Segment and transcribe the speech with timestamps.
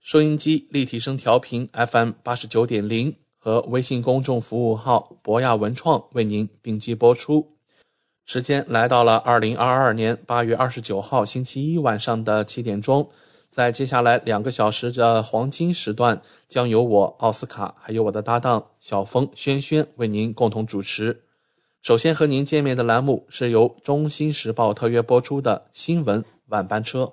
[0.00, 7.48] 收音机立体声调频 FM 八十九点零和微信公众服务号博雅文创为您并机播出。
[8.24, 13.10] 时间来到了二零二二年八月二十九号星期一晚上的七点钟，
[13.50, 21.24] 在接下来两个小时的黄金时段，将由我奥斯卡还有我的搭档小峰轩轩为您共同主持。
[21.82, 27.12] 首先和您见面的栏目是由《中新时报》特约播出的新闻晚班车。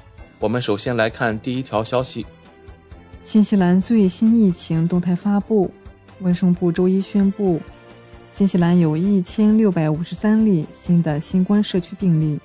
[0.41, 2.25] 我们首先来看第一条消息：
[3.21, 5.69] 新西兰最新疫情动态发布，
[6.21, 7.61] 卫生部周一宣布，
[8.31, 12.39] 新西兰有一千六百五十三例新的新冠社区病例，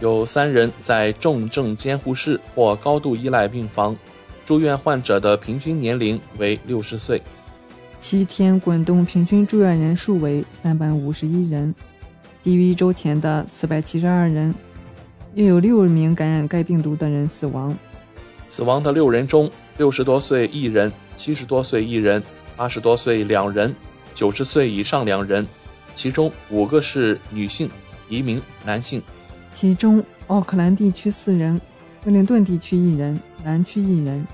[0.00, 3.96] 有三人在重症监护室或高度依赖病房，
[4.44, 7.22] 住院患者的平均年龄为六十岁。
[7.98, 11.74] 七天滚动平均住院人数为三百五十一人，
[12.42, 14.54] 低于一周前的四百七十二人。
[15.38, 17.72] 又有六名感染该病毒的人死亡。
[18.48, 22.20] 死亡的六人中，六十多岁一人，七十多岁一人，
[22.56, 23.72] 八十多岁两人，
[24.12, 25.46] 九十岁以上两人，
[25.94, 27.70] 其中五个是女性，
[28.08, 29.00] 一名男性。
[29.52, 31.60] 其中，奥克兰地区四人，
[32.04, 34.26] 威灵顿地区一人，南区一人。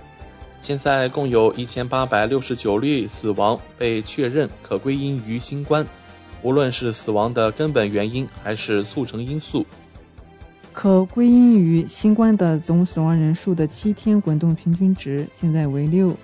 [0.62, 5.86] 现在共有一千八百六十九例死亡被确认可归因于新冠，
[6.40, 9.66] 无论是死亡的根本原因还是促成因素。
[10.74, 16.14] 可归因于新冠的总死亡人数的七天滚动平均值现在为六。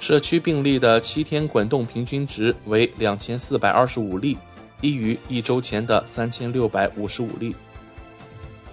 [0.00, 4.38] 社区病例的七天滚动平均值为两千四百二十五例，
[4.80, 7.54] 低于一周前的三千六百五十五例。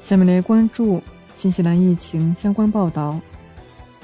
[0.01, 3.19] 下面来关注新西兰疫情相关报道。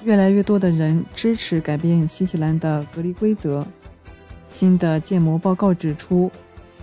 [0.04, 3.66] 越来越多的人支持改变新西兰的隔离规则。
[4.44, 6.30] 新的建模报告指出，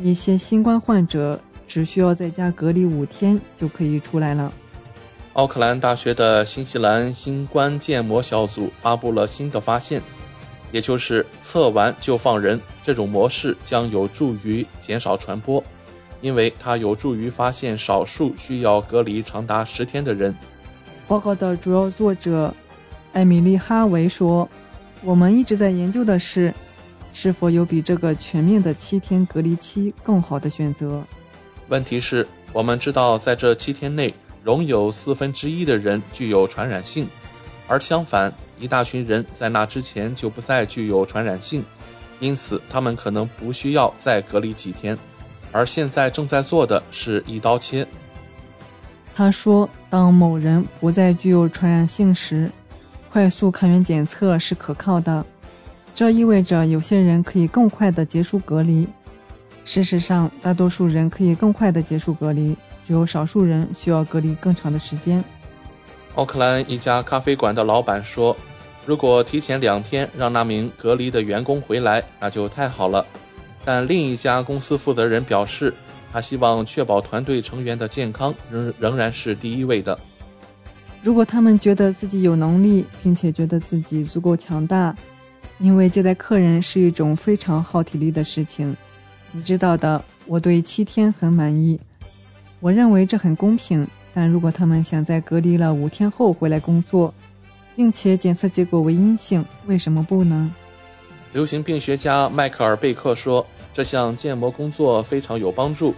[0.00, 1.38] 一些新冠患者。
[1.66, 4.52] 只需要在家隔离五天就可以出来了。
[5.34, 10.00] 奥克兰大学的新西兰新冠建模小组发布了新的发现，
[10.72, 15.62] 也就是测完就放人这种模式将有助于减少传播，
[16.22, 20.34] 因为它有助于发现少数需要隔离长达十天的人。
[21.06, 22.52] 报告的主要作者
[23.12, 24.48] 艾米丽·哈维说
[25.04, 26.52] ：“我们一直在研究的是，
[27.12, 31.04] 是否有比这个全面的七天隔离期更好的选择。”
[31.68, 37.08] 问题是，我们知道在这七天内，仍有四分之一的人具有传染性，
[37.66, 41.64] 而相反，一大群人在那之前就不再具有传染性，
[42.20, 44.96] 因此他们可能不需要再隔离几天。
[45.52, 47.86] 而现在正在做的是一刀切。
[49.14, 52.50] 他说：“当某人不再具有传染性时，
[53.10, 55.24] 快速抗原检测是可靠的，
[55.94, 58.86] 这意味着有些人可以更快地结束隔离。”
[59.66, 65.22] 事实上，大多数人可以更快地结束隔离，只有少数人需要隔离更长的时间。
[66.14, 68.34] 奥克兰一家咖啡馆的老板说
[68.86, 73.04] ：“如果提前两天让那名隔离的员工回来，那就太好了。”
[73.66, 75.74] 但另一家公司负责人表示，
[76.12, 79.98] 他希望确保团队成员的健康仍仍然是第一位的。
[81.02, 84.94] 如果他们觉得自己有能力，并且觉得自己足够强大，
[85.58, 88.74] 因为接待客人是一种非常耗体力的事情。
[89.36, 91.78] 你知道的，我对七天很满意。
[92.58, 93.86] 我认为这很公平。
[94.14, 97.12] 但如果他们想在隔离了五天后回来工作，
[97.76, 100.50] 并且检测结果为阴性，为什么不呢？
[101.34, 105.94] 流行病学家迈克尔·贝克说：“这项建模工作非常有帮助。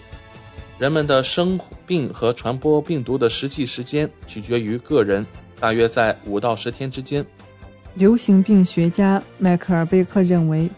[0.81, 1.57] 人们的生
[1.87, 5.25] 病和传播病毒的实际时间取决于个人，
[5.61, 7.25] 大约在五到十天之间。”
[7.95, 10.69] 流行病学家迈克尔·贝克认为，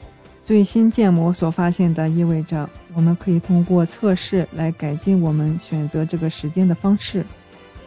[0.42, 7.25] 最新建模所发现的意味着我们可以通过测试来改进我们选择这个时间的方式。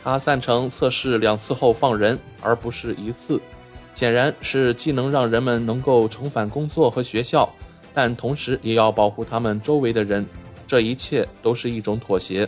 [0.03, 3.41] 他赞成测试两次后放人，而不是一次。
[3.94, 7.47] 显然是既能让人们能够重返工作和学校，
[7.94, 10.25] 但同时也要保护他们周围的人。
[10.65, 12.47] 这一切都是一种妥协。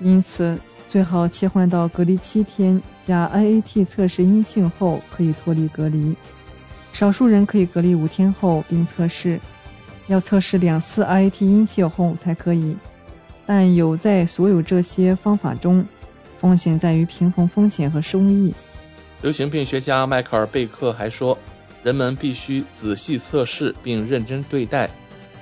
[0.00, 6.14] 因此，最好切换到隔离七天加 IAT 测试阴性后可以脱离隔离。
[6.92, 9.40] 少数人可以隔离五天后并测试，
[10.06, 12.76] 要测试两次 IAT 阴性后才可以。
[13.46, 15.84] 但有在所有这些方法中，
[16.36, 18.54] 风险在于平衡风险和收益。
[19.22, 21.36] 流行病学家迈克尔·贝克还说，
[21.82, 24.88] 人们必须仔细测试并认真对待。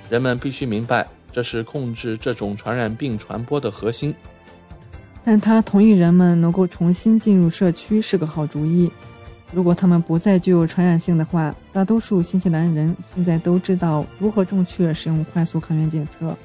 [0.09, 4.13] 人们必须明白，这是控制这种传染病传播的核心。
[5.23, 8.91] 但他同意人们能够重新进入社区是个好主意。
[9.53, 16.35] 如果他们不再具有传染性的话，大多数新西兰人现在都知道如何正确使用快速抗原检测。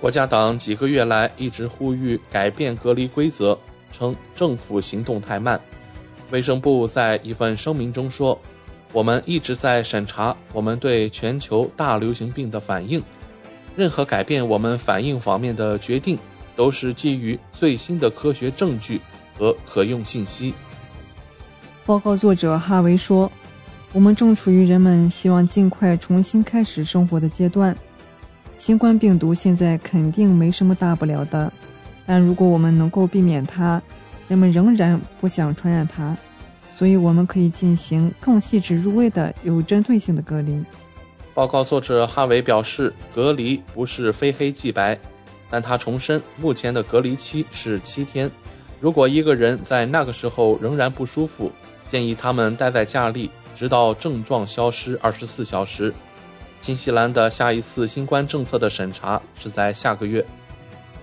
[0.00, 3.56] 国家党几个月来一直呼吁改变隔离规则，
[3.92, 5.60] 称政府行动太慢。
[6.30, 8.38] 卫生部在一份声明中说
[8.92, 13.02] ：“我们一直在审查我们对全球大流行病的反应。
[13.74, 16.18] 任何改变我们反应方面的决定，
[16.56, 19.00] 都是基于最新的科学证据
[19.38, 20.52] 和可用信息。”
[21.84, 23.30] 报告作者哈维说
[23.92, 27.76] ：“我们正处于人们希望尽快重新开始生活的阶段。
[28.56, 31.52] 新冠病毒现在肯定没什么大不了的，
[32.06, 33.82] 但如果我们能够避免它，
[34.28, 36.16] 人们仍然不想传染它，
[36.72, 40.64] 所以我们可以进行更细致入微的、有针对性的隔离。
[41.34, 44.96] 报告作者哈维表示，隔离不是非黑即白，
[45.50, 48.30] 但他重申，目前的隔离期是七天。
[48.78, 51.50] 如果一个人在那个时候仍然不舒服，
[51.92, 55.92] 建议他们待在家里，直到症状消失二十四小时。
[56.62, 60.24] 新西兰的下一次新冠政策的审查是在下个月。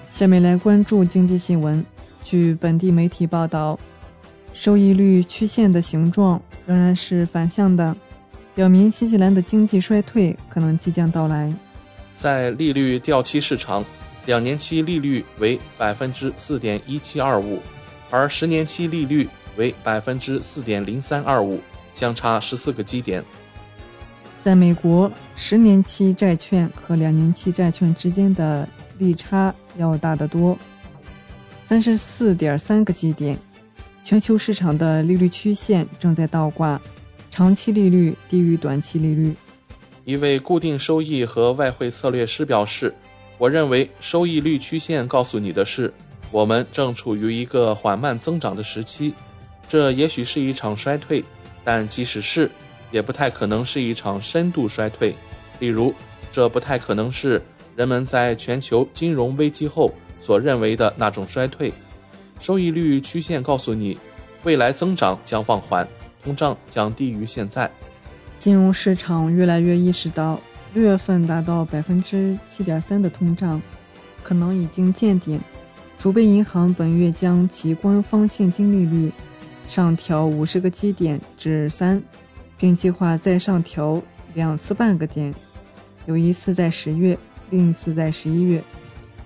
[0.09, 1.85] 下面来关注经济新闻。
[2.23, 3.77] 据本地媒体报道，
[4.51, 7.95] 收益率曲线的形状仍然是反向的，
[8.55, 11.53] 表明新西兰的经济衰退可能即将到来。
[12.15, 13.85] 在利率掉期市场，
[14.25, 17.59] 两年期利率为百分之四点一七二五，
[18.09, 21.59] 而十年期利率为百分之四点零三二五，
[21.93, 23.23] 相差十四个基点。
[24.41, 28.65] 在美国，十年期债券和两年期债券之间的
[28.97, 30.57] 利差要大得多。
[31.61, 33.37] 三十四点三个基点，
[34.01, 36.81] 全球市场的利率曲线正在倒挂，
[37.29, 39.35] 长期利率低于短期利率。
[40.05, 42.95] 一位固定收益和外汇策略师表示
[43.37, 45.93] ：“我认为收益率曲线告诉你的是，
[46.31, 49.13] 我们正处于一个缓慢增长的时期。
[49.69, 51.23] 这也许是一场衰退，
[51.63, 52.51] 但即使是，
[52.91, 55.15] 也不太可能是一场深度衰退。
[55.59, 55.93] 例如，
[56.29, 57.41] 这不太可能是
[57.77, 61.73] 人们在全球金融危机后。”所认为的那种衰退，
[62.41, 63.97] 收益率曲线告诉你，
[64.43, 65.87] 未来增长将放缓，
[66.21, 67.71] 通胀将低于现在。
[68.37, 70.37] 金融市场越来越意识到，
[70.73, 73.61] 六月份达到百分之七点三的通胀
[74.21, 75.39] 可能已经见顶。
[75.97, 79.09] 储备银行本月将其官方现金利率
[79.69, 82.01] 上调五十个基点至三，
[82.57, 84.01] 并计划再上调
[84.33, 85.31] 两次半个点，
[86.07, 87.15] 有一次在十月，
[87.51, 88.63] 另一次在十一月。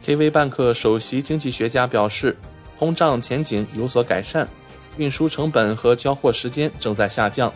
[0.05, 2.35] KV 办克首席经济学家表示，
[2.77, 4.45] 通胀前景有所改善，
[4.97, 7.51] 运输成本和交货时间正在下降，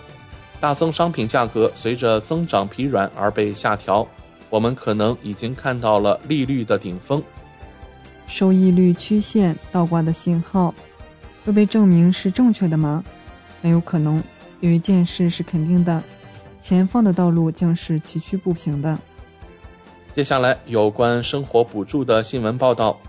[0.62, 4.08] 大宗商品价格随着增长疲软而被下调。
[4.50, 7.22] 我们可能已经看到了利率的顶峰。
[8.28, 10.74] 收益率曲线倒挂的信号
[11.48, 13.02] 会被证明是正确的吗？
[13.62, 14.22] 很有可能。
[14.60, 16.04] 有一件事是肯定的，
[16.60, 19.00] 前方的道路将是崎岖不平的。
[20.12, 23.00] 接下来有关生活补助的新闻报道，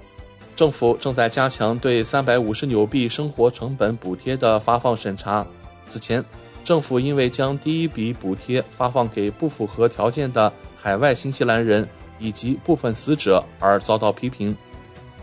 [0.54, 5.45] 政府正在加强对三百五十纽币生活成本补贴的发放审查。
[5.88, 6.25] 此前，
[6.62, 11.88] 政府因为将第一笔补贴发放给不符合条件的海外新西兰人
[12.21, 14.57] 以及部分死者而遭到批评。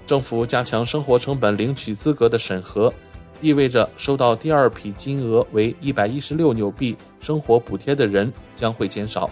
[0.06, 2.94] 政府加强生活成本领取资格的审核，
[3.42, 9.30] 意味着收到第二批金额为一百一十六纽币生活补贴的人将会减少。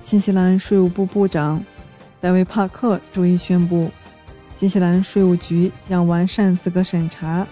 [0.00, 1.62] 新西兰税务部部长
[2.20, 3.90] 戴维·帕克周一宣布，
[4.54, 7.46] 新西兰税务局将完善资格审查，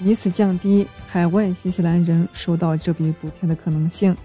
[0.00, 4.16] 以此降低海外新西兰人收到这笔补贴的可能性。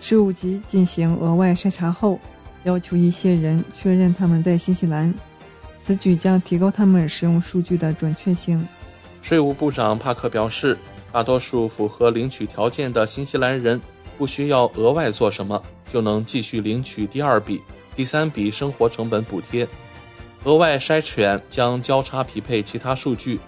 [0.00, 2.18] 税务局进行额外筛查后，
[2.64, 5.12] 要求一些人确认他们在新西兰，
[5.74, 8.66] 此举将提高他们使用数据的准确性。
[9.24, 10.76] 税务部长帕克表示，
[11.10, 13.80] 大多数符合领取条件的新西兰人
[14.18, 17.58] 不需要额外做什么，就能继续领取第二笔、
[17.94, 19.66] 第三笔生活成本补贴。
[20.42, 23.40] 额外筛选将交叉匹配其他数据，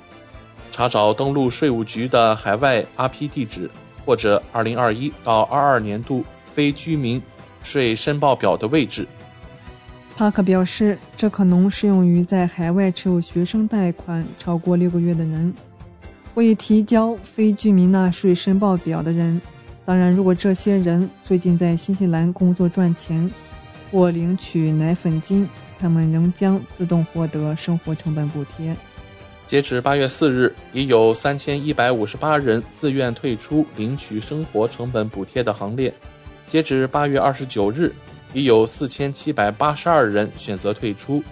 [0.73, 3.71] 查找登录税务局的海外 RP 地址
[4.07, 7.21] 或者2021到22年度非居民
[7.63, 9.07] 税申报表的位置。
[10.17, 15.53] 帕克表示，这可能适用于在海外持有学生贷款超过六个月的人。
[16.37, 19.41] 未提交非居民纳税申报表的人，
[19.87, 23.31] 当然，如果这些人最近在新西兰工作赚钱
[23.91, 28.77] 或领取奶粉金，他们仍将自动获得生活成本补贴。
[29.47, 35.91] 截止八月四日，已有三千一百五十八人自愿退出领取生活成本补贴的行列。
[36.47, 37.91] 截止八月二十九日，
[38.35, 41.25] 已有四千七百八十二人选择退出。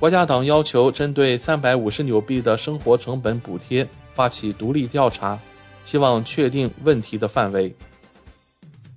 [0.00, 3.86] 国家党要求针对三百五十纽币的生活成本补贴。
[4.14, 5.38] 发起独立调查，
[5.84, 7.74] 希望确定问题的范围。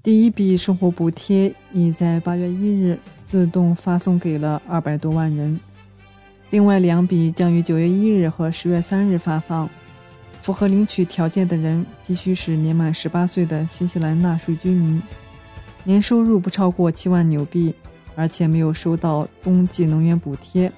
[0.01, 5.57] 第一笔生活补贴已在八月一日自动发送给了二百多万人，
[6.49, 9.69] 另外两笔将于九月一日和十月三日发放。
[10.41, 15.01] 符合领取条件的人必须是年满十八岁的新西兰纳税居民，
[15.85, 17.73] 年收入不超过七万纽币，
[18.15, 20.69] 而且没有收到冬季能源补贴。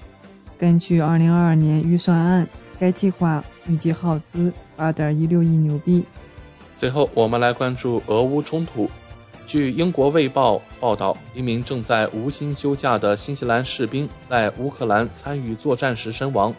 [0.56, 2.48] 根据二零二二年预算案。
[2.80, 6.04] 该计划预计耗资八点一六亿纽币。
[6.78, 8.90] 最后，我们来关注俄乌冲突。
[9.48, 16.54] 据英国《卫报》报道，一名正在无薪休假的新西兰士兵在乌克兰参与作战时身亡。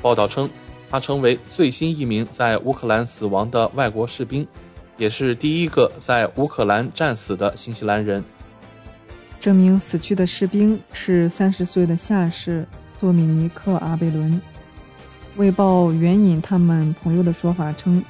[0.00, 0.48] 报道称，
[0.88, 4.46] 他成为最新一名在乌克兰死亡的外国士兵，
[4.96, 8.24] 也是第一个在乌克兰战死的新西兰人。
[9.40, 12.66] 这名死去的士兵是三十岁的下士
[13.00, 14.40] 多米尼克·阿贝伦。
[15.38, 18.02] 卫报援引他们朋友的说法称，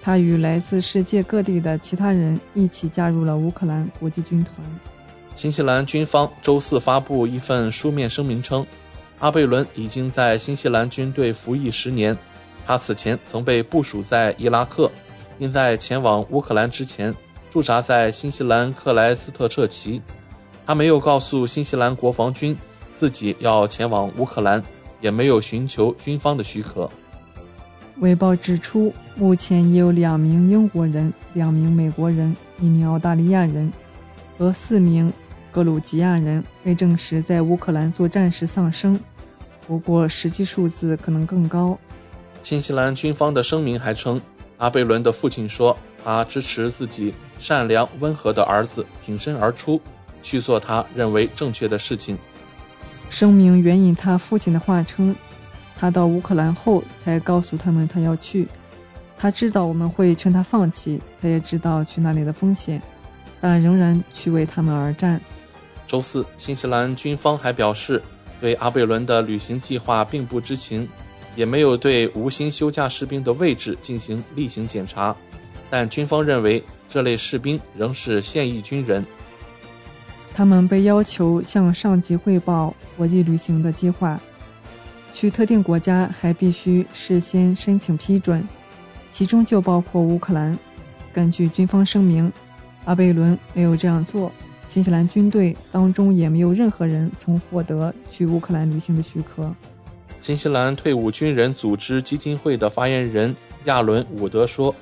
[0.00, 4.54] 他与来自世界各地的其他人一起加入了乌克兰国际军团。
[5.34, 8.64] 新西兰军方周四发布一份书面声明称，
[9.18, 12.16] 阿贝伦已经在新西兰军队服役十年。
[12.64, 14.88] 他此前曾被部署在伊拉克，
[15.38, 17.12] 并在前往乌克兰之前
[17.50, 20.00] 驻扎在新西兰克莱斯特彻奇。
[20.64, 22.56] 他没有告诉新西兰国防军
[22.94, 24.62] 自己要前往乌克兰。
[25.00, 26.90] 也没有寻求军方的许可。
[27.98, 33.72] 卫报指出，目前已有两名英国人、两名美国人、一名澳大利亚人
[34.38, 35.12] 和四名
[35.50, 38.98] 格鲁吉亚人被证实在乌克兰作战时丧生，
[39.66, 41.76] 不过实际数字可能更高。
[42.42, 44.20] 新西兰军方的声明还称，
[44.58, 49.80] 阿贝伦的父亲说，他支持自己善良温和的儿子挺身而出，
[50.22, 52.16] 去做他认为正确的事情。
[53.10, 55.14] 声明援引他父亲的话称
[55.76, 58.46] ：“他到乌克兰后才告诉他们他要去。
[59.16, 62.80] 他知道我们会劝他放弃，他也知道去那里的风险，
[63.40, 65.20] 但仍然去为他们而战。”
[65.86, 68.00] 周四，新西兰军方还表示，
[68.40, 70.86] 对阿贝伦的旅行计划并不知情，
[71.34, 75.16] 也没有对无薪休假士兵的位置进行例行检查，
[75.70, 79.04] 但军方认为这类士兵仍是现役军人。
[80.38, 84.20] 他们被要求向上级汇报国际旅行的计划，
[85.12, 88.46] 去特定国家还必须事先申请批准，
[89.10, 90.56] 其中就包括乌克兰。
[91.12, 92.32] 根据军方声明，
[92.84, 94.30] 阿贝伦没有这样做，
[94.68, 99.52] 新西兰军队当中也没有任何人曾获得去乌克兰旅行的许可。
[100.20, 104.72] 新西兰退伍军人组织基金会的发言人亚伦·伍德说：“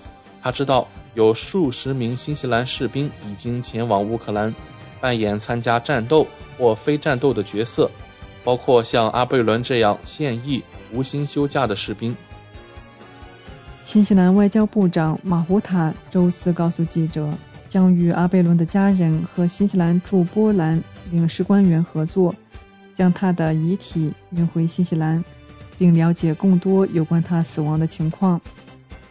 [0.43, 4.55] 他知道有数十名新西兰士兵已经前往乌克兰。”
[5.07, 6.27] 扮演参加战斗
[6.59, 7.89] 或非战斗的角色，
[8.43, 10.61] 包括像阿贝伦这样现役
[10.93, 12.13] 无薪休假的士兵。
[13.81, 17.33] 新西兰外交部长马胡塔周四告诉记者，
[17.69, 20.83] 将与阿贝伦的家人和新西兰驻波兰
[21.13, 22.35] 领事官员合作，
[22.93, 25.25] 将他的遗体运回新西兰，
[25.79, 28.41] 并了解更多有关他死亡的情况。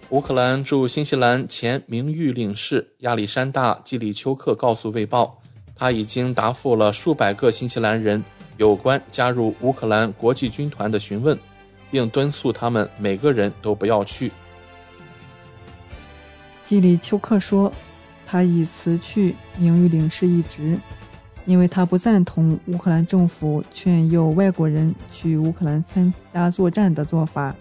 [0.09, 5.39] 乌克兰驻新西兰前名誉领事亚历山大·基里丘克告诉《卫报》。
[5.75, 8.23] 他已经答复了数百个新西兰人
[8.57, 11.37] 有关加入乌克兰国际军团的询问，
[11.91, 14.31] 并敦促他们每个人都不要去。
[16.63, 17.71] 基里丘克说，
[18.25, 20.79] 他已辞去名誉领事一职，
[21.45, 27.53] 因为他不赞同乌克兰政府劝诱外国人去乌克兰参加作战的做法。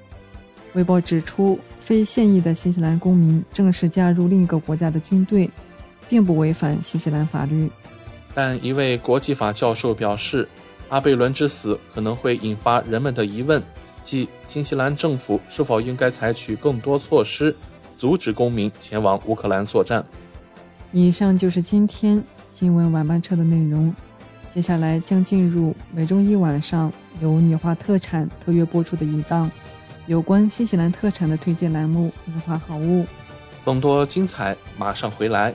[0.72, 5.50] 微博指出，非现役的新西兰公民正式加入另一个国家的军队，
[6.08, 7.70] 并不违反新西兰法律。
[8.34, 10.48] 但一位国际法教授表示，
[10.88, 13.62] 阿贝伦之死可能会引发人们的疑问，
[14.02, 17.54] 即新西兰政府是否应该采取更多措施，
[17.96, 20.04] 阻止公民前往乌克兰作战。
[20.92, 22.22] 以上就是今天
[22.52, 23.94] 新闻晚班车的内容，
[24.50, 29.50] 接下来将进入每周一晚上由纽华特产特约播出的一档。
[30.06, 33.02] 有关新西兰特产的推荐栏目《文化好物》，
[33.64, 35.54] 更多精彩马上回来。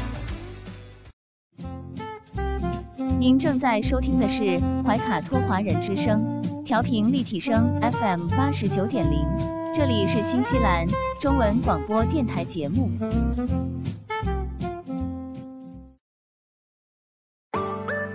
[3.21, 9.23] 您正在收听的是怀卡托华人之声，调频立体声 FM 八十九点零，
[9.71, 10.87] 这里是新西兰
[11.19, 12.89] 中文广播电台节目。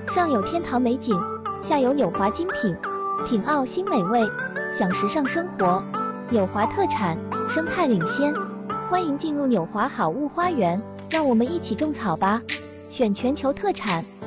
[0.09, 1.17] 上有天堂美景，
[1.63, 2.77] 下有纽华精品，
[3.29, 4.29] 品澳新美味。
[4.73, 5.85] 享时尚生活，
[6.31, 7.17] 纽华特产，
[7.49, 8.35] 生态领先，
[8.91, 10.83] 欢迎进入纽华好物花园，
[11.13, 12.43] 让我们一起种草吧！
[12.91, 14.05] 选全球特产，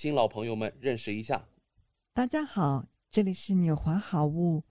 [0.00, 1.46] 新老朋友们认识一下。
[2.14, 4.64] 大家好，这里是纽华好物，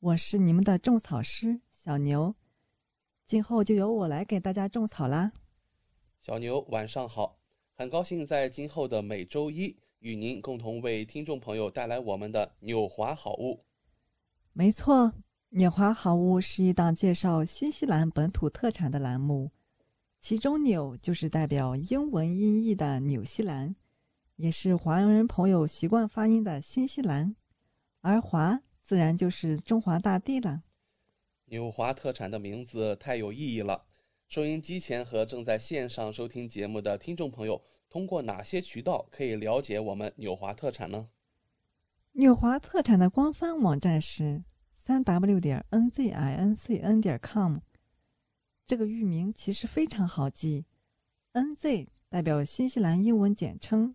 [0.00, 2.34] 我是你们的种草师小牛，
[3.26, 5.32] 今后就由我来给大家种草啦。
[6.18, 7.36] 小牛晚上好，
[7.74, 9.76] 很高兴在今后的每周一。
[9.98, 13.62] 与您共同为听众朋友带来我们的纽华好物。
[14.54, 15.12] 没错，
[15.50, 19.50] 纽华好物是一档介绍新西兰本土特产的栏目，
[20.20, 23.76] 其中“纽”就是代表英文音译的纽西兰，
[24.36, 27.36] 也是华人朋友习惯发音的新西兰，
[28.00, 30.62] 而“华”自然就是中华大地了。
[31.46, 33.84] 纽华特产的名字太有意义了，
[34.28, 37.62] 收音机前和正在线上收听节目的听众朋友。
[37.88, 41.08] 通过哪些渠道可以了解我们纽华特产呢？
[42.14, 44.42] 纽华特产的官方网站是
[44.72, 47.58] 三 w 点 n z i n c n 点 com。
[48.66, 50.64] 这个域名其实非常好记
[51.32, 53.94] ，n z 代表新西兰英文简称，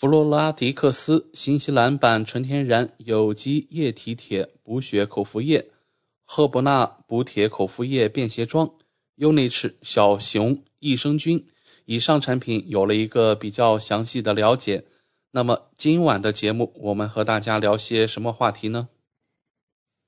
[0.00, 5.70] 弗洛拉迪克斯新西兰版纯天然有机液体铁补血口服液、
[6.24, 8.72] 赫伯纳补铁口服液便携装、
[9.16, 11.46] 优内齿小熊益生菌
[11.84, 14.86] 以上产品有了一个比较详细的了解。
[15.32, 18.88] 那么今晚的节目，我们和大家聊些什么话题呢？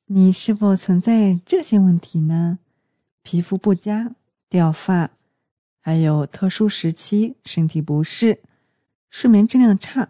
[0.07, 2.61] 你是否存在这些问题呢？
[3.23, 4.17] 皮肤不佳、
[4.49, 5.11] 掉发，
[5.83, 8.41] 还有特殊时期身体不适、
[9.13, 10.09] 睡眠质量差，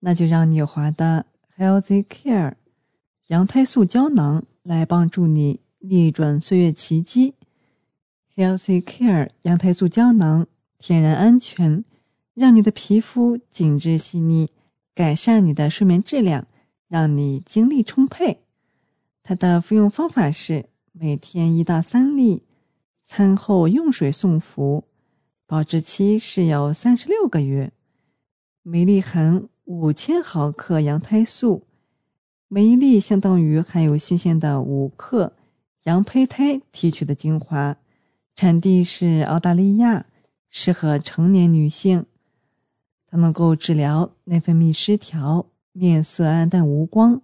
[0.00, 1.24] 那就让纽华的
[1.56, 2.52] Healthy Care
[3.28, 7.32] 羊胎素胶囊来帮助你逆转岁月奇迹。
[8.36, 10.46] Healthy Care 羊胎素胶囊
[10.78, 11.82] 天然安全。
[12.34, 14.50] 让你的皮肤紧致细腻，
[14.94, 16.46] 改善你的睡眠质量，
[16.88, 18.40] 让你精力充沛。
[19.22, 22.44] 它的服用方法是每天一到三粒，
[23.02, 24.84] 餐后用水送服，
[25.46, 27.72] 保质期是有三十六个月。
[28.72, 31.64] 每粒含五千毫克羊胎素，
[32.46, 35.32] 每一粒相当于含有新鲜的五克
[35.82, 37.76] 羊胚胎提取的精华，
[38.36, 40.06] 产地是澳大利亚，
[40.50, 42.06] 适合成年女性。
[43.08, 47.20] 它能够治疗内分泌失调、面色暗淡无光，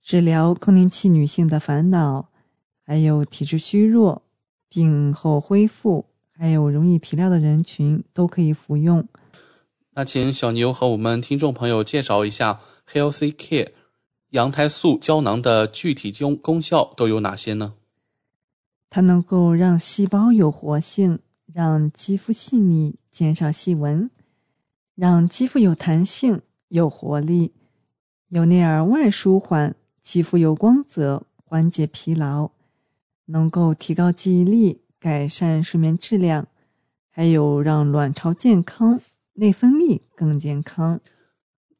[0.00, 2.30] 治疗更年期女性的烦恼，
[2.80, 4.22] 还有体质虚弱、
[4.70, 9.06] 病后恢复，还有容易疲劳的人群都可以服用。
[9.98, 13.70] 那请小牛和我们听众朋友介绍一下 Healthy Care
[14.30, 17.74] 羊胎素胶囊的具体功功效都有哪些呢？
[18.90, 21.18] 它能够让细胞有活性，
[21.52, 24.08] 让肌肤细腻，减少细纹。
[24.94, 27.54] 让肌肤有弹性、有活力，
[28.28, 32.52] 由内而外舒缓肌肤有光泽，缓解疲劳，
[33.24, 36.46] 能够提高记忆力，改善睡眠质量，
[37.10, 39.00] 还有让卵巢健康、
[39.40, 41.00] 内分泌更健康。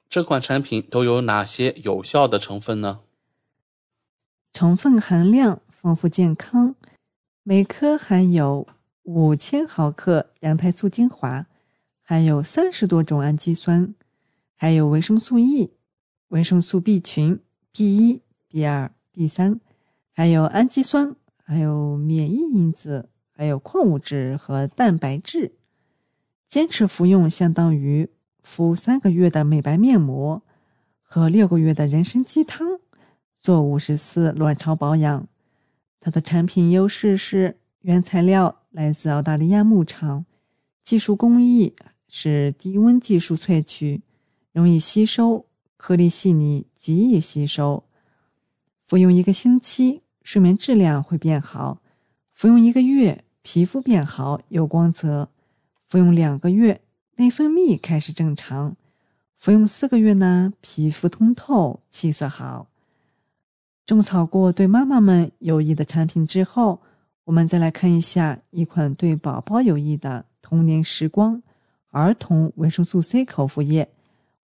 [0.08, 3.00] 这款产品都有哪些有效的成分呢？
[4.52, 6.76] 成分含量丰富健康，
[7.42, 8.66] 每颗含有
[9.02, 11.46] 五千毫克羊胎素精华。
[12.02, 13.94] 含有三十多种氨基酸，
[14.56, 15.70] 还有维生素 E、
[16.28, 17.38] 维生素 B 群、
[17.70, 19.60] B 一、B 二、B 三，
[20.12, 25.57] 还有氨基酸，还有免疫因子，还有矿物质和蛋白质。
[26.48, 28.08] 坚持服用相当于
[28.42, 30.42] 敷三个月的美白面膜
[31.02, 32.80] 和六个月的人参鸡汤，
[33.38, 35.28] 做五十次卵巢保养。
[36.00, 40.24] 它的产品优势是原材料来自澳大利亚牧场，
[40.82, 41.76] 技术工艺。
[42.10, 44.00] 是低温技术萃取，
[44.52, 45.44] 容易吸收，
[45.76, 47.84] 颗粒细腻，极易吸收。
[48.86, 51.82] 服用一个星期，睡眠质量会变好；
[52.32, 55.28] 服用一个月，皮肤变好，有光泽；
[55.88, 56.82] 服用两个月，
[57.16, 58.74] 内分泌开始正常；
[59.36, 62.68] 服用四个月呢，皮肤通透，气色好。
[63.86, 66.82] 种草过对妈妈们有益的产品之后，
[67.24, 71.42] 我们再来看一下一款对宝宝有益的童年时光。
[71.90, 73.88] 儿童维生素 C 口服液，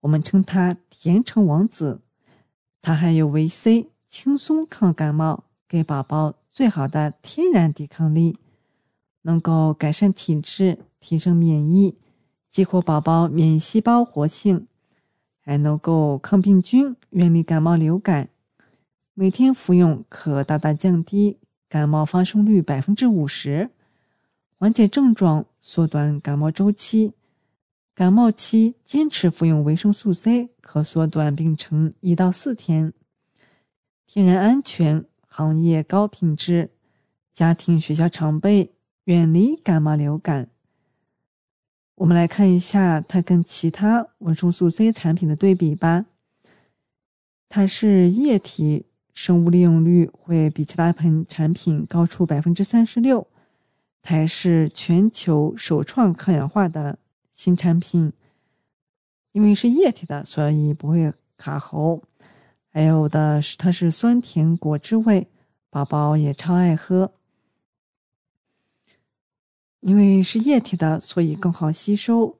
[0.01, 2.01] 我们称它“甜橙王子”。
[2.81, 8.39] 它含有维 C，轻松抗感冒，给宝宝最好的天然抵抗力，
[9.23, 11.99] 能够改善体质，提升免疫，
[12.49, 14.67] 激活宝宝免疫细胞活性，
[15.43, 18.31] 还能够抗病菌，远离感冒流感。
[19.13, 21.37] 每天服用可大大降低
[21.69, 23.69] 感冒发生率百分之五十，
[24.57, 27.13] 缓解症状，缩短感冒周期。
[27.95, 32.95] 感冒期坚持服用维生素 C，可缩短病程一到四天。
[34.07, 36.71] 天然安全，行业高品质，
[37.35, 38.73] 家庭学校常备，
[39.05, 40.49] 远离感冒流感。
[41.97, 46.07] 我们来看一下它跟其他维生素 C 产品的对比吧。
[47.49, 53.27] 它是液体，生物利用率会比其他盆产品高出百分之三十六。
[54.03, 56.99] 它是全球首创抗氧化的。
[57.33, 58.13] 新产品，
[59.33, 62.01] 因为是液体的，所以不会卡喉。
[62.69, 65.27] 还有的是，它是酸甜果汁味，
[65.69, 67.11] 宝宝也超爱喝。
[69.85, 72.39] 因为是液体的，所以更好吸收，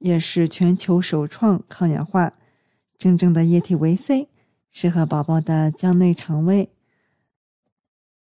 [0.00, 2.34] 也是全球首创抗氧化。
[2.98, 4.28] 真正的液体维 C，
[4.70, 6.68] 适合宝宝的腔内肠胃。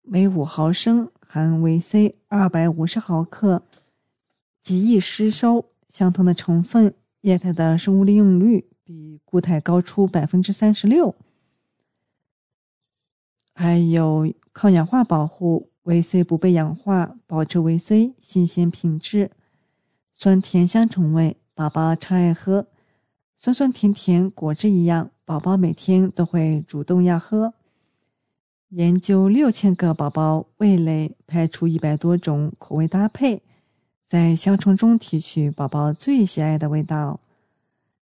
[0.01, 3.63] 每五毫升含维 C 二百五十毫克，
[4.61, 5.65] 极易吸收。
[5.89, 11.13] 相同的成分，液态的生物利用率比固态高出百分之三十六，
[13.53, 19.31] 还有抗氧化保护，维 C 不被氧化，保持维 C 新鲜品质。
[20.11, 22.67] 酸甜香橙味，宝宝超爱喝。
[23.35, 27.53] 酸酸甜甜，果汁一样，宝宝每天都会主动要喝。
[28.69, 33.41] 研究六千个宝宝味蕾，排出一百多种口味搭配，
[34.03, 37.19] 在香醇中提取宝宝最喜爱的味道。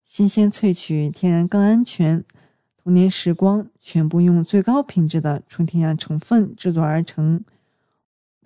[0.04, 2.24] 新鲜萃取，天然更安全。
[2.82, 7.44] 童年时光全部用最高品质的纯天然成分制作而成，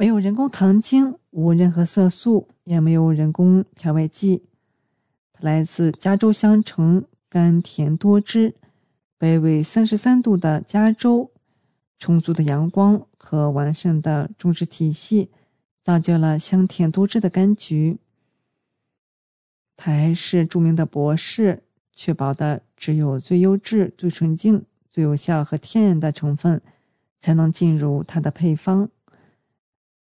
[0.00, 4.44] 没有人工糖精，无任何色素，也没有人工调味剂。
[5.34, 8.54] 它来自加州香橙，甘甜多汁，
[9.18, 11.30] 北纬三十三度的加州，
[11.98, 15.28] 充足的阳光和完善的种植体系，
[15.82, 17.98] 造就了香甜多汁的柑橘。
[19.76, 21.62] 他还是著名的博士。
[21.92, 26.62] 确保的只有最优质、最纯净、最有效和天然的成分
[27.18, 28.88] 才能进入它的配方。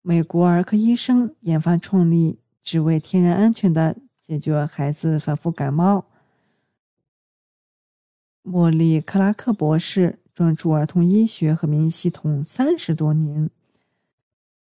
[0.05, 6.07] 美国儿科医生研发创立，只为天然安全的解决孩子反复感冒。
[8.43, 13.49] 莫利克拉克博士专注儿童医学和免疫系统三十多年，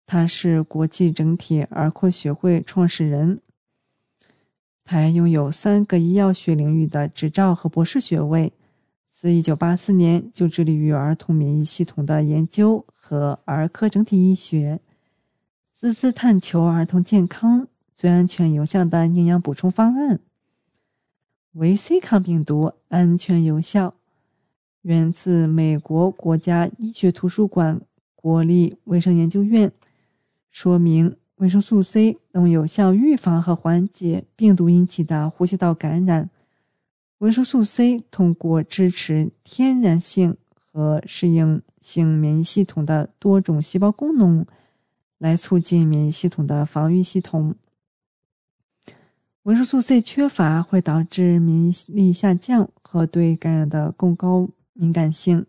[0.08, 3.40] 他是国际整体儿科学会创始人。
[4.84, 8.52] 他拥有三个医药学领域的执照和博士学位，
[9.12, 14.80] 自1984年就致力于儿童免疫系统的研究和儿科整体医学，
[15.80, 20.20] 孜孜探求儿童健康最安全有效的营养补充方案。
[21.52, 23.94] 维 C 抗病毒安全有效，
[24.82, 27.80] 源自美国国家医学图书馆
[28.16, 29.72] 国立卫生研究院，
[30.50, 31.16] 说明。
[31.36, 36.32] 维生素 C 能有效预防和缓解病毒引起的呼吸道感染。
[37.20, 44.44] 维生素 C 通过支持天然性和适应性免疫系统的多种细胞功能，
[45.18, 47.56] 来促进免疫系统的防御系统。
[49.44, 55.46] 维生素 C 缺乏会导致免疫力下降和对感染的更高敏感性。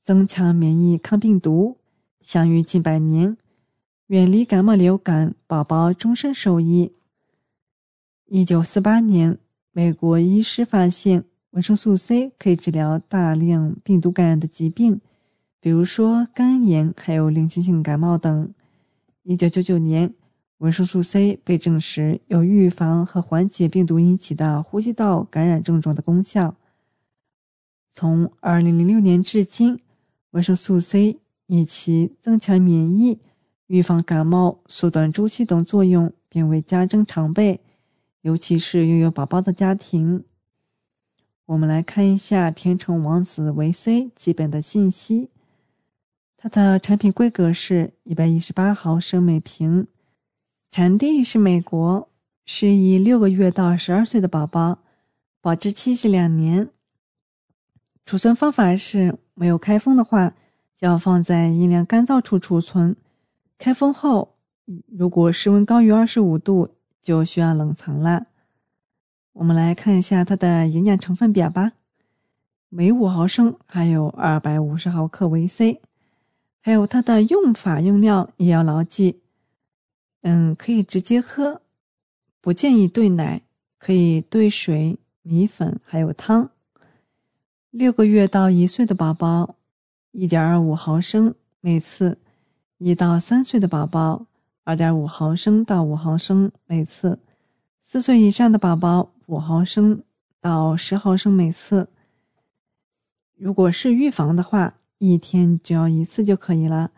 [0.00, 1.78] 增强免疫抗病毒，
[2.20, 3.36] 享誉近百年。
[4.08, 6.92] 远离感冒流感，宝宝终身受益。
[8.26, 9.38] 一九四八年，
[9.72, 15.00] 美国医师发现维生素 C 可以治疗大量病毒感染的疾病，
[15.64, 18.52] 比如说肝炎，还有流行性感冒等。
[19.22, 20.12] 一九九九年，
[20.58, 26.54] 维生素 C 被证实有预防和缓解病毒引起的呼吸道感染症状的功效。
[27.90, 29.80] 从二零零六年至今，
[30.32, 33.20] 维生素 C 以其增强免疫。
[33.66, 37.62] 预防感冒、缩短周期等作用变为家珍常备，
[38.20, 40.24] 尤其是拥有宝宝的家庭。
[41.46, 45.30] 我们来看一下天成王子维 C 基本的信息。
[46.44, 49.86] 它的产品规格是一百一十八毫升每瓶，
[50.70, 52.10] 产地是美国，
[52.44, 54.80] 适宜六个月到十二岁的宝宝，
[55.40, 56.68] 保质期是两年。
[58.04, 60.34] 储存方法是没有开封的话，
[60.76, 62.94] 就要放在阴凉干燥处储存。
[63.56, 64.36] 开封后，
[64.86, 66.68] 如果室温高于二十五度，
[67.00, 68.26] 就需要冷藏了。
[69.32, 71.72] 我们来看一下它的营养成分表吧。
[72.68, 75.80] 每五毫升含有二百五十毫克维 C，
[76.64, 79.20] 还有它的用法用量也要牢记。
[80.22, 81.60] 嗯，可以直接喝，
[82.40, 83.42] 不建议兑奶，
[83.78, 86.48] 可以兑水、米粉还有汤。
[87.70, 89.56] 六个月到一岁的宝宝，
[90.12, 92.16] 一点二五毫升每次。
[92.78, 94.24] 一到三岁的宝宝，
[94.62, 97.18] 二点五毫升到五毫升每次；
[97.82, 100.02] 四岁以上的宝宝，五毫升
[100.40, 101.90] 到十毫升每次。
[103.36, 106.90] 如果是预防的话，一天只要一次就可以了，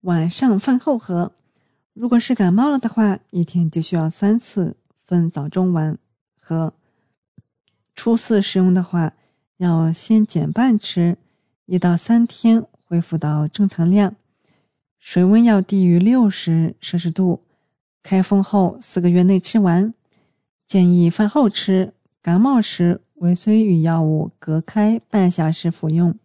[0.00, 1.32] 晚上饭后喝。
[1.92, 5.96] 如果是感冒了的话，一天就需要三次，分早中晚
[6.40, 6.74] 喝。
[7.94, 9.14] 初次使用的话，
[9.58, 11.16] 要先减半吃，
[11.66, 14.16] 一到三天恢复到正常量。
[14.98, 17.44] 水温要低于六十摄氏度，
[18.02, 19.94] 开封后四个月内吃完。
[20.66, 21.92] 建议饭后吃。
[22.20, 26.18] 感冒时，维 C 与药物隔开半小时服用。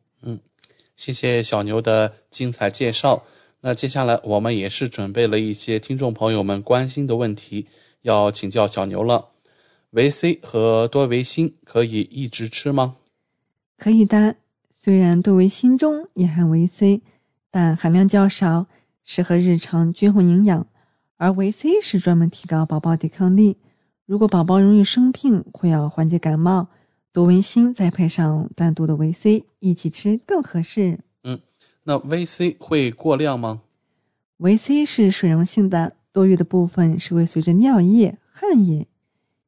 [1.02, 3.24] 谢谢小牛的精彩介绍。
[3.62, 7.66] 那接下来我们也是准备了一些听众朋友们关心的问题，
[8.04, 9.30] 要请教小牛了。
[9.90, 12.98] 维 C 和多维锌可以一直吃吗？
[13.80, 14.36] 可以的，
[14.70, 17.02] 虽然多维锌中也含维 C。
[17.50, 18.68] 但含量较少，
[19.04, 20.68] 适合日常均衡营养。
[21.18, 23.58] 而维 C 是专门提高宝宝抵抗力。
[24.06, 26.68] 如果宝宝容易生病或要缓解感冒，
[27.14, 31.00] 多维锌再配上单独的维 C 一起吃更合适。
[31.24, 31.40] 嗯，
[31.84, 33.62] 那维 C 会过量吗？
[34.38, 38.88] 维 C 是水溶性的，多余的部分是会随着尿液、汗液、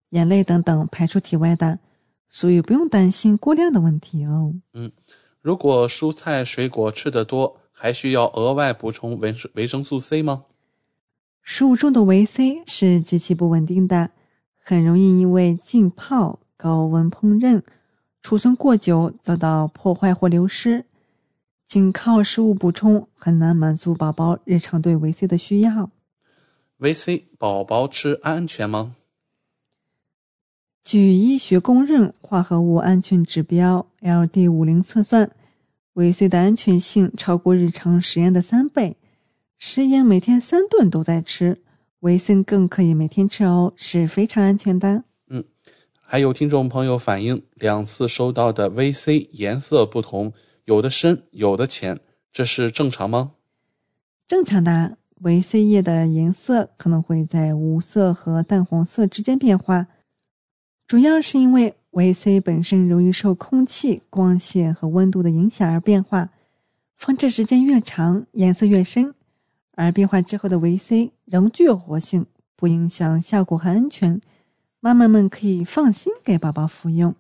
[0.10, 1.80] 眼泪等等排出体外的，
[2.30, 4.54] 所以不用担心过量的问题哦。
[4.74, 4.92] 嗯，
[5.42, 10.44] 如果蔬菜水果吃得多，还需要额外补充维维生素 C 吗？
[11.42, 14.12] 食物中的维 C 是极其不稳定的，
[14.58, 17.62] 很容易因为浸泡、高温烹饪、
[18.22, 20.86] 储存过久遭到破坏或流失。
[21.68, 25.90] 仅靠食物补充很难满足宝宝日常对维 C 的需要。
[26.78, 28.96] 维 C 宝宝吃安全吗？
[30.86, 35.30] 据医学公认化合物安全指标 LD 五零测算，
[35.94, 38.96] 维 C 的安全性超过日常食盐的三倍。
[39.58, 41.62] 食盐每天三顿都在吃，
[42.00, 45.04] 维 C 更可以每天吃哦，是非常安全的。
[46.14, 50.32] 还有听众朋友反映，两次收到的 VC 颜色不同。
[50.66, 52.00] 有的深，有的浅，
[52.32, 53.32] 这是正常吗？
[54.28, 59.88] 正常的，维 C 液的颜色可能会在无色和淡黄色之间变化，
[60.86, 66.30] 主要是因为维 C 本身容易受空气、光线和温度的影响而变化，
[66.96, 69.16] 放置时间越长，颜色越深。
[69.76, 74.22] 而变化之后的维 C 仍具有活性，不影响效果和安全，
[74.86, 77.16] 妈妈们可以放心给宝宝服用。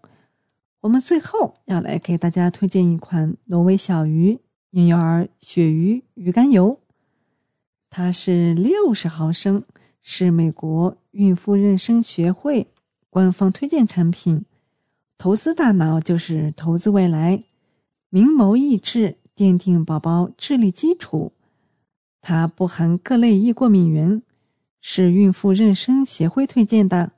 [0.82, 4.38] 我们最后要来给大家推荐一款挪威小鱼
[4.72, 6.78] 婴幼儿鳕鱼鱼肝油，
[7.90, 9.64] 它是六十毫升，
[10.02, 12.68] 是美国孕妇妊娠学会
[13.10, 14.44] 官方推荐产品。
[15.18, 17.42] 投资大脑就是投资未来，
[18.10, 21.32] 明眸益智，奠定宝宝智力基础。
[22.20, 24.22] 它不含各类易过敏原，
[24.82, 27.14] 是孕妇妊娠协会推荐的，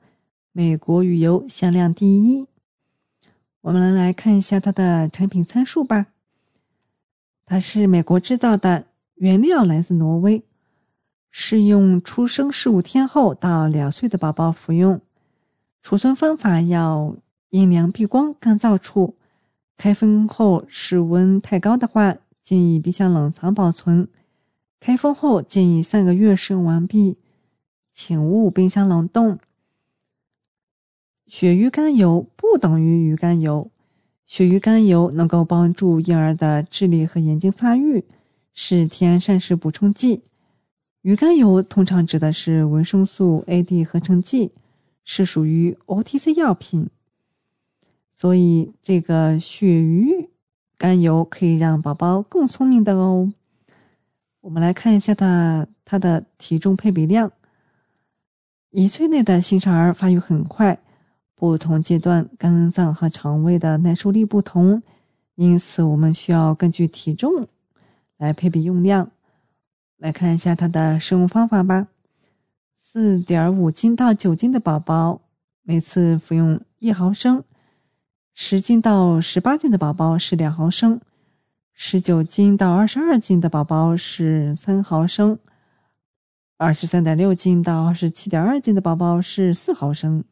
[0.58, 2.46] 美国鱼油销量第一。
[3.60, 6.06] 我们来看一下它的产品参数吧。
[7.44, 10.42] 它是美国制造的，原料来自挪威，
[11.30, 14.98] 适用出生十五天后到两岁的宝宝服用。
[15.82, 17.14] 储存方法要
[17.50, 19.14] 阴凉避光干燥处。
[19.76, 24.08] 开封后室温太高的话，建议冰箱冷藏保存。
[24.80, 27.18] 开封后建议三个月使用完毕，
[27.92, 29.38] 请勿冰箱冷冻。
[31.28, 33.70] 鳕鱼肝油不等于鱼肝油，
[34.26, 38.04] 鳕鱼肝油能够帮助婴儿的智力和眼睛发育，
[38.54, 40.22] 是天然膳食补充剂。
[41.02, 44.52] 鱼肝油通常指的是维生素 A、D 合成剂，
[45.04, 46.88] 是属于 OTC 药品。
[48.12, 50.28] 所以，这个鳕鱼
[50.78, 53.32] 肝油可以让宝宝更聪明的哦。
[54.40, 57.32] 我们来看一下它它的体重配比量。
[58.70, 60.78] 一岁内的新生儿发育很快。
[61.36, 64.82] 不同阶段肝脏和肠胃的耐受力不同，
[65.34, 67.46] 因此我们需要根据体重
[68.16, 69.10] 来配比用量。
[69.98, 71.88] 来看一下它的使用方法吧。
[72.74, 75.20] 四点五斤到九斤的宝宝，
[75.62, 77.42] 每次服用一毫升；
[78.34, 81.00] 十斤到十八斤的宝宝是两毫升；
[81.74, 85.36] 十九斤到二十二斤的宝宝是三毫升；
[86.56, 90.24] 二十三点六斤到二十七点二斤的宝宝是四毫升。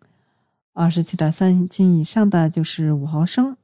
[0.76, 3.56] 二十七点三斤以上的就是五毫升，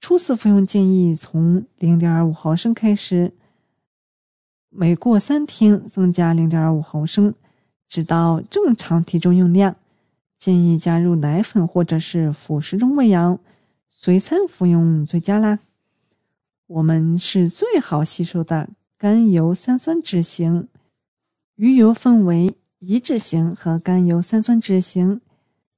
[0.00, 3.32] 初次服用建议从零点五毫升开始，
[4.68, 7.32] 每过三天增加零点五毫升，
[7.86, 9.76] 直到正常体重用量。
[10.36, 13.38] 建议加入奶粉或者是辅食中喂养，
[13.86, 15.60] 随餐服用最佳啦。
[16.66, 20.66] 我们是最好吸收的甘油三酸酯型，
[21.54, 25.20] 鱼油分为一酯型和甘油三酸酯型。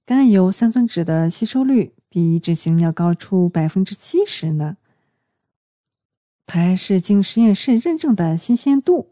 [0.09, 4.79] 甘油三酸酯的吸收率比一酯型要高出百分之七十呢。
[6.47, 9.11] 它还是经实验室认证的新鲜度。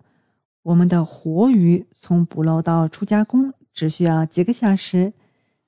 [0.63, 5.13] 我们的活鱼从捕捞到出加工只需要几个小时，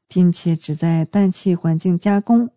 [0.09, 2.49] 并且只在氮气环境加工。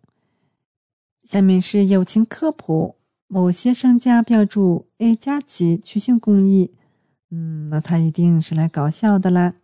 [1.24, 6.72] 下面是友情科普：某些商家标注 A 加级去腥工艺，
[7.30, 9.56] 嗯，那他一定是来搞笑的啦。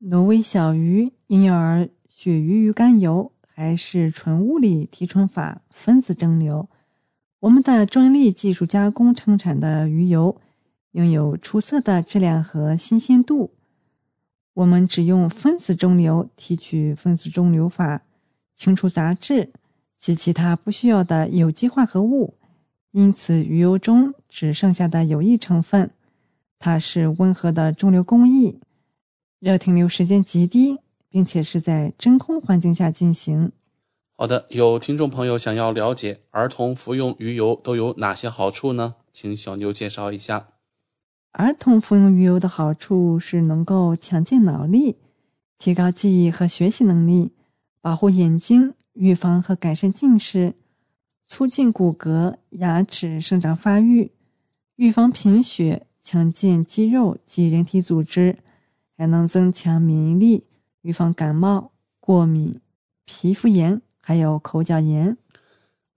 [0.00, 1.88] 挪威小鱼婴幼儿。
[2.18, 6.66] 鳕鱼鱼肝油还是纯物理提纯法分子蒸馏，
[7.40, 10.40] 我们的专利技术加工生产的鱼油
[10.92, 13.50] 拥有出色的质量和新鲜度。
[14.54, 18.00] 我们只用分子蒸馏提取分子蒸馏法
[18.54, 19.52] 清除杂质
[19.98, 22.32] 及其他不需要的有机化合物，
[22.92, 25.90] 因此鱼油中只剩下的有益成分。
[26.58, 28.58] 它是温和的蒸馏工艺，
[29.38, 30.78] 热停留时间极低。
[31.16, 33.50] 并且是在真空环境下进行。
[34.18, 38.96] 好的，有听众朋友想要了解儿童服用鱼油都有哪些好处呢？
[39.14, 40.48] 请小妞介绍一下。
[41.32, 44.96] 儿童服用鱼油的好处是能够强健脑力，
[45.56, 47.32] 提高记忆和学习能力，
[47.80, 50.52] 保护眼睛，预防和改善近视，
[51.24, 54.10] 促进骨骼、牙齿生长发育，
[54.74, 58.36] 预防贫血，强健肌肉及人体组织，
[58.98, 60.44] 还能增强免疫力，
[60.86, 62.60] 预防感冒、过敏、
[63.04, 65.16] 皮肤炎，还有口角炎。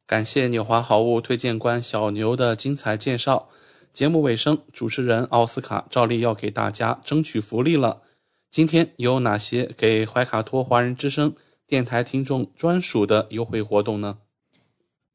[0.07, 3.49] 感谢纽华好物推荐官小牛的精彩介绍。
[3.93, 8.01] 节目尾声，主持人奥斯卡照例要给大家争取福利了。
[8.49, 11.35] 今天有哪些给怀卡托华人之声
[11.67, 14.17] 电台听众专属的优惠活动呢？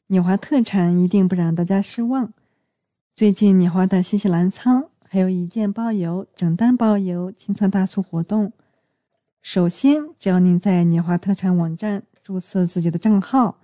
[0.07, 2.33] 纽华特产一定不让大家失望。
[3.13, 8.53] 最近纽华的新西兰仓还有一件包邮、整单包邮清仓大促活动。
[9.45, 13.59] 首先，只要您在年华特产网站注册自己的账号，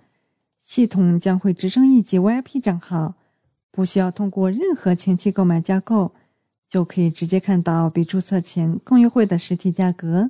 [0.59, 3.15] 系统将会直升一级 VIP 账号。
[3.71, 6.13] 不需要通过任何前期购买加购，
[6.69, 10.29] 就可以直接看到比注册前更优惠的实体价格。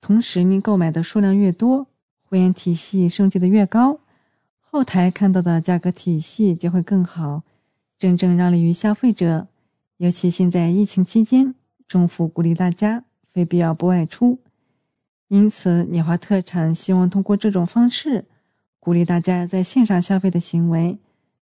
[0.00, 1.86] 同时，您购买的数量越多，
[2.24, 4.00] 会员体系升级的越高，
[4.58, 7.42] 后台看到的价格体系就会更好，
[7.98, 9.48] 真正让利于消费者。
[9.98, 11.54] 尤其现在疫情期间，
[11.86, 14.38] 政府鼓励大家非必要不外出，
[15.32, 18.26] 因此年华特产希望通过这种方式，
[18.78, 20.98] 鼓励大家在线上消费的行为。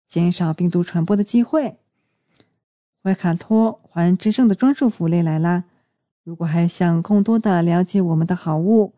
[0.07, 1.77] 减少病毒传播的机会。
[3.03, 5.63] 怀卡托华人之声的专属福利来啦！
[6.23, 8.93] 如果还想更多的了解我们的好物，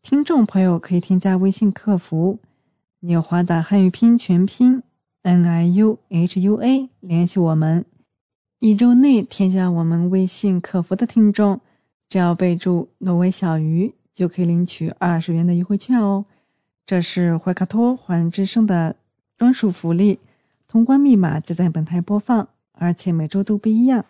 [0.00, 2.38] 听众朋友可以添加微信客服
[3.00, 4.82] “纽华”的汉语拼音全拼
[5.22, 7.84] “n i u h u a” 联系我们。
[8.60, 11.60] 一周内添加我们微信客服的听众，
[12.08, 16.26] 只要备注“挪威小鱼”，就可以领取二十元的优惠券哦。
[16.84, 18.94] 这是怀卡托华人之声的
[19.38, 20.20] 专属福利。
[20.68, 24.04] 通关密码只在本台播放，而且每周都不一样，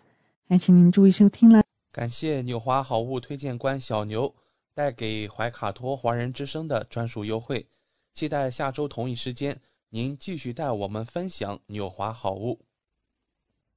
[0.49, 1.63] 还请您注意收听啦。
[1.93, 4.35] 感谢纽华好物推荐官小牛
[4.73, 7.65] 带给怀卡托华人之声的专属优惠，
[8.11, 12.59] 期待下周同一时间您继续带我们分享纽华好物。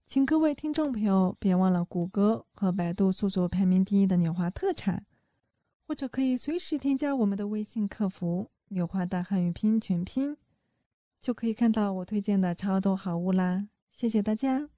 [0.08, 5.04] 请各位听众朋友别忘了谷歌和百度搜索排名第一的纽华特产，
[5.86, 10.36] 或者可以随时添加我们的微信客服“纽华大汉语拼音全拼”。
[11.20, 13.66] 就可以看到我推荐的超多好物啦！
[13.90, 14.68] 谢谢大家，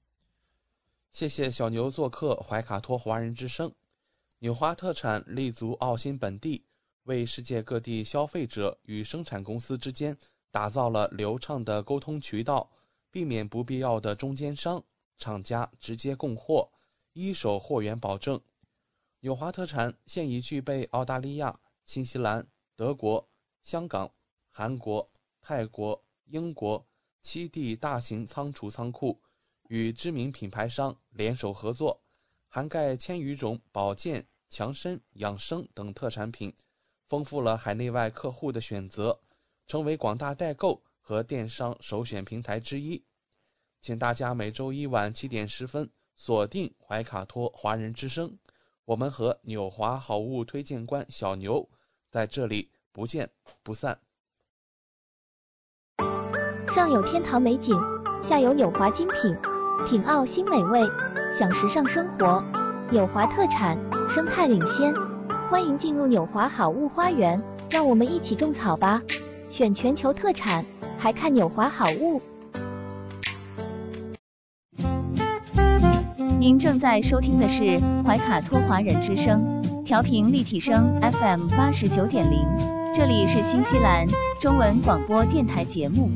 [1.10, 3.72] 谢谢小牛做客怀卡托华人之声。
[4.38, 6.64] 纽华特产立足澳新本地，
[7.04, 10.16] 为世界各地消费者与生产公司之间
[10.50, 12.70] 打造了流畅的沟通渠道，
[13.10, 14.84] 避免不必要的中间商，
[15.16, 16.70] 厂家直接供货，
[17.12, 18.40] 一手货源保证。
[19.26, 22.46] 纽华特产现已具备澳大利亚、新西兰、
[22.76, 23.28] 德国、
[23.64, 24.14] 香港、
[24.48, 25.04] 韩国、
[25.42, 26.00] 泰国。
[26.26, 26.86] 英国
[27.22, 29.20] 七地大型仓储仓库
[29.68, 32.00] 与知名品牌商联手合作，
[32.46, 36.54] 涵盖千余种保健、强身、养生等特产品，
[37.08, 39.20] 丰富了海内外客户的选择，
[39.66, 43.04] 成为广大代购和电商首选平台之一。
[43.80, 48.36] 请大家每周一晚七点十分锁定怀卡托华人之声，
[48.86, 51.68] 我们和纽华好物推荐官小牛
[52.08, 53.30] 在这里不见
[53.64, 53.98] 不散。
[56.68, 57.76] 上有天堂美景，
[58.22, 59.36] 下有纽华精品，
[59.88, 60.82] 品澳新美味，
[61.36, 62.40] 享时尚生活。
[62.92, 63.76] 纽华特产，
[64.08, 64.94] 生态领先，
[65.50, 69.02] 欢迎进入纽华好物花园，让我们一起种草吧！
[69.50, 70.64] 选全球特产，
[70.96, 72.22] 还看纽华好物。
[76.38, 82.46] 您正在收听的是怀卡托华人之声，调频立体声 FM 八十九点零，
[82.92, 84.06] 这里是新西兰。
[84.38, 86.10] 中文广播电台节目，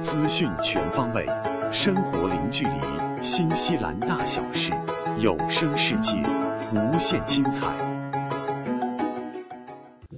[0.00, 1.26] 资讯全方位，
[1.72, 2.72] 生活零距离，
[3.20, 4.72] 新西兰大小事，
[5.18, 6.14] 有声世界，
[6.72, 7.66] 无限精彩。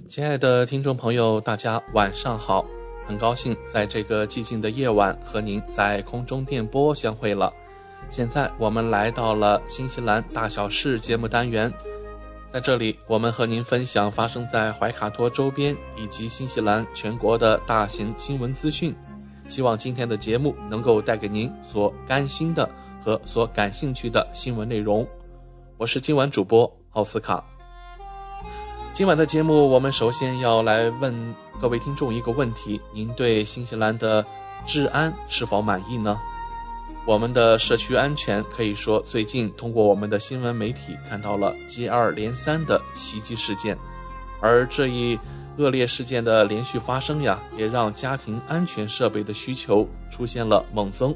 [0.07, 2.63] 亲爱的听众朋友，大家晚上好，
[3.07, 7.51] 很高兴在这个寂静的夜晚和您在空中电波相会了。
[8.09, 11.71] 现在我们来到了新西兰大小事节目单元。
[12.51, 18.95] 在这里，我们和您分享发生在怀卡托周边以及新西兰全国的大型新闻资讯。
[19.47, 22.69] 希望今天的节目能够带给您所甘心的
[23.03, 25.05] 和所感兴趣的新闻内容。
[25.77, 27.43] 我是今晚主播奥斯卡。
[28.93, 34.25] 今晚的节目，我们首先要来问各位听众一个问题：您对新西兰的
[34.65, 36.19] 治安是否满意呢？
[37.05, 43.77] 我们的社区安全可以说最近通过我们的新闻媒体看到了接二连三的袭击事件，
[44.41, 45.17] 而这一
[45.57, 51.15] 恶劣事件的连续发生呀，也让家庭安全设备的需求出现了猛增。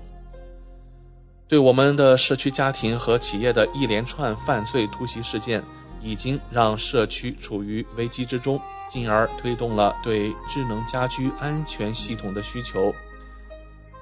[1.47, 5.63] 对我们的社区家庭和企业的一连串犯罪突袭事件，
[6.02, 12.93] 已经让社区处于危机之中，进而推动了对智能家居安全系统的需求。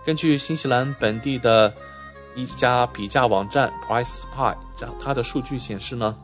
[0.06, 1.74] 根据新西兰本地的
[2.36, 4.56] 一家比价网站 PriceSpy，
[5.00, 6.16] 它的数据显示呢。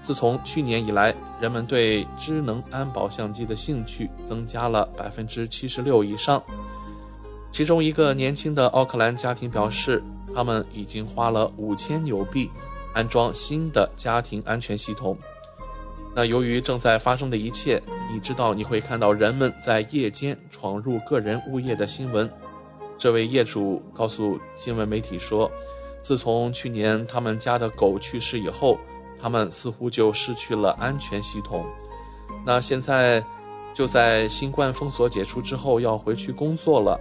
[0.00, 6.42] 自从去年以来，人们对智能安保相机的兴趣增加了百分之七十六以上。
[7.52, 10.02] 其中一个年轻的奥克兰家庭表示，
[10.34, 12.48] 他们已经花了五千纽币
[12.98, 15.16] 安装新的家庭安全系统。
[16.16, 17.80] 那由于正在发生的一切，
[18.12, 22.28] 你知道你会看到人们在夜间闯入个人物业的新闻。
[22.98, 25.48] 这位业主告诉新闻媒体说，
[26.00, 28.76] 自从去年他们家的狗去世以后。
[29.20, 31.66] 他们似乎就失去了安全系统。
[32.46, 33.20] 那现在
[33.74, 36.96] 就在新冠封锁解除之后要回去工作了，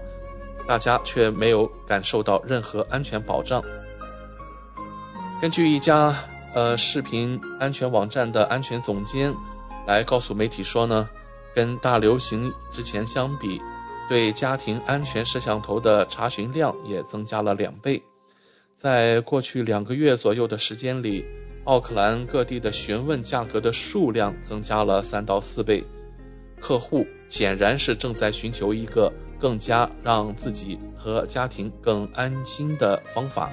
[0.68, 3.64] 大家却没有感受到任何安全保障。
[5.40, 6.16] 根据一家
[6.54, 9.34] 呃视频安全网站的安全总监
[9.86, 11.08] 来告诉媒体说呢，
[11.54, 13.62] 跟大流行之前相比，
[14.10, 18.02] 对家庭安全摄像头的查询量也增加了两倍。
[18.76, 21.26] 在过去两个月左右的时间里。
[21.68, 25.84] 奥克兰各地的询问价格的数量增加了三到四倍，
[26.62, 33.52] 客户显然是正在寻求一个更加让自己和家庭更安心的方法，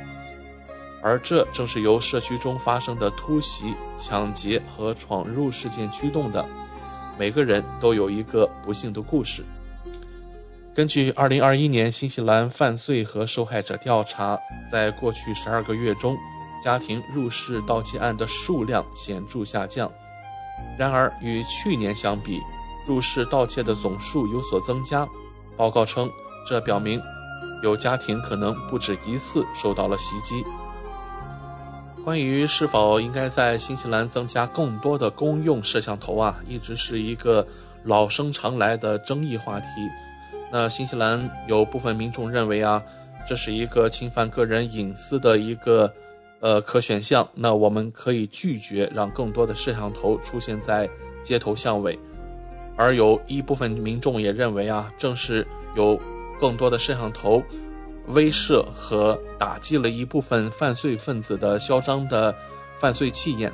[1.04, 6.44] 而这正是由社区中发生的突袭、抢劫和闯入事件驱动的。
[7.18, 9.44] 每个人都有一个不幸的故事。
[10.74, 14.38] 根据2021年新西兰犯罪和受害者调查，
[14.72, 16.16] 在过去十二个月中。
[16.64, 19.92] 家庭入室盗窃案的数量显著下降，
[20.78, 22.40] 然而与去年相比，
[22.86, 25.06] 入室盗窃的总数有所增加。
[25.58, 26.10] 报告称，
[26.48, 26.98] 这表明
[27.62, 30.42] 有家庭可能不止一次受到了袭击。
[32.04, 37.46] 关于是否应该在新西兰增加更多的公用摄像头啊，一直是一个
[37.82, 39.66] 老生常来的争议话题。
[40.52, 42.82] 那新西兰有部分民众认为啊，
[43.26, 45.92] 这是一个侵犯个人隐私的一个。
[46.40, 50.86] 呃，可选项，那我们可以拒绝让更多的摄像头出现在
[51.22, 51.98] 街头巷尾，
[52.76, 55.98] 而有一部分民众也认为啊，正是有
[56.38, 57.42] 更多的摄像头
[58.08, 62.34] 威慑和打击了一部分犯罪分子的嚣张的
[62.76, 63.52] 犯罪气焰，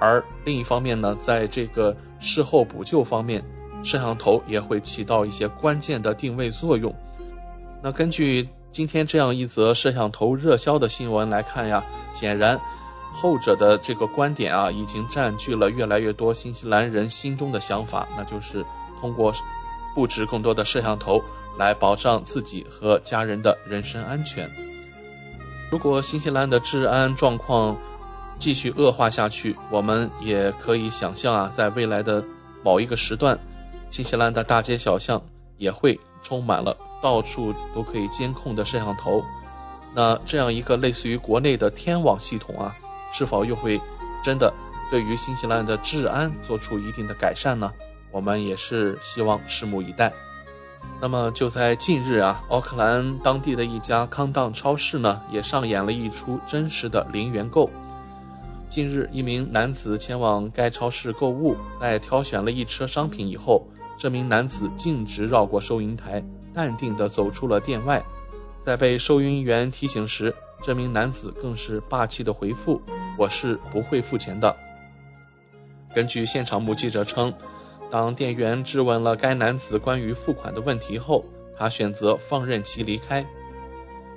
[0.00, 3.44] 而另一方面呢，在这个事后补救方面，
[3.82, 6.94] 摄像头也会起到一些关键的定位作用。
[7.82, 8.48] 那根据。
[8.72, 11.82] 今天这样一则摄像头热销的新闻来看呀，
[12.12, 12.60] 显然，
[13.10, 18.62] 后者的这个观点啊，已经占据了越来越多新西兰人心中的想法，那就是
[19.00, 19.32] 通过
[19.94, 21.22] 布置更多的摄像头
[21.58, 24.50] 来保障自己和家人的人身安全。
[25.70, 27.76] 如果新西兰的治安状况
[28.38, 32.24] 继续恶化下去，我们也可以想象啊，在未来的
[32.62, 33.38] 某一个时段，
[33.90, 35.20] 新西兰的大街小巷
[35.56, 36.76] 也会充满了。
[37.02, 39.22] 到处都可以监控的摄像头，
[39.94, 42.74] 那这样一个类似于国内的天网系统啊，
[43.12, 43.78] 是否又会
[44.24, 44.52] 真的
[44.90, 47.70] 对于新西兰的治安做出一定的改善呢？
[48.10, 50.10] 我们也是希望拭目以待。
[51.00, 57.70] 那么就在近日啊，奥克兰当地的一家康当超市呢，也上演了一出真实的零元购。
[58.68, 63.66] 近日，一名男子前往该超市购物，在挑选了一车商品以后，
[63.98, 66.24] 这名男子径直绕过收银台。
[66.54, 68.02] 淡定地走出了店外，
[68.64, 72.80] 在被收银员提醒时，这名男子更是霸气地回复
[73.18, 74.56] ：“我是不会付钱的。”
[75.94, 77.30] 根据现场目击者称，
[77.96, 81.24] 当店员质问了该男子关于付款的问题后，
[81.56, 83.26] 他选择放任其离开。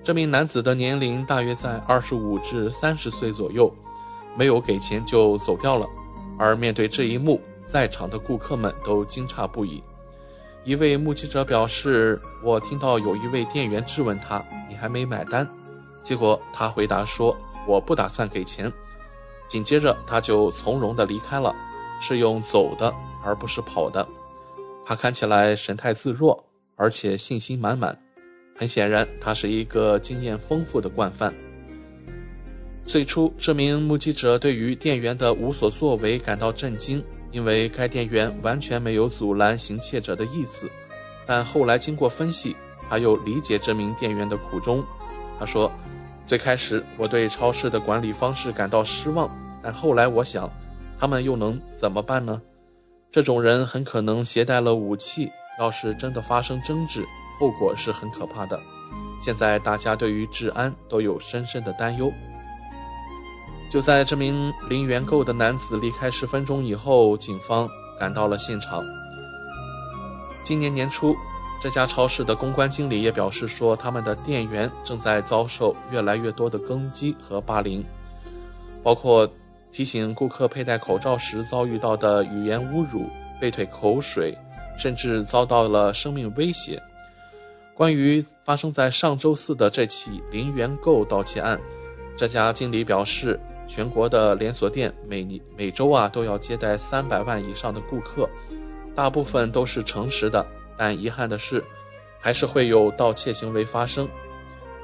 [0.04, 3.74] 这名男子的年龄大约在二十五至三十岁左右，
[4.36, 5.88] 没有给钱就走掉了。
[6.38, 9.82] 而面对这一幕，在场的顾客们都惊诧不已。
[10.66, 15.50] 一位目击者表示：“我听到有一位店员质问他：‘你还没买单？’
[16.04, 17.34] 结果他回答说
[17.66, 18.70] ：‘我不打算给钱。’
[19.48, 21.56] 紧接着他就从容地离开了，
[22.02, 22.94] 是用走的
[23.24, 24.08] 而不是跑的。
[24.86, 26.46] 他看起来神态自若，
[26.76, 27.98] 而且信心满满。
[28.58, 31.34] 很显然，他是一个经验丰富的惯犯。
[32.86, 40.68] 最初，这名目击者对于店员的无所作为感到震惊。”因为该店员完全没有阻拦行窃者的意思，
[41.28, 42.56] 但后来经过分析，
[42.90, 44.84] 他又理解这名店员的苦衷。
[45.38, 45.72] 他说
[46.26, 49.30] ：“最开始我对超市的管理方式感到失望，
[49.62, 50.52] 但后来我想，
[50.98, 52.42] 他们又能怎么办呢？
[53.12, 57.04] 这种人很可能携带了武器，要是真的发生争执，
[57.40, 58.60] 后果是很可怕的。
[59.20, 62.12] 现在大家对于治安都有深深的担忧。
[63.68, 67.68] 就在这名零元购的男子离开十分钟以后，警方
[68.00, 68.84] 赶到了现场。
[70.44, 71.16] 今年年初，
[71.60, 77.84] 这家超市的公关经理也表示说，他们的店员正在遭受越来越多的攻击和霸凌，
[78.84, 79.28] 包括
[79.72, 83.08] 提醒顾客佩戴口罩时遭遇到的语言侮辱、
[83.40, 84.38] 被吐口水，
[84.78, 86.82] 甚至遭到了生命威胁。
[87.76, 91.60] 关于发生在上周四的这起零元购盗窃案，
[92.18, 98.30] 这家经理表示，全国的连锁店每年每周啊都要接待三百万以上的顾客。
[98.96, 100.46] 大部分都是诚实的，
[100.76, 101.64] 但遗憾的是，
[102.20, 104.10] 还是会有盗窃行为发生。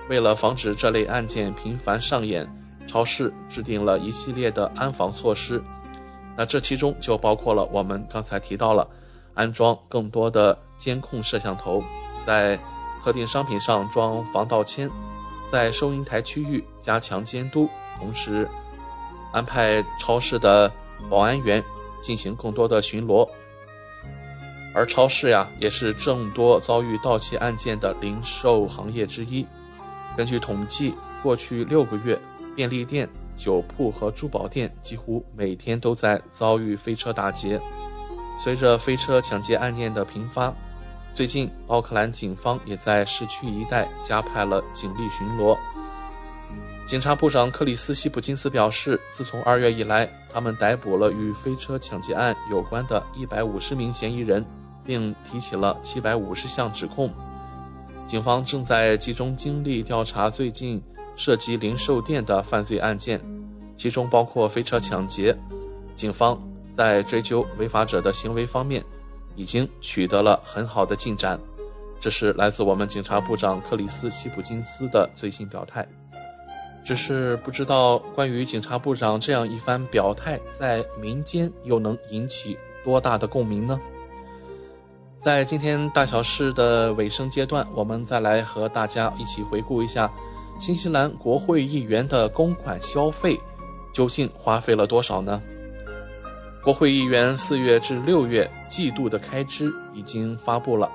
[0.07, 2.47] 为了防止这类案件频繁上演，
[2.87, 5.63] 超市制定了一系列的安防措施。
[6.37, 8.87] 那这其中就包括了我们刚才提到了，
[9.33, 11.83] 安装更多的监控摄像头，
[12.25, 12.59] 在
[13.03, 14.89] 特定商品上装防盗签，
[15.51, 17.69] 在收银台区域加强监督，
[17.99, 18.47] 同时
[19.31, 20.71] 安排超市的
[21.09, 21.63] 保安员
[22.01, 23.27] 进行更多的巡逻。
[24.73, 29.47] 而超市呀，也是众多遭遇盗窃案件的零售行业之一。
[30.17, 32.19] 根据统计，过去六个月，
[32.55, 37.59] 便利店、酒铺和珠宝店几乎每天都在遭遇飞车打劫。
[38.39, 40.53] 随着飞车抢劫案件的频发，
[41.13, 45.57] 最近奥克兰警方也在市区一带加派了警力巡逻。
[46.87, 54.45] 警察部长克里斯西普金斯表示，自从二月以来，他们逮捕了与飞车抢劫案有关的一百五十名嫌疑人。
[54.85, 57.11] 并提起了七百五十项指控。
[58.05, 60.79] 警方正在集中精力调查最近
[61.15, 63.21] 涉及零售店的犯罪案件，
[63.77, 65.35] 其中包括飞车抢劫。
[65.95, 66.37] 警方
[66.75, 68.83] 在追究违法者的行为方面
[69.35, 71.39] 已经取得了很好的进展。
[71.99, 75.87] 这是来自我们警察部长克里斯西普金斯的最新表态。
[76.83, 83.79] 只是不知道关于警察部长这样一番表态，在民间又能引起多大的共鸣呢？
[85.19, 90.11] 在今天大小事的尾声阶段，我们再来和大家一起回顾一下
[90.57, 93.39] 新西兰国会议员的公款消费
[93.93, 95.41] 究竟花费了多少呢？
[96.63, 100.89] 国会议员四月至六月季度的开支已经发布了，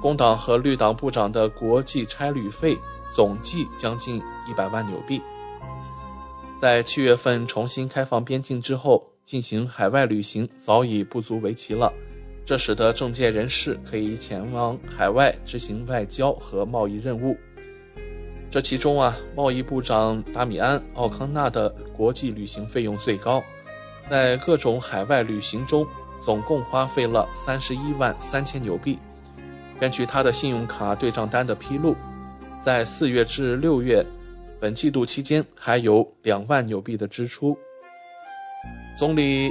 [0.00, 2.76] 工党和绿党部长的国际差旅费
[3.12, 4.18] 总计将近
[4.48, 5.20] 一百万纽币。
[6.60, 11.92] 在七月份重新开放边境之后，进行海外旅行早已不足为奇了。
[12.44, 17.36] 这使得政界人士可以前往海外执行外交和贸易任务。
[18.52, 23.42] 这其中啊，贸易部长达米安·奥康纳的国际旅行费用最高，
[24.10, 25.86] 在各种海外旅行中
[26.22, 28.98] 总共花费了三十一万三千纽币。
[29.80, 31.96] 根据他的信用卡对账单的披露，
[32.62, 34.04] 在四月至六月
[34.60, 37.56] 本季度期间，还有两万纽币的支出。
[38.98, 39.50] 总理。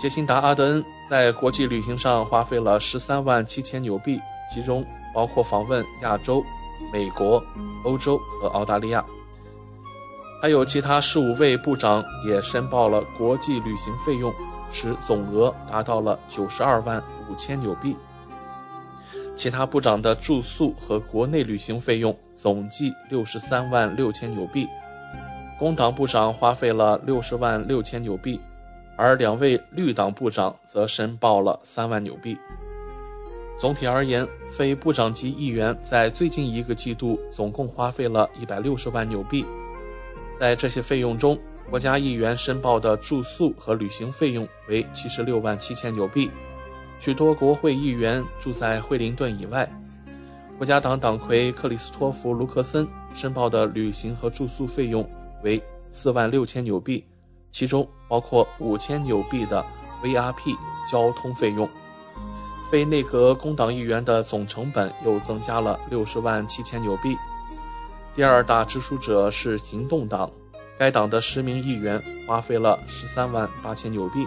[0.00, 4.18] 杰辛达·阿德恩在国际旅行上花费了十三万七千纽币，
[4.52, 6.42] 其中包括访问亚洲、
[6.92, 7.42] 美国、
[7.84, 9.04] 欧洲和澳大利亚。
[10.40, 14.32] 还有其他十五位部长也申报了国际旅行费用，
[14.70, 17.96] 使总额达到了九十二万五千纽币。
[19.34, 24.68] 其他部长的住宿和国内旅行费用总计六十三万六千纽币。
[25.58, 28.38] 工党部长花费了六十万六千纽币。
[28.94, 32.36] 而两位绿党部长则申报了三万纽币。
[33.58, 39.44] 总体而言，非部长级议员在最近一个季度总共花费了一百六十万纽币。
[40.40, 41.38] 在这些费用中，
[41.70, 46.28] 国家议员申报的住宿和旅行费用为七十六万七千纽币。
[46.98, 49.68] 许多国会议员住在惠灵顿以外。
[50.58, 55.08] 国家党党魁克里斯托弗·卢克森申报的旅行和住宿费用
[55.42, 57.04] 为四万六千纽币。
[57.50, 59.64] 其中包括五千纽币的
[60.02, 60.56] VRP
[60.90, 61.68] 交通费用，
[62.72, 67.14] 非内阁工党议员的总成本又增加了六十万七千纽币。
[68.14, 70.30] 第二大支出者是行动党，
[70.78, 74.26] 该党的十名议员花费了十三万八千纽币。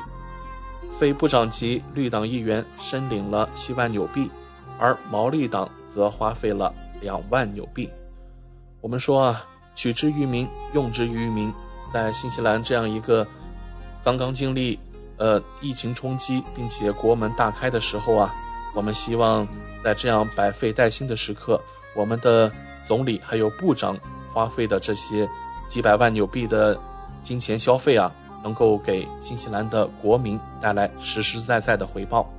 [0.92, 4.30] 非部长级绿党议员申领了七万纽币，
[4.78, 6.72] 而毛利党则花费了
[7.02, 7.90] 两万纽币。
[8.80, 9.44] 我们说啊，
[9.74, 11.52] 取之于民，用之于民。
[11.92, 13.26] 在新西兰这样一个
[14.04, 14.78] 刚刚经历
[15.18, 18.34] 呃疫情冲击，并且国门大开的时候啊，
[18.74, 19.48] 我们希望
[19.84, 21.60] 在这样百废待兴的时刻，
[21.96, 22.52] 我们的
[22.88, 23.98] 总理还有部长
[24.34, 25.28] 花费的这些
[25.68, 26.80] 几百万纽币的
[27.24, 28.12] 金钱消费啊，
[28.44, 32.30] 能够给新西兰的国民带来实实在在的回报。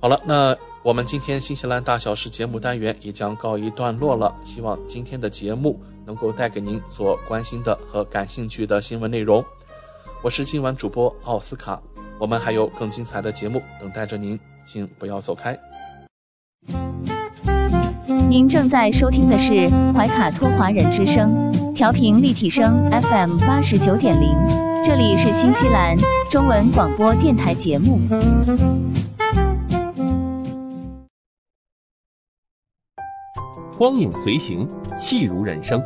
[0.00, 4.34] 好了，那我们今天新西兰大小事节目单元也将告一段落了。
[4.44, 9.44] 希望今天的节目能够带给您所关心的和感兴趣的新闻内容。
[10.22, 11.80] 我是今晚主播奥斯卡，
[12.18, 15.58] 我们还有更精彩的节目等待着您，请不要走开。
[18.28, 24.36] 您正在收听的是怀卡托华人之声，调频立体声 FM 八十九点零，
[24.84, 25.96] 这里是新西兰
[26.28, 27.98] 中文广播电台节目。
[33.78, 34.68] 光影随行，
[34.98, 35.82] 戏如人生。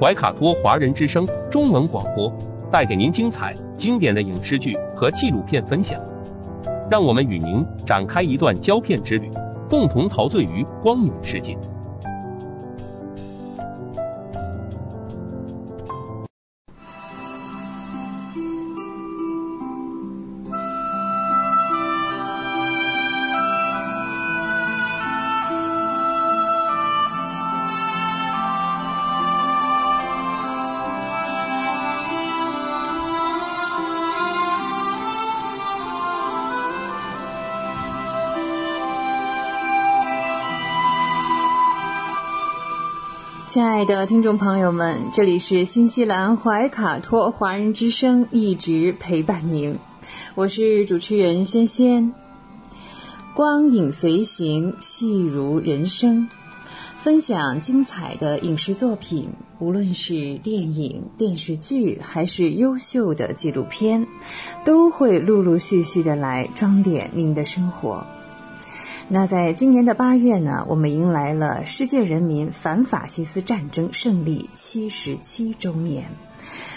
[0.00, 2.32] 怀卡托华人之声中文广播
[2.72, 6.00] 带给您精彩经典的影视剧和纪录片分享，
[6.90, 9.30] 让我们与您展开一段胶片之旅，
[9.68, 11.54] 共同陶醉于光影世界。
[43.82, 49.76] 爱的听众朋友们，这里是新西兰怀卡托华人之声，一直陪伴您。
[50.36, 52.14] 我是主持人轩轩。
[53.34, 56.28] 光影随行，戏如人生，
[56.98, 64.06] 分享精彩的影视作品，无论是电影、电视剧，还是优秀的纪录片，
[64.64, 68.06] 都会陆陆续续的来装点您的生活。
[69.08, 76.10] 那在今年的八月呢，我们迎来了世界人民反法西斯战争胜利七十七周年。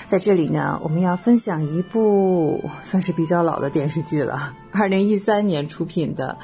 [0.07, 6.37] 在这里呢，我们要分享一部算是比较老的电视剧了， 二零一三年出品的，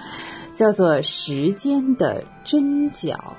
[0.54, 3.36] 叫做《时间的针脚》。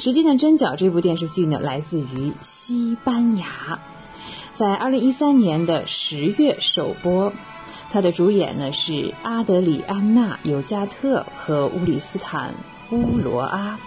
[0.02, 3.78] 《时间的针脚》这部电视剧呢，来自于西班牙，
[4.54, 7.32] 在二零一三年的十月首播。
[7.96, 12.52] 它的主演呢是阿德里安娜·尤加特和乌里斯坦·
[12.94, 13.80] 乌罗阿，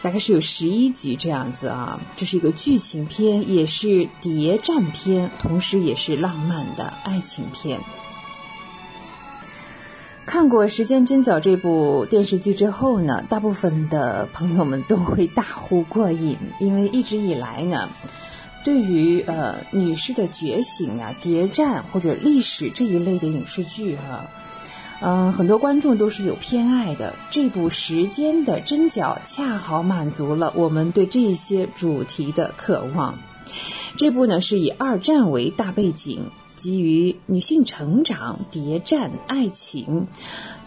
[0.00, 2.00] 大概是有十一集这样子啊。
[2.16, 7.78] 这是一个剧情片，也是谍战片，同时也是浪漫的爱情片。
[10.24, 17.90] 看过《时间针脚》这部电视剧之后呢，大部分的朋友们都会大呼过瘾，因为一直以来呢。
[18.64, 24.30] 对于呃女士的觉醒啊、谍战或者历史这一类的影视剧哈，
[25.00, 27.14] 嗯，很多观众都是有偏爱的。
[27.32, 33.18] 这部《时间的针脚》恰好满足了我们对这些主题的渴望。
[33.96, 40.06] 这部呢是以二战为大背景，基于女性成长、谍战、爱情、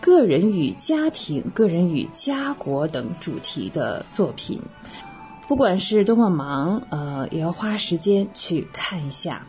[0.02, 4.60] 个人与家庭、个人与家国等主题的作品。
[5.48, 9.46] 不管是多么忙，呃，也要花时间去看一下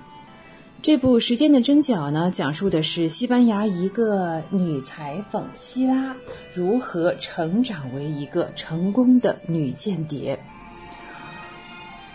[0.83, 2.31] 这部《时间的针脚》呢。
[2.31, 6.15] 讲述的是西班牙一个女裁缝希拉
[6.53, 10.39] 如何成长为一个成功的女间谍，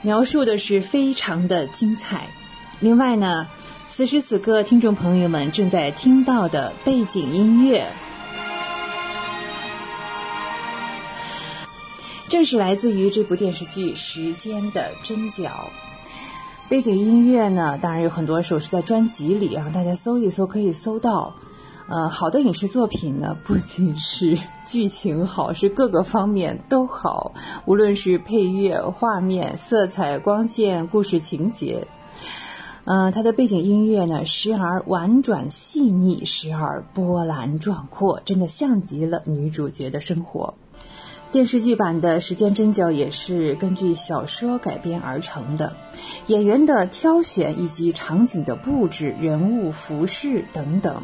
[0.03, 2.27] 描述的是非常的精彩。
[2.79, 3.47] 另外呢，
[3.89, 7.89] 此时此刻，听众朋友们正在听到的背景音乐。
[12.31, 15.49] 正是来自于这部电视剧《时间的针脚》。
[16.69, 21.35] 背景音乐呢，当然有很多首是在专辑里啊，大家搜一搜可以搜到。
[21.89, 27.33] 呃，好的影视作品呢，不仅是 剧情好，是各个方面都好，
[27.65, 31.85] 无论是配乐、画面、色彩、光线、故事情节。
[32.85, 40.53] 嗯，它的背景音乐呢，时而婉转细腻，时而波澜壮阔，真的像极了女主角的生活。
[41.31, 45.77] 电视剧版的《时间针脚》也是根据小说改编而成的，
[46.27, 51.03] 演员的挑选以及场景的布置、人物服饰等等，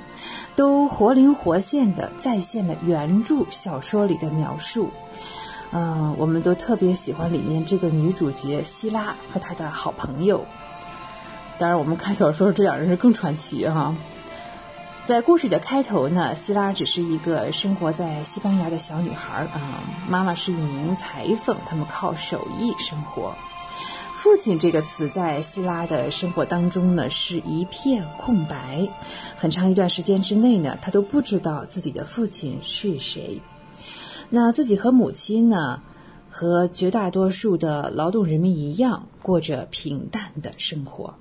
[0.58, 4.90] 都活灵活现的再现了原著小说里的描述。
[5.72, 10.46] 嗯，我们都特别喜欢里面这个女主角希拉和她的好朋友。
[11.58, 13.96] 当然，我们看小说这两人是更传奇哈。
[15.08, 23.34] 在故事的开头呢，希拉只是一个生活在西班牙的小女孩啊，妈妈是一名裁缝，他们靠手艺生活。
[24.12, 28.90] 父亲这个词在希拉的生活当中呢是一片空白，
[29.38, 33.42] 很长一段时间之内呢，他都不知道自己的父亲是谁。
[34.30, 35.84] 那自己和母亲呢，
[36.30, 41.14] 和绝大多数的劳动人民一样，过着平淡的生活。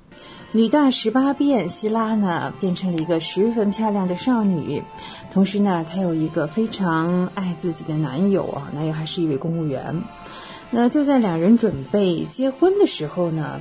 [0.57, 4.83] 女大十八变，希拉呢变成了一个十分漂亮的少女，
[5.31, 10.03] 同时呢，她有一个非常爱自己的男友啊，男友还是一位公务员。
[10.71, 13.61] 那就在两人准备结婚的时候呢，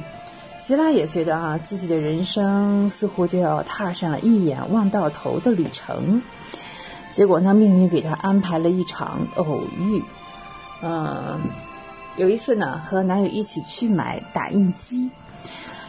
[0.58, 6.22] 希拉也觉得啊，自己的人生似乎就要踏上了一眼望到头的旅程。
[7.12, 10.02] 结果呢，命运给她安排了一场偶遇。
[10.82, 11.42] 嗯，
[12.16, 15.10] 有一次呢，和男友一起去买打印机。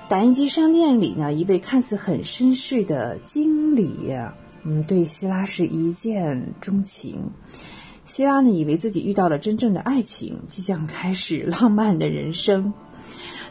[0.09, 4.17] 打印机商店里呢，一位看似很绅士的经理，
[4.63, 7.33] 嗯，对希拉是一见钟情。
[8.05, 12.73] 希拉呢，以为自己遇到了真正的爱情，即将开始浪漫的人生，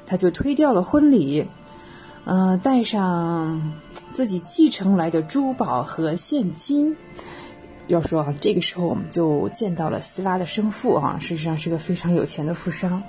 [0.05, 1.45] 他就推掉了婚礼，
[2.23, 3.73] 呃，带上
[4.13, 6.95] 自己继承来的珠宝和现金。
[7.87, 13.03] 要说啊，这个时候我们就见到了希拉的生父啊，事实上是个非常有钱的富商。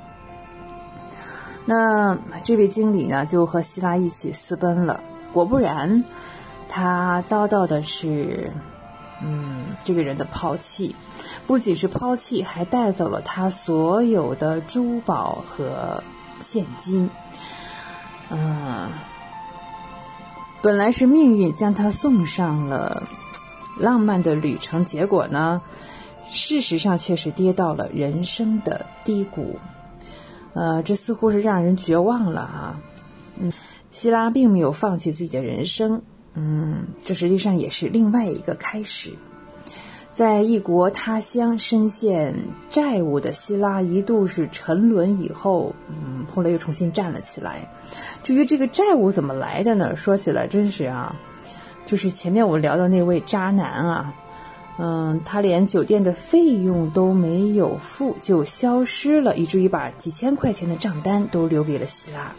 [1.69, 5.01] 那这位经理呢，就和希拉一起私奔了。
[5.33, 6.05] 果不然，
[6.69, 8.53] 他遭到的是，
[9.21, 10.95] 嗯，这个人的抛弃，
[11.47, 16.05] 不仅是抛弃，还带走了他所有的珠宝和
[16.39, 17.11] 现金。
[18.31, 18.91] 嗯，
[20.63, 23.03] 本来是命运将他送上了
[23.79, 25.61] 浪漫的旅程，结果呢，
[26.31, 29.59] 事实上却是跌到了人生的低谷。
[30.57, 32.81] 呃，这似乎是让人绝望了啊！
[33.37, 33.53] 嗯，
[33.91, 36.01] 希拉并没有放弃自己的人生，
[36.33, 39.13] 嗯，这实际上也是另外一个开始。
[40.15, 42.35] 在异国他乡深陷
[42.71, 47.71] 债务的希拉一度是沉沦以后，嗯，后来又重新站了起来。
[48.23, 49.95] 至于这个债务怎么来的呢？
[49.95, 51.15] 说起来真是啊，
[51.85, 54.15] 就是前面我们聊的那位渣男啊。
[54.79, 62.33] 嗯，他连酒店的费用都没有付就消失了，以至于把几千块钱的账单都留给了希拉。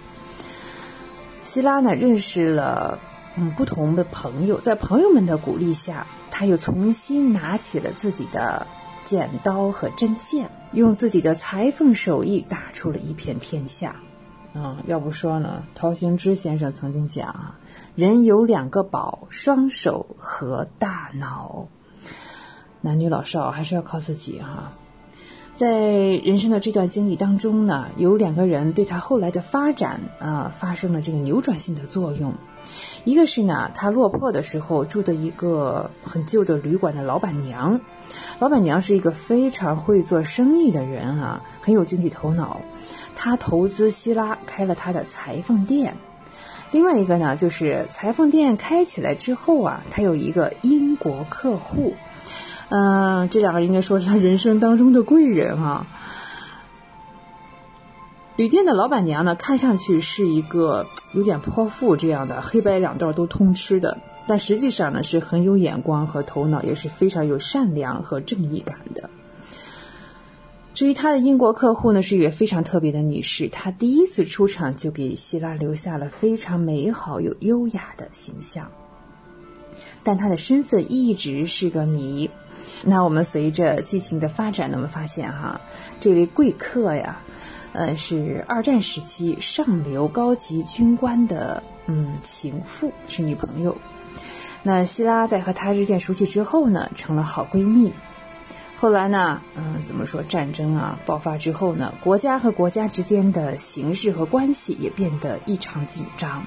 [1.44, 3.00] 希拉呢，认识了
[3.36, 8.68] 嗯不同的朋友，在朋友们的鼓励下，他又重新拿起了自己的
[9.04, 13.96] 剪刀和针线，用自己的裁缝手艺打出了一片天下。
[14.54, 17.60] 啊，要不说呢，陶行知先生曾经讲啊，
[17.96, 21.68] 人有两个宝：双手和大脑。
[22.88, 24.72] 男女老少还是要靠自己哈，
[25.58, 32.36] 在人生的这段经历当中呢，有两个人对他后来的发展啊发生了这个扭转性的作用。
[33.04, 37.82] 一个是呢，他落魄的时候住的一个很旧的旅馆的老板娘，
[38.40, 42.62] 老板娘是一个非常会做生意的人啊，很有经济头脑。
[43.16, 45.98] 他投资希拉开了他的裁缝店。
[46.72, 51.94] 另外一个呢，就是裁缝店开起来之后啊，他有一个英国客户。
[52.70, 55.88] 嗯，这两个应该说是他人生当中的贵人哈。
[58.36, 63.98] 旅店的老板娘呢，看上去是一个有点泼妇这样的，黑白两道都通吃的，
[64.28, 69.10] 但实际上呢是很有眼光和头脑，也是非常有善良和正义感的。
[70.76, 78.70] 至于他的英国客户呢，是一位非常特别的女士，她第一次出场就给希拉留下了非常美好又优雅的形象，
[80.04, 82.30] 但她的身份一直是个谜。
[82.84, 85.60] 那我们随着剧情的发展，呢，我们发现哈，
[86.00, 87.20] 这位贵客呀，
[87.74, 93.76] 呃，是二战时期上流高级军官的嗯情妇，是女朋友。
[94.64, 97.94] 那希拉在和他日渐熟悉之后呢，成了好闺蜜。
[98.76, 106.46] 后来呢，嗯，怎么说战争啊爆发之后呢，国家和国家之间的形势和关系也变得异常紧张。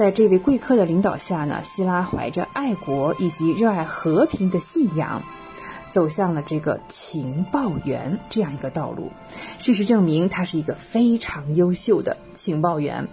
[0.00, 5.22] 在这位贵客的领导下呢，希拉怀着爱国以及热爱和平的信仰，
[5.90, 9.12] 走向了这个情报员这样一个道路。
[9.58, 13.08] 事实证明，他是一个非常优秀的情报员。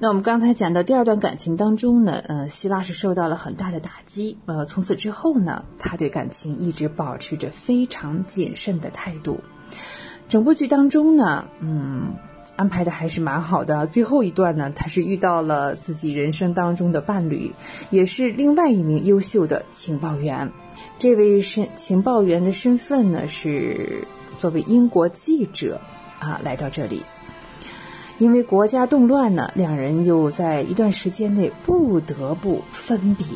[0.00, 4.38] 那我们刚才讲的第二段感情当中呢，呃，希拉是受到了很大的打击。
[4.46, 9.38] 呃，从此之后呢，他对感情一直保持着非常谨慎的态度。
[10.28, 12.16] 整部剧当中呢，嗯。
[12.56, 13.86] 安排的还是蛮好的。
[13.86, 17.52] 最后一段呢，他是遇到了自己人生当中的伴侣，
[17.90, 20.50] 也是另外一名优秀的情报员。
[20.98, 25.80] 这位身情报员的身份呢，是作为英国记者
[26.18, 27.04] 啊来到这里。
[28.18, 33.26] 因为国家动乱呢，两人又在一段时间内不得不分别。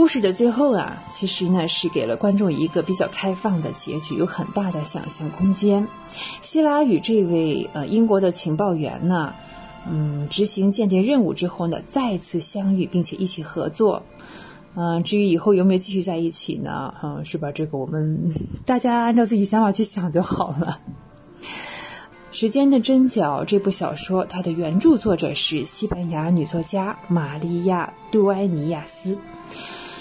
[0.00, 5.86] 故事的最后啊，其实呢是给了观众一个比较开放的结局，有很大的想象空间。
[6.40, 9.34] 希拉与这位呃英国的情报员呢，
[9.86, 14.02] 嗯，执行间谍任务之后呢，再次相遇并且一起合作。
[14.74, 16.94] 嗯，至于以后有没有继续在一起呢？
[17.02, 17.52] 嗯，是吧？
[17.52, 18.32] 这个我们
[18.64, 20.80] 大家按照自己想法去想就好了。
[22.32, 29.18] 《时间的针脚》这部小说，它的原著作者是西班牙女作家玛利亚·杜埃尼亚斯，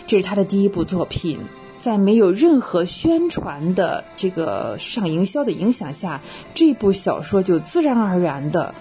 [0.09, 1.39] 这是他的第一部作品。
[1.77, 6.19] 在没有任何宣传的这个市场营销的影响下，
[6.55, 8.73] 这部小说就自然而然的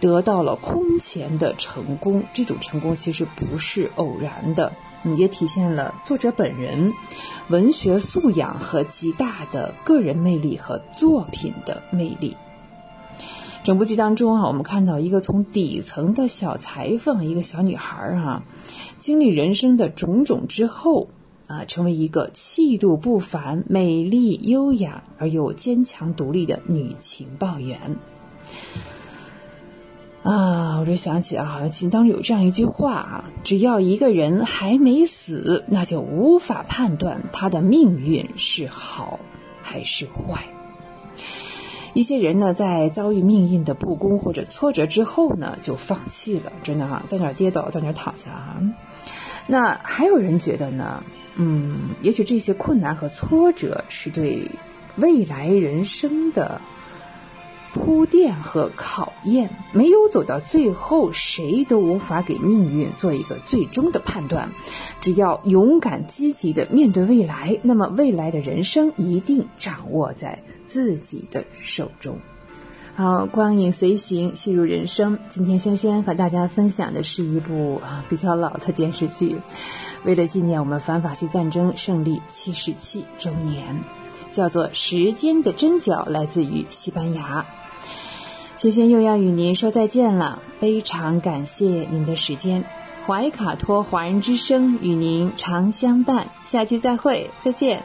[0.00, 2.22] 得到了空前的成功。
[2.32, 4.72] 这种成功其实不是偶然的，
[5.18, 6.94] 也体现了作者本人
[7.48, 12.36] 文学素养和极大的个人魅力和作品的魅力。
[13.68, 18.42] 整部剧当中啊，我们看到一个从底层的小裁缝，一个小女孩儿啊，
[18.98, 21.10] 经历人生的种种之后
[21.48, 27.98] 啊，成为一个气度不凡、美丽优雅而又坚强独立的女情报员。
[30.22, 39.20] 啊，我就想起啊，其实当中有这样一句话啊：只要一个人还没死，那就无法判断他的命运是好
[39.60, 40.46] 还是坏。
[41.98, 48.62] 一些人呢，在遭遇命运的不公或者挫折之后呢，就放弃了，真的哈，在那儿跌倒，在那儿躺下啊。
[49.48, 51.02] 那还有人觉得呢，
[51.34, 54.48] 嗯，也许这些困难和挫折是对
[54.94, 56.60] 未来人生的
[57.72, 64.50] 铺垫和考验，没有走到最后，谁都无法给命运做一个最终的判断。
[65.00, 70.38] 只要勇敢积极的面对未来，那么未来的人生一定掌握在。
[70.68, 72.20] 自己的手中。
[72.94, 75.18] 好，光影随行，戏如人生。
[75.28, 79.40] 今天轩轩和大家分享的是一部啊比较老的电视剧，
[80.04, 83.84] 为了纪念我们反法西战争胜利七十七周年，
[84.32, 87.46] 叫做《时间的针脚》，来自于西班牙。
[88.56, 92.64] 轩轩又要与您说再见了，非常感谢您的时间。
[93.06, 97.84] 怀卡托华人之声与您常相伴，下期再会，再见。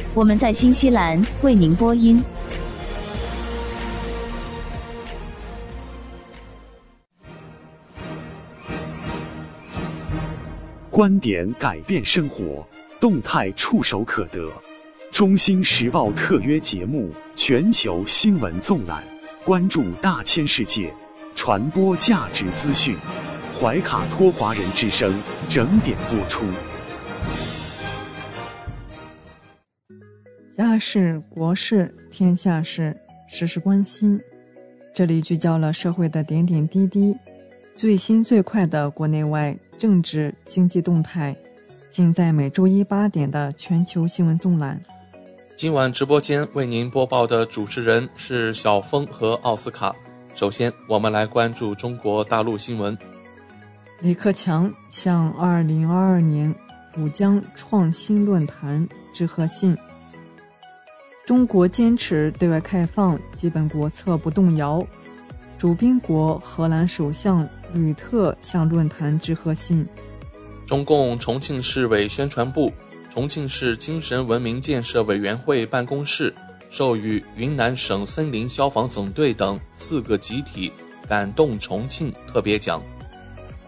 [0.13, 2.21] 我们在新西兰为您播音。
[10.89, 12.67] 观点改变生活，
[12.99, 14.51] 动态触手可得。
[15.11, 19.05] 中新时报特约节目，全球新闻纵览，
[19.45, 20.93] 关注大千世界，
[21.35, 22.97] 传播价值资讯。
[23.57, 26.43] 怀卡托华人之声整点播出。
[30.61, 32.95] 家事、国事、天下事，
[33.27, 34.21] 时时关心。
[34.93, 37.17] 这里聚焦了社会的点点滴滴，
[37.73, 41.35] 最新最快的国内外政治经济动态，
[41.89, 44.79] 尽在每周一八点的全球新闻纵览。
[45.55, 49.95] 今晚直播间为您播报的主持人是小峰和奥斯卡。
[50.35, 52.95] 首先，我们来关注中国大陆新闻。
[53.99, 56.53] 李克强向二零二二年
[56.93, 59.75] 浦江创新论坛致贺信。
[61.25, 64.85] 中国坚持对外开放基本国策不动摇。
[65.61, 69.87] 主宾国荷兰首相吕特向论坛致贺信。
[70.65, 72.73] 中共重庆市委宣传部、
[73.11, 76.33] 重庆市精神文明建设委员会办公室
[76.71, 80.71] 授予云南省森林消防总队等四个集体
[81.07, 82.81] “感动重庆”特别奖。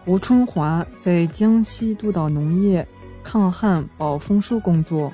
[0.04, 2.84] 胡春华在江西督导农业
[3.22, 5.12] 抗旱保丰收工作。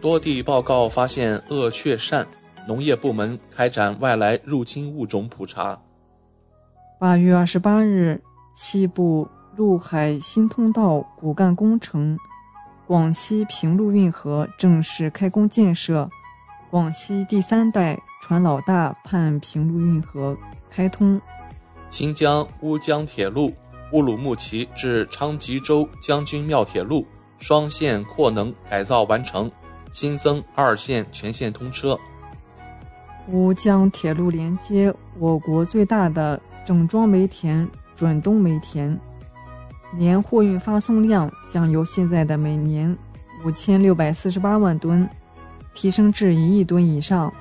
[0.00, 2.24] 多地报告发现鳄雀鳝，
[2.68, 5.80] 农业部门开展外来入侵物种普查。
[7.00, 8.22] 八月二十八日，
[8.54, 9.26] 西部
[9.56, 12.16] 陆海新通道骨干工程
[12.86, 16.08] 广西平陆运河正式开工建设，
[16.70, 20.36] 广西第三代船老大盼平陆运河
[20.70, 21.20] 开通。
[21.90, 23.52] 新疆乌江铁路
[23.92, 27.04] 乌鲁木齐至昌吉州将军庙铁路
[27.38, 29.50] 双线扩能改造完成。
[29.98, 31.98] 新增二线全线通车。
[33.32, 38.96] 乌江铁路连接我国最大的整装煤田准东煤田，
[39.96, 42.96] 年货运发送量将由现在的每年
[43.44, 45.08] 五千六百四十八万吨
[45.74, 47.34] 提升至一亿吨以上。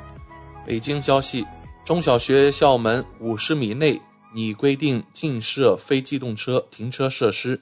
[0.65, 1.45] 北京消息：
[1.85, 4.01] 中小学校门五十米内
[4.33, 7.61] 拟规定禁设非机动车停车设施。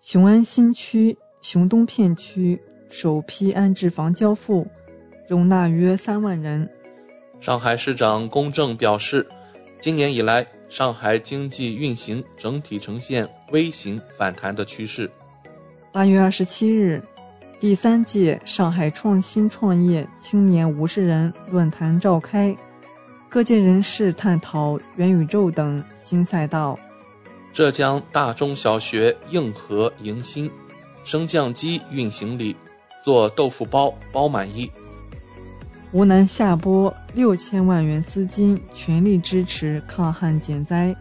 [0.00, 2.58] 雄安新区雄东片区
[2.88, 4.66] 首批安置房交付，
[5.28, 6.68] 容纳约三万人。
[7.40, 9.26] 上海市长龚正表示，
[9.80, 15.10] 今年以来，上海经济运行整体呈现微型反弹的趋势。
[15.92, 17.02] 八月二十七日，
[17.60, 22.56] 第三届上海创新创业青年五十人论坛召开，
[23.28, 26.78] 各界人士探讨元宇宙等新赛道。
[27.52, 30.50] 浙江大中小学硬核迎新，
[31.04, 32.54] 升降机运行里，
[33.06, 34.68] 做豆腐包包满意。
[35.92, 40.92] 湖南下拨六千万元资金，全力支持抗旱减灾。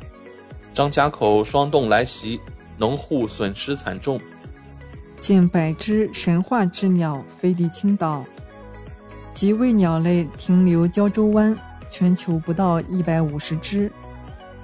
[0.72, 2.40] 张家口霜冻来袭，
[2.78, 4.22] 农户损失惨重。
[5.20, 8.24] 近百只神话之鸟飞抵青岛，
[9.32, 11.58] 极危鸟类停留胶州湾，
[11.90, 13.92] 全球不到一百五十只。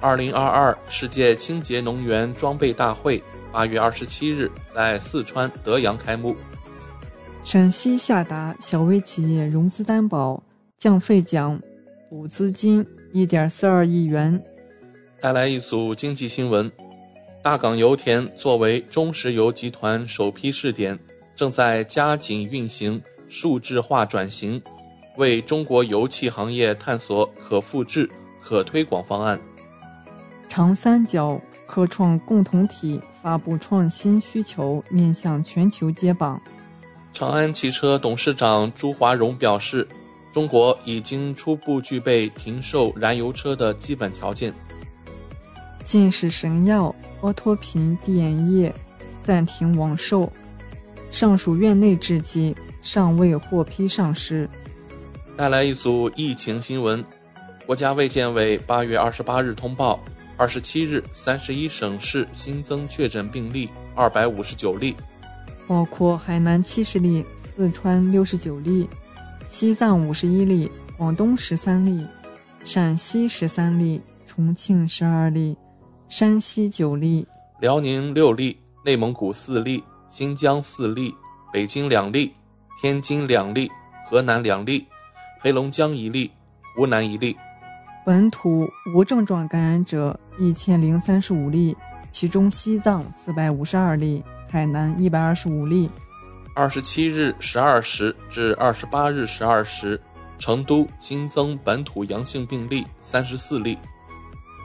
[0.00, 3.20] 二零二二世界清洁能源装备大会
[3.50, 6.36] 八月二十七日在四川德阳开幕。
[7.44, 10.40] 陕西下达小微企业融资担保
[10.78, 11.60] 降费奖
[12.08, 14.40] 补资金一点四二亿元。
[15.20, 16.70] 带来一组经济新闻：
[17.42, 20.96] 大港油田作为中石油集团首批试点，
[21.34, 24.62] 正在加紧运行数字化转型，
[25.16, 28.08] 为中国油气行业探索可复制、
[28.40, 29.38] 可推广方案。
[30.48, 36.40] 长三角科创共同体发布创新需求，面向全球接榜。
[37.12, 39.86] 长安汽车董事长朱华荣表示，
[40.32, 44.52] 中国已经初步具备停售燃油车的基本条件。
[45.84, 48.74] 近视神药阿托品滴眼液
[49.22, 50.32] 暂停网售，
[51.10, 54.48] 尚属院内制剂，尚未获批上市。
[55.36, 57.04] 带来一组疫情新闻：
[57.66, 60.02] 国家卫健委八月二十八日通报，
[60.38, 64.96] 二十七日三十一省市新增确诊病例二百五十九例。
[65.66, 68.88] 包括海南七十例、四川六十九例、
[69.46, 72.06] 西藏五十一例、广东十三例、
[72.64, 75.56] 陕西十三例、重庆十二例、
[76.08, 77.26] 山西九例、
[77.60, 81.14] 辽宁六例、内蒙古四例、新疆四例、
[81.52, 82.32] 北京两例、
[82.80, 83.70] 天津两例、
[84.06, 84.86] 河南两例、
[85.40, 86.30] 黑龙江一例、
[86.76, 87.36] 湖南一例。
[88.04, 91.76] 本土无症状感染者一千零三十五例，
[92.10, 94.24] 其中西藏四百五十二例。
[94.52, 95.88] 海南一百二十五例。
[96.54, 99.98] 二十七日十二时至二十八日十二时，
[100.38, 103.78] 成都新增本土阳性病例三十四例。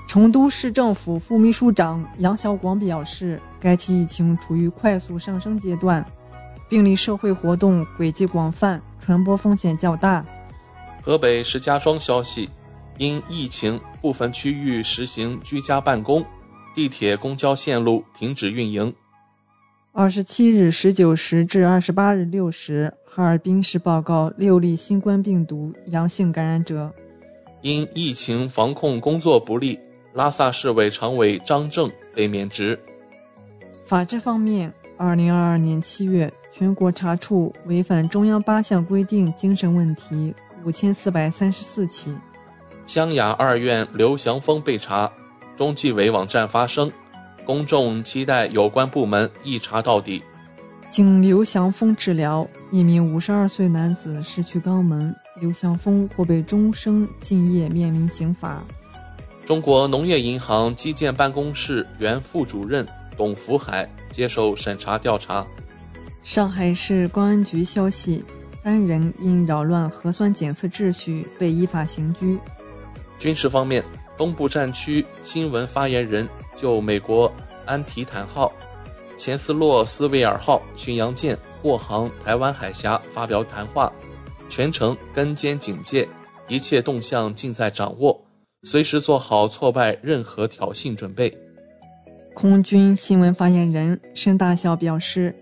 [0.05, 6.05] 成都市政府副秘书长杨晓广表示，该期疫情处于快速上升阶段，
[6.67, 10.25] 病例社会活动轨迹广泛，传播风险较大。
[11.01, 12.49] 河北石家庄消息，
[12.97, 16.25] 因疫情，部分区域实行居家办公，
[16.75, 18.93] 地铁、公交线路停止运营。
[19.99, 26.93] 二十七日十九时至二十八日六时，哈尔滨市报告六例新冠病毒阳性感染者。
[27.63, 29.79] 因疫情防控工作不力，
[30.13, 32.79] 拉萨市委常委张正被免职。
[33.85, 40.31] 法治方面，二零二二年七月，全国查处违反中央八项规定精神问题
[40.63, 42.15] 五千四百三十四起。
[42.85, 45.11] 湘雅二院刘祥峰被查，
[45.55, 46.91] 中纪委网站发声。
[47.47, 50.21] 公众期待有关部门一查到底。
[50.89, 58.61] 经刘祥峰治疗，一名五十二岁男子失去肛门，刘祥峰或被终生禁业，面临刑罚。
[59.45, 65.47] 中国农业银行基建办公室原副主任董福海接受审查调查。
[66.24, 72.37] 上海市公安局消息，三人因扰乱核酸检测秩序被依法刑拘。
[73.17, 73.82] 军事方面，
[74.17, 76.28] 东部战区新闻发言人。
[76.58, 77.32] 就美国
[77.66, 78.51] 安提坦号、
[79.16, 83.93] 钱斯洛斯维尔号巡洋舰过航台湾海峡发表谈话，
[84.50, 86.09] 全程跟监警戒，
[86.47, 88.20] 一切动向尽在掌握，
[88.63, 91.32] 随时做好挫败任何挑衅准备。
[92.34, 95.36] 空军新闻发言人申大校表示，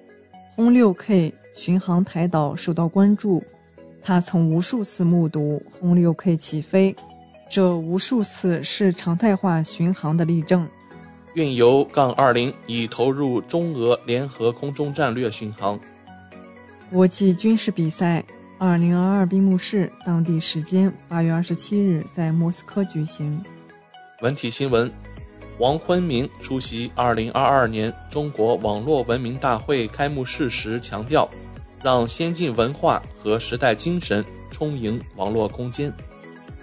[0.56, 3.42] 轰六 K 巡航台岛受到关注，
[4.04, 6.96] 他曾无数次目睹轰六 K 起飞，
[7.50, 10.68] 这无数次是常态化巡航的例证。
[11.36, 15.78] 运油杠二零已投入中俄联合空中战略巡航。
[16.90, 18.24] 国际军事比赛
[18.58, 23.44] 二零二二闭幕式，当地时间八月二十七日在莫斯科举行。
[24.22, 24.90] 文体新闻：
[25.60, 31.30] 王坤明出席二零二二年中国网络文明大会开幕式时强调，
[31.84, 35.94] 让先进文化和时代精神充盈网络空间。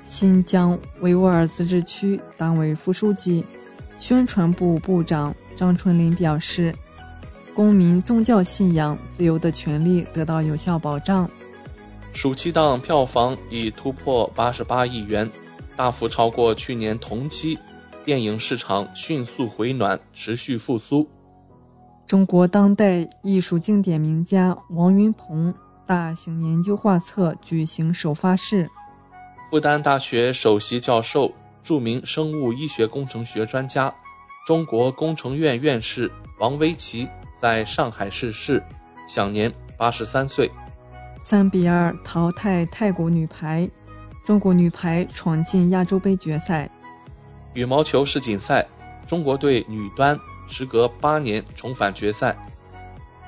[0.02, 3.44] 新疆维吾尔自治区党委副书记、
[3.96, 6.74] 宣传部部长张春林表示，
[7.54, 11.28] 公民宗教信仰自由的权利得到有效保障。
[12.12, 15.30] 暑期档票房已突破八十八亿元，
[15.76, 17.58] 大幅超过去年同期，
[18.04, 21.08] 电影市场迅速回暖，持续复苏。
[22.06, 25.54] 中国当代艺术经典名家王云鹏
[25.86, 28.68] 大型研究画册举行首发式。
[29.48, 31.32] 复旦大学首席教授、
[31.62, 33.94] 著名生物医学工程学专家、
[34.46, 37.08] 中国工程院院士王维奇
[37.40, 38.62] 在上海逝世，
[39.08, 40.50] 享年八十三岁。
[41.20, 43.68] 三比二淘汰泰国女排，
[44.24, 46.68] 中国女排闯进亚洲杯决赛。
[47.54, 48.66] 羽毛球世锦赛，
[49.06, 50.18] 中国队女单
[50.48, 52.36] 时隔八年重返决赛。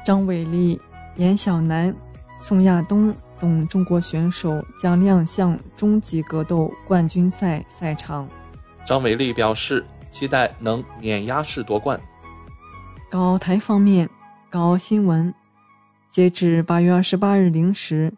[0.04, 0.80] 张伟丽、
[1.16, 1.94] 严晓楠、
[2.40, 8.28] 宋亚东等中国选手将亮相终极格斗冠军赛赛场。
[8.86, 12.00] 张伟丽表示，期待能碾压式夺冠。
[13.10, 14.08] 港澳台方面，
[14.50, 15.32] 港澳新闻。
[16.10, 18.12] 截至八月二十八日零时，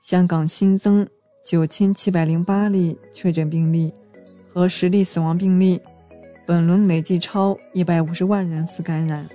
[0.00, 1.08] 香港新增
[1.46, 3.92] 九千七百零八例确诊病例
[4.52, 5.80] 和十例死亡病例，
[6.46, 9.26] 本轮累计超一百五十万人次感染。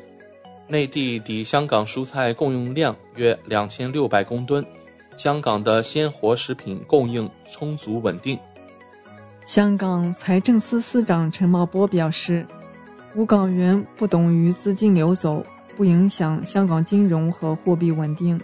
[0.68, 4.64] 内地抵香港蔬菜供应量约两千六百公吨，
[5.18, 8.38] 香港的鲜活食品供应充足稳定。
[9.46, 12.46] 香港财政司司长陈茂波表示，
[13.16, 15.46] 无港元不等于资金流走。
[15.76, 18.40] 不影响香港金融和货币稳定。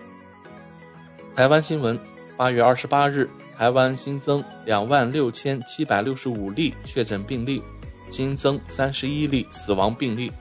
[1.35, 1.99] 台湾新闻：
[2.35, 7.61] 八月二十八日，台湾新增两万六千七百六十五例确诊病例，
[8.09, 10.31] 新增三十一例死亡病例。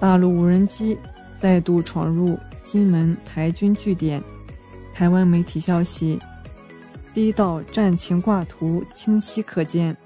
[0.00, 0.98] 大陆无人机
[1.38, 4.22] 再度闯入金门台军据点。
[4.98, 6.18] 台湾媒体消息：
[7.14, 9.96] 第一道战情挂图清晰可见。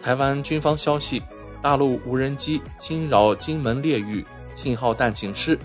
[0.00, 1.20] 台湾军方消息：
[1.60, 4.24] 大陆无人机侵扰金门列屿。
[4.54, 5.58] 信号弹警示。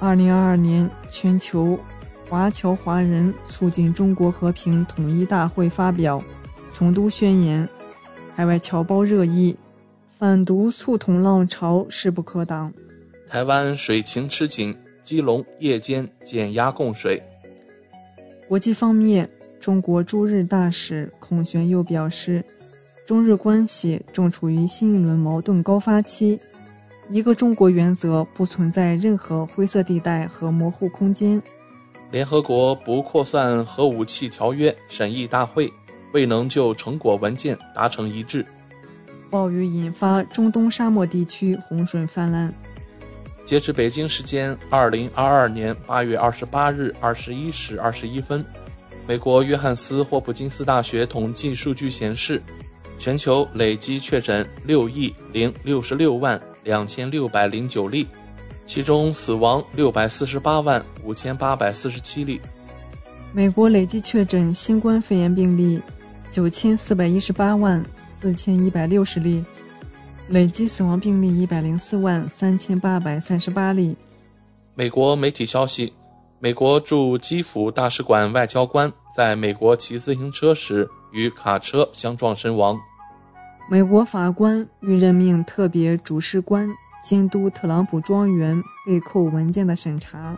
[0.00, 1.78] 二零二二年全球
[2.30, 6.24] 华侨华人促进中国和平统一大会发表
[6.72, 7.68] 成都宣言，
[8.34, 9.54] 海外侨胞热议，
[10.16, 12.72] 反毒促统浪潮势不可挡。
[13.28, 14.74] 台湾水情吃紧，
[15.04, 17.22] 基隆夜间减压供水。
[18.48, 19.28] 国际方面，
[19.58, 22.44] 中国驻日大使孔玄佑表示，
[23.04, 26.38] 中日关系正处于新一轮矛盾高发期。
[27.10, 31.42] 一个中国原则不存在任何灰色地带和模糊空间。
[32.12, 35.72] 联合国不扩散核武器条约审议大会
[36.12, 38.46] 未能就成果文件达成一致。
[39.28, 42.54] 暴雨引发中东沙漠地区洪水泛滥。
[43.46, 48.44] 截至北京时间二零二二年八月二十八日二十一时二十一分，
[49.06, 52.42] 美国约翰斯霍普金斯大学统计数据显示，
[52.98, 56.38] 全球累计确诊六亿零六十六万。
[56.64, 58.08] 两千六百零九例，
[58.66, 62.40] 其中死亡六百四十八万五千八百四十七例。
[63.32, 65.80] 美国累计确诊新冠肺炎病例
[66.28, 67.80] 九千四百一十八万
[68.20, 69.44] 四千一百六十例，
[70.28, 73.96] 累计死亡病例一百零四万三千八百三十八例。
[74.74, 75.92] 美国媒体消息：
[76.40, 82.76] 美国驻基辅大使馆外交官在美国骑自行车时与卡车相撞身亡。
[83.70, 86.68] 美国法官欲任命特别主事官
[87.02, 90.36] 监督特朗普庄园被扣文件的审查。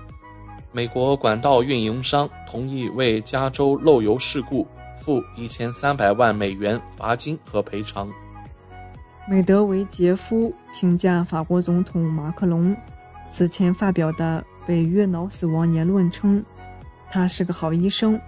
[0.70, 4.66] 美国管道运营商同意为加州漏油事故
[4.98, 8.06] 付一千三百万美元罚金和赔偿。
[9.30, 12.74] 梅德维杰夫评价法国总统马克龙
[13.28, 16.42] 此前发表的北约脑死亡言论称
[17.10, 18.18] ：“他是个好医生，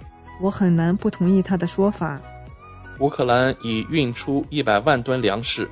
[0.43, 2.21] 我很难不同意他的说法。”
[3.01, 5.67] 乌克兰已运出一百万吨粮食，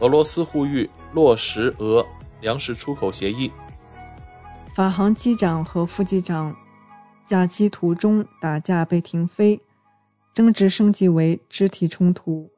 [0.00, 2.06] 俄罗斯呼吁落实俄
[2.42, 3.50] 粮食出口协议。
[4.74, 6.54] 法航机长和副机长
[7.24, 9.58] 假期途中打架被停飞，
[10.34, 12.50] 争执升级为肢体冲突。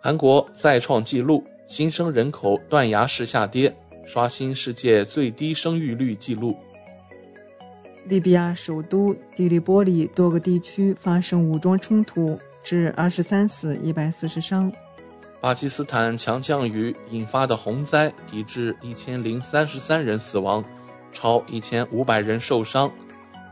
[0.00, 3.74] 韩国再创纪录，新生人口断崖式下跌，
[4.04, 6.56] 刷新世界最低生育率纪录。
[8.06, 12.38] 利比亚首都迪利波里多个地区发生武装冲突。
[12.62, 14.70] 致二十三死一百四十伤。
[15.40, 20.62] 巴基斯坦强降雨引发的洪灾已致一千零三十三人死亡，
[21.10, 22.92] 超一千五百人受伤，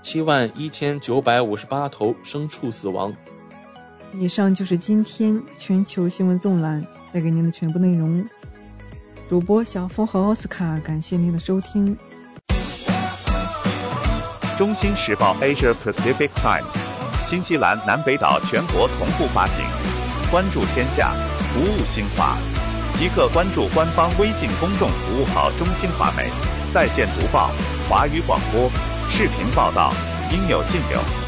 [0.03, 3.15] 七万一千九百五十八头牲畜死亡。
[4.15, 8.25] 以上就是今天全球新闻纵览带给您的全部内容。
[9.29, 11.97] 主播小峰和奥斯卡，感谢您的收听。
[14.57, 16.77] 中新时报 Asia Pacific Times。
[17.25, 19.63] 新西兰南北岛全国同步发行。
[20.31, 21.13] 关注天下，
[21.53, 22.37] 服务新华，
[22.95, 26.31] 即刻关注官方微信公众服务号“中新华媒”，
[26.73, 27.51] 在线读报、
[27.87, 28.71] 华语广播、
[29.11, 29.93] 视频报道，
[30.33, 31.28] 应有尽有。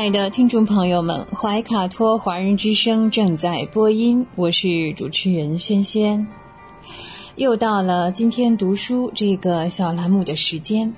[0.00, 6.26] 亲爱的听众朋友们，怀卡托华人之声正在播音，我是主持人轩轩。
[7.36, 10.94] 又到了今天读书这个小栏目的时间，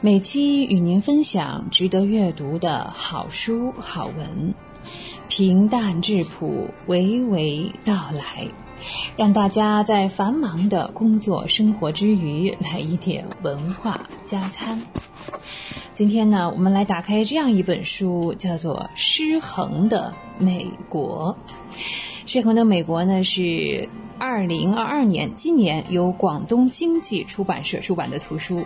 [0.00, 4.52] 每期与您分享值得阅读的好书好文，
[5.28, 8.48] 平淡质朴，娓娓道来，
[9.16, 14.80] 让大家在繁忙的工作生活之余来一点文化加餐。
[15.94, 21.36] 今天呢，我们来打开这样一本书，叫做《失衡的美国》。
[22.24, 23.88] 《失衡的美国》呢是
[24.18, 28.64] 二零二二年今年由广东经济出版社出版的图书。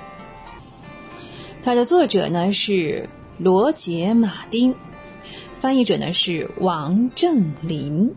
[1.62, 3.09] 它的作者呢是
[3.39, 4.74] 罗杰·马丁，
[5.59, 8.14] 翻译者呢是王正林。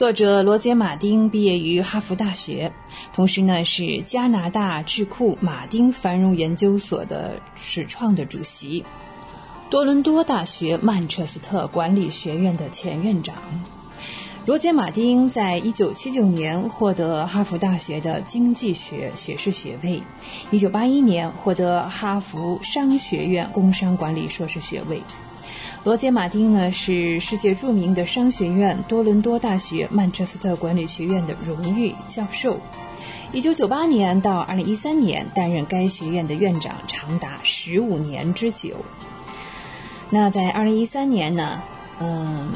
[0.00, 2.72] 作者罗杰·马丁毕业于哈佛大学，
[3.12, 8.82] 同时呢是加拿大智库马丁繁荣研究所的始创的主席，
[9.68, 13.36] 多伦多大学曼彻斯特管理学院的前院长。
[14.46, 20.02] 罗杰·马丁在一九七九年获得哈佛大学的经济学学士学位，
[20.50, 25.02] 一九八一年获得哈佛商学院工商管理硕士学位。
[25.82, 32.60] 罗杰·马丁呢是世界著名的商学院多伦多大学曼彻斯特管理学院的荣誉教授。
[33.32, 38.76] 一九九八年到二零一三年担任该学院的院长，长达十五年之久。
[40.10, 41.62] 那在二零一三年呢，
[41.98, 42.52] 嗯，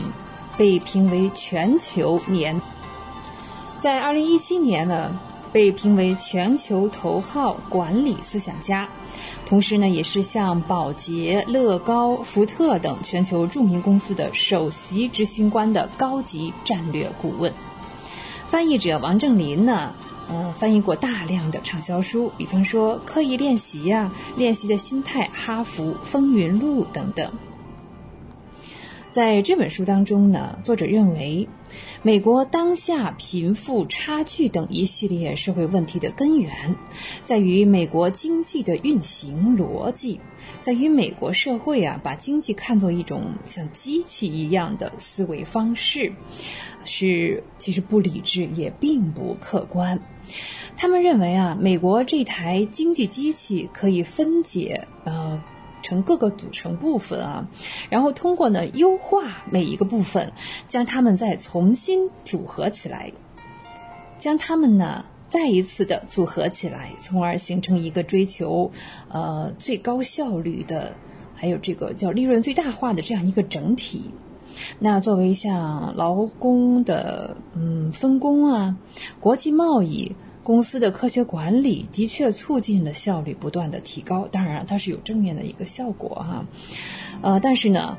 [0.59, 2.61] 被评为全球年。
[3.81, 5.19] 在二零一七年呢，
[5.55, 8.89] 被评为全球头号管理思想家。
[9.47, 17.53] 同时呢，也是像宝洁、乐高、福特等全球著名公司的首席执行官的高级战略顾问。
[18.49, 19.95] 翻译者王正林呢，
[20.29, 27.33] 呃，翻译过大量的畅销书，比方说《刻意练习》呀，《练习的心态》《哈佛风云录》等等。
[29.15, 31.49] 在这本书当中呢，作者认为，
[32.03, 36.75] 美国当下贫富差距等一系列社会问题的根源，
[37.23, 40.21] 在于美国经济的运行逻辑，
[40.63, 46.13] 在于美国社会啊，把经济看作一种像机器一样的思维方式，
[46.83, 50.01] 是其实不理智也并不客观。
[50.77, 55.41] 他们认为啊，美国这台经济机器可以分解呃。
[55.85, 57.47] 成各个组成部分啊，
[57.91, 60.33] 然后通过呢优化每一个部分，
[60.67, 63.13] 将它们再重新组合起来，
[64.19, 68.73] 将它们呢再一次的组合起来，从而形成一个追求
[69.11, 70.95] 呃最高效率的，
[71.35, 74.11] 还有这个叫利润最大化的这样一个整体。
[74.79, 78.77] 那作为像劳工的嗯分工啊，
[79.21, 80.17] 国际贸易。
[80.45, 86.47] 公司的科学管理的确促进了效率不断的提高，当然它是有正面的一个效果哈，
[87.23, 87.97] 呃，但是呢，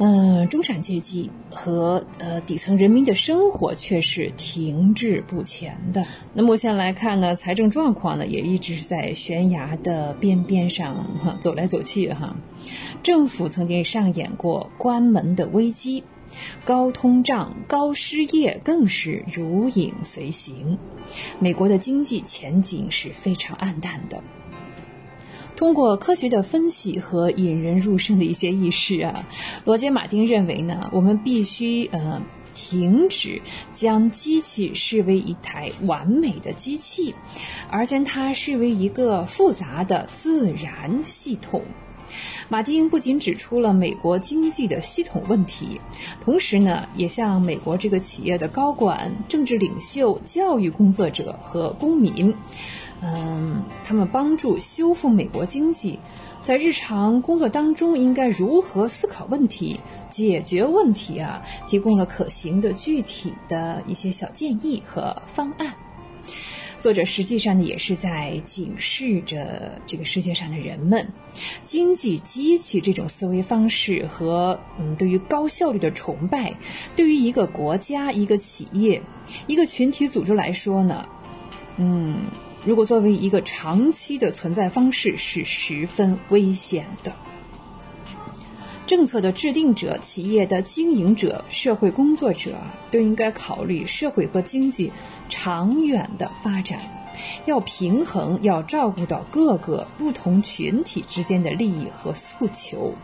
[0.00, 6.04] 嗯，中产阶级和呃底层人民的生活却是停滞不前的。
[6.32, 12.34] 那目前来看呢，财政状况呢也一直是在悬崖的边边上哈走来走去哈，
[13.02, 16.02] 政府曾经上演过关门的危机。
[16.64, 20.78] 高通胀、高失业更是如影随形，
[21.38, 24.22] 美国的经济前景是非常暗淡的。
[25.56, 29.26] 通过科学的分析和引人入胜的一些轶事啊，
[29.64, 32.22] 罗杰·马丁认为呢，我们必须呃。
[32.58, 33.42] 停止
[33.74, 37.14] 将机器视为一台完美的机器，
[37.70, 41.60] 而将它视为一个复杂的自然系统。
[42.48, 45.80] 马丁不仅指出了美国经济的系统问题，
[46.24, 52.32] 同时呢，也向美国这个企业的高管、政治领袖、教育工作者和公民，
[53.00, 55.98] 嗯，他们帮助修复美国经济，
[56.44, 65.74] 在日常工作当中应该如何思考问题、解决问题啊，提供了可行的具体的一些小建议和方案。
[66.78, 71.06] 作者实际上呢，也是在警示着这个世界上的人们，
[71.64, 76.54] 经济机器这种思维方式和嗯，对于高效率的崇拜，
[76.94, 79.02] 对于一个国家、一个企业、
[79.46, 81.08] 一个群体组织来说呢，
[81.78, 82.26] 嗯，
[82.64, 87.12] 如果作为一个长期的存在方式，是十分危险的。
[88.86, 92.54] 政策的制定者、企业的经营者、社会工作者
[92.90, 94.92] 都应该考虑社会和经济
[95.28, 96.78] 长远的发展，
[97.46, 102.94] 要平衡，要照顾到各个不同群体之间的利益和诉求，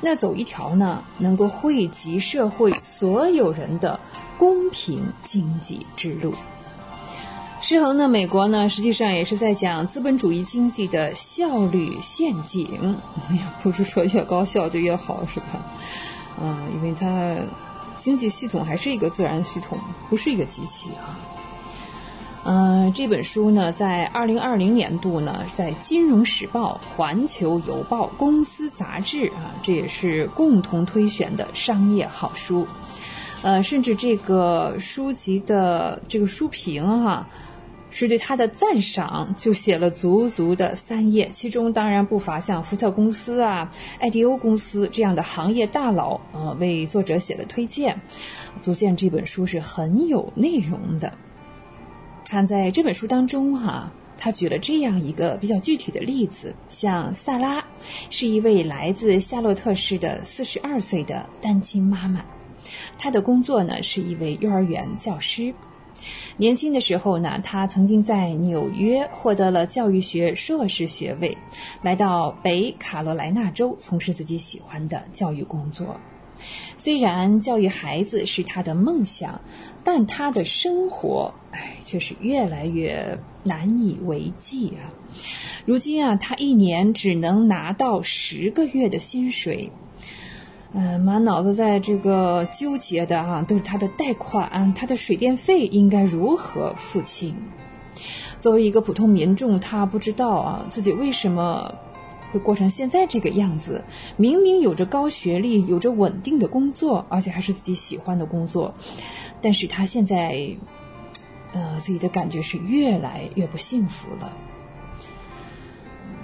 [0.00, 4.00] 那走一条呢能够惠及社会所有人的
[4.36, 6.34] 公平经济之路。
[7.62, 12.66] 失衡的美国呢，实际上也是在讲资本主义经济的效率陷阱。
[13.30, 15.46] 也不是说越高效就越好，是吧？
[16.42, 17.36] 嗯，因为它
[17.96, 19.78] 经济系统还是一个自然系统，
[20.08, 21.18] 不是一个机器啊。
[22.44, 32.66] 嗯，这本书呢，在二零二零年度呢，在《金融时报》《环球邮报》《公司杂志》啊，这也是共同推选的商业好书。
[33.42, 37.26] 呃，甚至这个书籍的这个书评哈。
[37.90, 48.00] 是对他的赞赏，就写了足足的三页，其中当然不乏像福特公司啊、艾迪欧公司这样的行业大佬，呃，为作者写了推荐，
[48.62, 51.12] 足见这本书是很有内容的。
[52.24, 57.64] 看在这本书当中哈，他举了这样一个比较具体的例子，像萨拉，
[58.08, 62.24] 是一位来自夏洛特市的四十二岁的单亲妈妈，
[62.96, 65.52] 她的工作呢是一位幼儿园教师。
[66.36, 71.36] 年轻的时候呢，他曾经在纽约获得了教育学硕士学位，
[71.82, 76.00] 来到北卡罗来纳州从事自己喜欢的教育工作。
[76.78, 79.38] 虽然教育孩子是他的梦想，
[79.84, 84.88] 但他的生活，哎，却是越来越难以为继啊！
[85.66, 89.70] 如今啊，他一年只能拿到十个月的薪水。
[90.72, 97.34] 嗯，满脑子在这个纠结的啊，都是他的贷款，他的水电费应该如何付清？
[98.38, 101.74] 作为一个普通民众，他不知道啊，自己为什么
[102.30, 103.82] 会过成现在这个样子？
[104.16, 108.72] 明明有着高学历，有着稳定的工作，而且还是自己喜欢的工作，
[109.42, 110.56] 但是他现在，
[111.52, 114.32] 呃，自己的感觉是越来越不幸福了。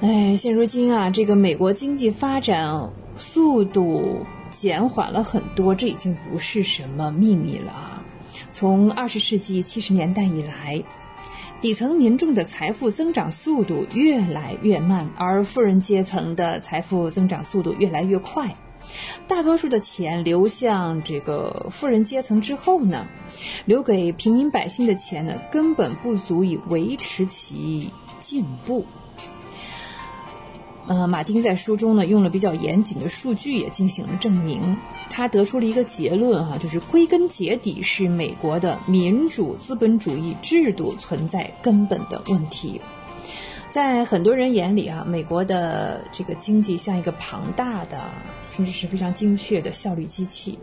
[0.03, 4.25] 哎，现如今啊，这个美国经济发展速度。
[4.59, 8.03] 减缓了很多，这已经不是什么秘密了啊！
[8.53, 10.83] 从二十世纪七十年代以来，
[11.61, 18.57] 底层民众的财富增长速度越来越慢，而富人阶层的财富增长速度越来越快。
[19.29, 23.07] 大多数的钱流向这个富人阶层之后呢，
[23.67, 28.87] 留给平民百姓的钱呢，根本不足以维持其进步。
[30.89, 34.77] 呃，马丁在书中呢用了比较严谨的数据，也进行了证明。
[35.11, 42.81] 他得出了一个结论哈，就是归根结底是美国的民主资本主义制度存在根本的问题。
[43.71, 48.01] 在很多人眼里啊，美国的这个经济像一个庞大的，
[48.55, 50.59] 甚至是非常精确的效率机器，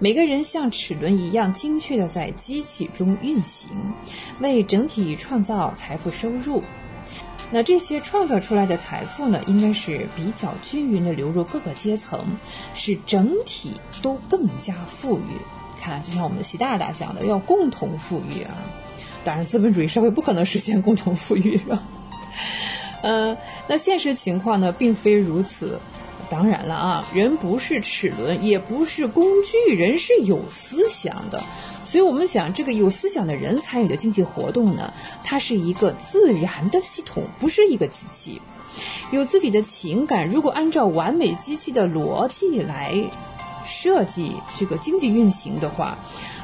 [0.00, 3.70] 每个人像齿轮一样精确的在机器中运行，
[4.40, 6.64] 为整体创造财富收入。
[7.50, 12.24] 那这些创造出来的财富呢，应该是比较均匀的流入各个阶层，
[12.74, 15.38] 使整体都更加富裕。
[15.80, 18.54] 看，就像我们的习大大讲的，要共同富裕啊。
[19.24, 21.82] 当然，资本主义社会不可能实现共同富裕啊。
[23.02, 23.36] 呃，
[23.68, 25.80] 那现实情况呢，并非如此。
[26.30, 31.42] 当然了啊，人不是齿轮，也不是工具，人是有思想的。
[31.88, 34.92] 所以我们想，这个有思想的人参与的经济活动呢，
[35.24, 38.42] 它是一个自然的系统，不是一个机器，
[39.10, 40.28] 有自己的情感。
[40.28, 43.10] 如果按照完美机器的逻辑来
[43.64, 45.96] 设计这个经济运行的话，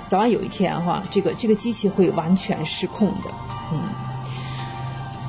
[0.07, 3.31] 早晚有一天哈，这个这个机器会完全失控的。
[3.71, 3.81] 嗯，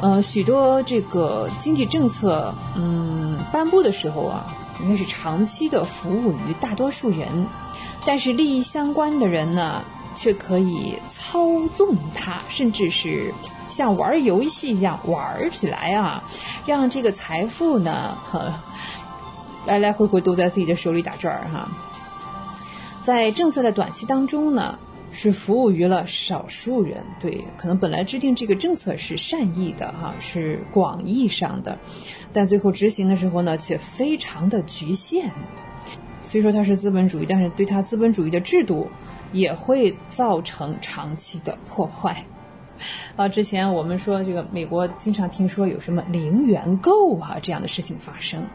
[0.01, 4.45] 呃，许多这个经济政策，嗯，颁布的时候啊，
[4.81, 7.47] 应该是长期的服务于大多数人，
[8.05, 9.83] 但是利益相关的人呢，
[10.15, 13.33] 却可以操纵它，甚至是
[13.69, 16.23] 像玩游戏一样玩起来啊，
[16.65, 18.53] 让这个财富呢，呵
[19.67, 21.69] 来来回回都在自己的手里打转儿哈。
[23.03, 24.79] 在政策的短期当中呢。
[25.17, 31.79] 是服务于了少数人，对，可能本来制定这个政策是善意的哈，是广义上的，
[32.33, 35.31] 但最后执行的时候呢，却非常的局限。
[36.21, 38.89] 虽说它是资本主义，但是对它资本主义的制度
[39.31, 42.25] 也会造成长期的破坏。
[43.15, 48.45] 啊，之前我们说这个美国经常听说有什么零元购啊这样的事情发生。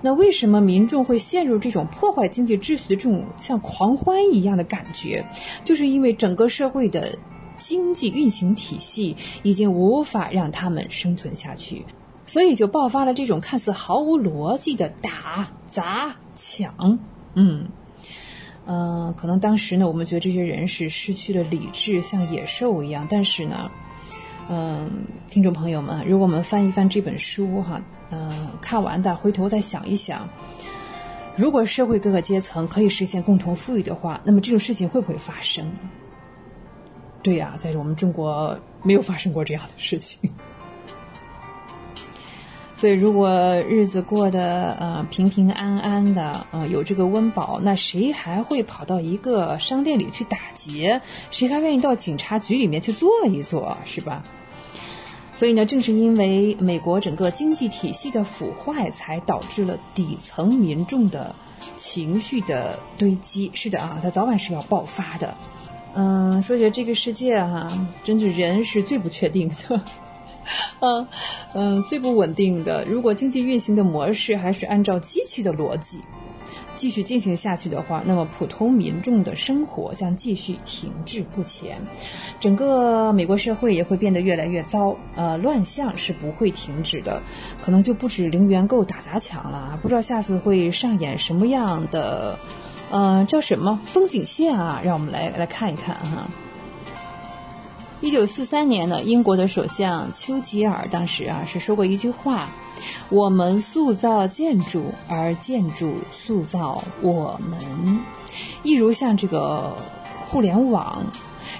[0.00, 5.24] 那为什么民众会陷入这种破坏经济秩序的这种像狂欢一样的感觉？
[5.64, 7.16] 就是因为整个社会的
[7.58, 11.84] 经济运行体系已经无法让他们生存下去，
[12.26, 16.98] 所以就爆发了这种看似毫无逻辑的打砸抢。
[17.34, 17.68] 嗯，
[18.64, 23.06] 呃，可能当时呢，我们觉得这些人是失去了理智，像野兽一样。
[23.10, 23.70] 但是呢，
[24.48, 27.80] 嗯，听众朋友们，如果我们翻一翻这本书，哈。
[28.14, 30.28] 嗯，看完的回头再想一想，
[31.34, 35.66] 如果社会各个阶层可以实现共同富裕的话，那么这种事情会不会发生？
[37.22, 40.30] 对呀，在我们中国没有发生过这样的事情。
[42.82, 43.30] 所以，如果
[43.68, 51.00] 日子过得呃平平安安的，呃有这个温饱，那谁还会跑到一个商店里去打劫？
[51.30, 53.76] 谁还愿意到警察局里面去坐一坐？
[53.84, 54.24] 是吧？
[55.32, 61.36] 所以呢，正是因为美国整个经济体系的腐坏，才导致了底层民众的
[61.76, 63.48] 情绪的堆积。
[63.54, 65.36] 是的啊，它早晚是要爆发的。
[65.94, 67.70] 嗯，说起这个世界哈，
[68.02, 69.80] 真是人是最不确定的，
[70.80, 71.06] 嗯
[71.54, 72.84] 嗯，最不稳定的。
[72.84, 76.00] 如果经济运行的模式还是按照机器的逻辑。
[76.74, 81.80] 继续进行下去的话，那么普通民众的生活将继续停滞不前，
[82.40, 84.96] 整个美国社会也会变得越来越糟。
[85.14, 87.22] 呃，乱象是不会停止的，
[87.60, 92.38] 可能就不止零元购、打砸抢了，不知道下次会上演什么样的，
[92.90, 94.80] 呃，叫什么风景线啊？
[94.82, 96.28] 让我们来来看一看哈。
[98.02, 102.50] 一九四三年呢，英国的首相丘吉尔当时啊是说过一句话。
[103.10, 108.00] 我们塑造建筑，而建筑塑造我们，
[108.64, 109.76] 一如像这个
[110.24, 111.06] 互联网，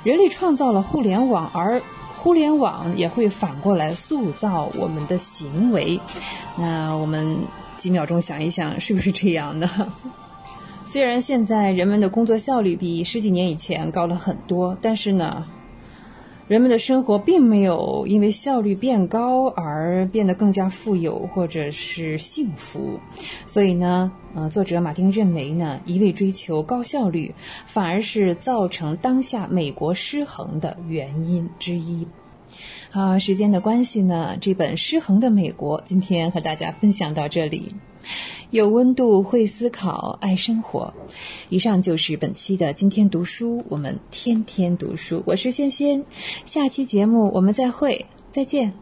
[0.03, 1.81] 人类创造了互联网，而
[2.17, 6.01] 互联网也会反过来塑造我们的行为。
[6.59, 7.39] 那我们
[7.77, 9.71] 几秒钟想一想，是不是这样的？
[10.85, 15.47] 虽然现在人们的工作效率比十几年以前高了很多，但是呢？
[16.53, 23.01] 人们的生活并没有因为效率变高而变得更加富有或者是幸福，
[23.47, 27.35] 所以呢，呃，作者马丁认为呢，一味追求高效率
[27.65, 32.07] 反而是造成当下美国失衡的原因之一。
[32.93, 37.69] 啊，时间的关系呢，这本《失衡的美国》今天和大家分享到这里。
[38.51, 40.93] 有温度，会思考，爱生活。
[41.49, 45.23] 以上就是本期的今天读书，我们天天读书。
[45.25, 46.05] 我是仙仙，
[46.45, 48.82] 下期节目我们再会，再见。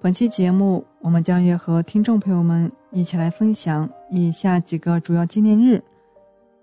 [0.00, 5.82] 本期节目，我们将要和听众朋友们一起来分享以下几个主要纪念日，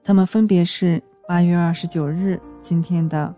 [0.02, 3.36] 他们分别是八月二十九日今天的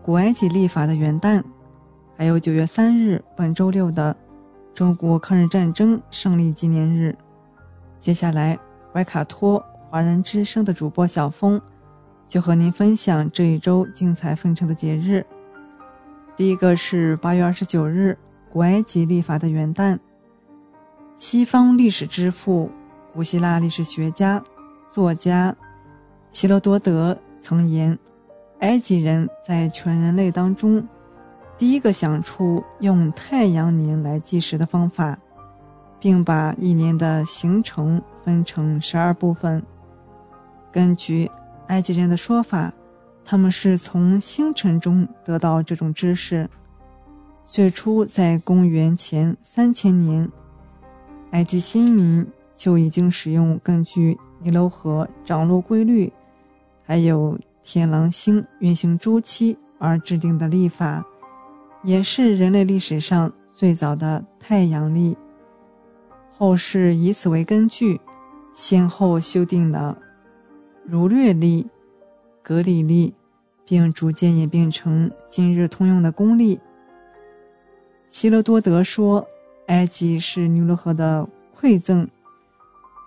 [0.00, 1.42] 古埃及历法的元旦，
[2.16, 4.16] 还有九月三日本周六的
[4.72, 7.12] 中国抗日战争胜利纪念日。
[8.00, 8.56] 接下来，
[8.92, 9.60] 怀卡托
[9.90, 11.60] 华人之声的主播小峰，
[12.28, 15.26] 就和您分享这一周精彩纷呈的节日。
[16.36, 18.16] 第一个是八月二十九日，
[18.52, 19.98] 古埃及历法的元旦。
[21.16, 22.70] 西方历史之父、
[23.10, 24.42] 古希腊历史学家、
[24.90, 25.56] 作家
[26.30, 27.98] 希罗多德曾言
[28.60, 30.86] ：“埃及人在全人类当中，
[31.56, 35.18] 第一个想出用太阳年来计时的方法，
[35.98, 39.62] 并把一年的行程分成十二部分。
[40.70, 41.30] 根据
[41.68, 42.70] 埃及人的说法。”
[43.24, 46.50] 他们是从星辰中得到这种知识。
[47.52, 50.26] 最初在公元前三千年，
[51.32, 56.10] 埃及新民就已经使用根据尼罗河涨落规律，
[56.82, 61.04] 还有天狼星运行周期而制定的历法，
[61.82, 65.14] 也是人类历史上最早的太阳历。
[66.30, 68.00] 后世以此为根据，
[68.54, 69.98] 先后修订了
[70.86, 71.66] 儒略历。
[72.42, 73.12] 格里历，
[73.66, 76.58] 并逐渐演变成今日通用的公历。
[78.12, 79.26] 希罗多德说，
[79.68, 81.26] 埃及是尼罗河的
[81.58, 82.06] 馈赠。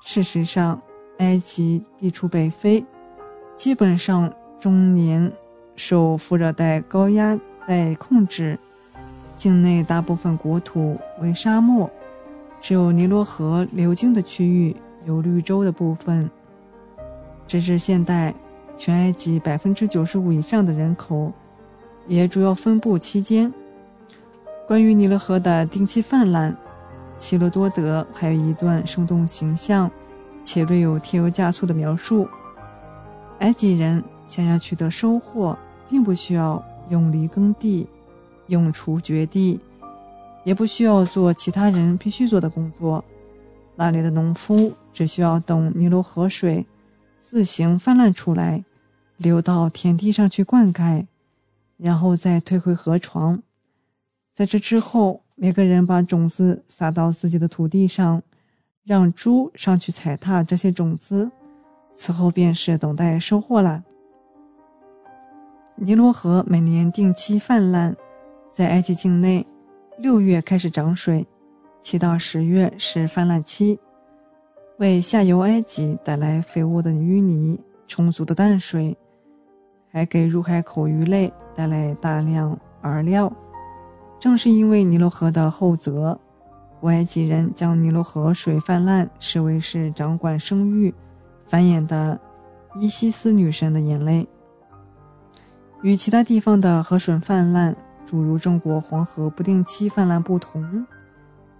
[0.01, 0.81] 事实上，
[1.19, 2.83] 埃及地处北非，
[3.53, 5.31] 基本上终年
[5.75, 8.57] 受副热带高压带控制，
[9.37, 11.87] 境内大部分国土为沙漠，
[12.59, 14.75] 只有尼罗河流经的区域
[15.05, 16.27] 有绿洲的部分。
[17.47, 18.33] 直至现代。
[18.77, 21.31] 全埃及百分之九十五以上的人口，
[22.07, 23.53] 也主要分布期间。
[24.67, 26.55] 关于尼罗河的定期泛滥，
[27.19, 29.89] 希罗多德还有一段生动形象
[30.43, 32.27] 且略有添油加醋的描述。
[33.39, 35.55] 埃及人想要取得收获，
[35.87, 37.87] 并不需要用犁耕地、
[38.47, 39.59] 用锄掘地，
[40.43, 43.05] 也不需要做其他人必须做的工作。
[43.75, 46.65] 那里的农夫只需要等尼罗河水。
[47.19, 48.63] 自行泛滥出来，
[49.17, 51.05] 流到田地上去灌溉，
[51.77, 53.41] 然后再退回河床。
[54.35, 58.21] 在这之后，每个人把种子撒到自己的土地上，
[58.83, 61.31] 让猪上去踩踏这些种子。
[61.89, 63.81] 此后便是等待收获了。
[65.77, 67.95] 尼罗河每年定期泛滥，
[68.51, 69.47] 在埃及境内，
[69.99, 71.25] 六月开始涨水，
[71.81, 73.79] 七到十月是泛滥期。
[74.79, 77.57] 为下游埃及带来肥沃的淤泥、
[77.87, 78.97] 充足的淡水，
[79.89, 83.31] 还给入海口鱼类带来大量饵料。
[84.19, 86.19] 正是因为尼罗河的厚泽，
[86.79, 90.93] 古埃及人将尼罗河水泛滥视为是掌管生育、
[91.45, 92.19] 繁衍的
[92.79, 94.27] 伊西斯女神的眼泪。
[95.81, 97.75] 与其他地方的河水泛滥，
[98.05, 100.85] 诸如中国黄河不定期泛滥不同，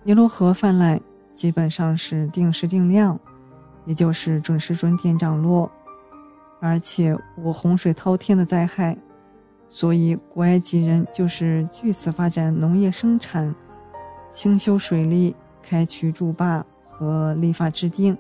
[0.04, 1.00] 尼罗河泛滥。
[1.34, 3.20] 基本上是定时定量，
[3.84, 5.70] 也就是准时准点涨落，
[6.62, 8.98] 而且无洪水滔天的灾害，
[9.68, 13.54] 所以古埃及人就是据此发展农业生产，
[14.30, 18.18] 兴修水利，开渠筑坝和立法制定。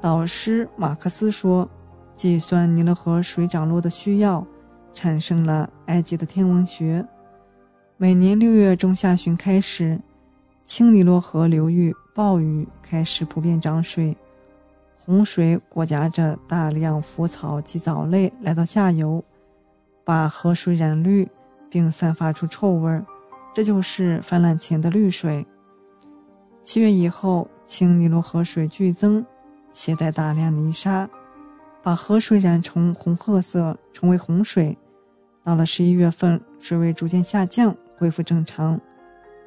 [0.00, 1.68] 导师马克思说，
[2.14, 4.46] 计算尼罗河水涨落的需要，
[4.92, 7.04] 产生了埃及的天文学。
[7.96, 10.00] 每年六月中下旬开始。
[10.66, 14.16] 青尼罗河流域暴雨开始普遍涨水，
[14.96, 19.24] 洪水裹挟着大量浮草及藻类来到下游，
[20.10, 21.30] 把河水染绿，
[21.70, 23.06] 并散发出臭味儿，
[23.54, 25.46] 这就是泛滥前的绿水。
[26.64, 29.24] 七月以后，青尼罗河水剧增，
[29.72, 31.08] 携带大量泥沙，
[31.80, 34.76] 把河水染成红褐色，成为洪水。
[35.44, 38.80] 到了十一月份，水位逐渐下降，恢复正常。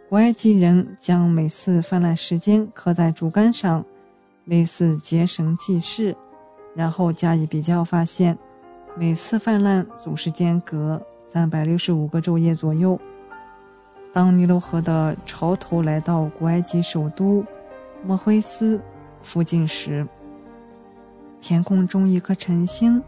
[0.08, 3.84] 古埃及人将每次泛滥时间刻在竹竿上，
[4.46, 6.16] 类似结绳记事，
[6.74, 8.38] 然后加以比较，发现
[8.96, 13.00] 每次泛滥总是间隔三百六十五个昼夜左右。
[14.14, 17.44] 当尼罗河的潮头来到古埃及首都
[18.06, 18.80] 墨菲斯
[19.24, 20.08] 附近时，
[21.42, 23.02] 天空中一颗晨星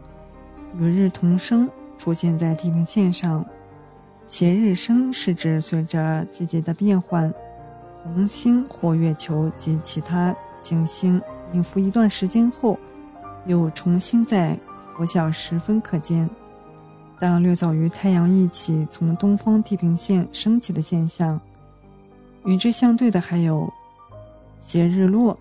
[0.76, 3.44] 与日同升，出现在地平线上。
[4.26, 7.32] 斜日升是指随着季节的变换，
[7.94, 11.22] 红星或月球及其他行星
[11.52, 12.76] 隐伏一段时间后，
[13.44, 14.58] 又重新在
[14.96, 16.26] 拂晓十分可见，
[17.18, 21.38] 但略早于太阳一起从东方地平线升起的现象。
[22.46, 23.70] 与之相对的还有
[24.58, 25.38] 斜日落。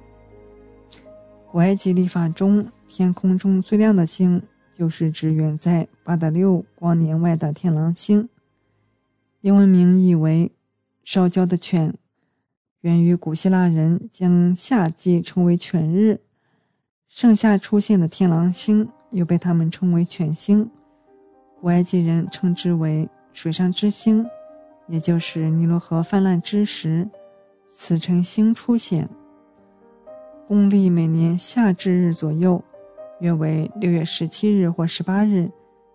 [1.50, 8.28] 古埃及历法中，天空中最亮的星就是指远在八点六光年外的天狼星。
[9.40, 10.52] 英文名意为
[11.06, 11.94] “烧焦的犬”，
[12.82, 16.20] 源于古希腊人将夏季称为犬日。
[17.08, 20.70] 盛夏出现的天狼星又被他们称为犬星，
[21.62, 24.26] 古埃及人称之为水上之星，
[24.88, 27.08] 也就是尼罗河泛滥之时，
[27.70, 29.08] 此辰星出现。
[30.50, 32.62] 公历每年夏至日左右，
[33.22, 35.50] 约为六月十七日或十八日，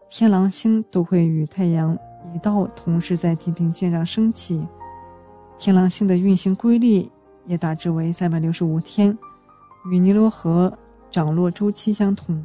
[0.09, 1.97] 天狼星都会与太阳
[2.35, 4.67] 一道同时在地平线上升起。
[5.59, 7.07] 天狼星的运行规律
[7.45, 9.17] 也大致为三百六十五天，
[9.93, 10.73] 与尼罗河
[11.11, 12.43] 涨落周期相同。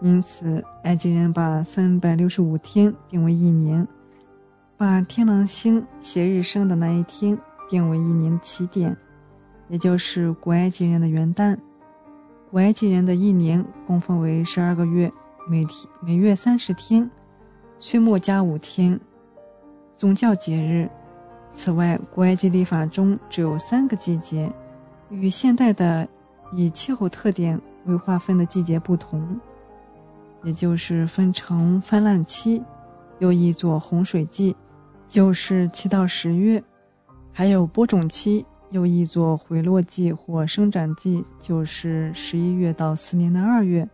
[0.00, 3.86] 因此，埃及人把三百六十五天定为一年，
[4.76, 7.36] 把天狼星斜日升的那一天
[7.68, 8.96] 定为一年的起点。
[9.68, 11.56] 也就是古埃及人的元旦。
[12.50, 15.12] 古埃及人的一年共分为十二个月，
[15.48, 17.10] 每天每月三十天，
[17.78, 18.98] 岁末加五天。
[19.96, 20.88] 宗教节日。
[21.50, 24.52] 此外，古埃及历法中只有三个季节，
[25.08, 26.06] 与现代的
[26.52, 29.40] 以气候特点为划分的季节不同，
[30.42, 32.62] 也就是分成泛滥期，
[33.18, 34.54] 又译作洪水季，
[35.08, 36.62] 就是七到十月，
[37.32, 38.44] 还有播种期。
[38.72, 43.86] 又译作回落季或生长季，就是十一月到次年的二月；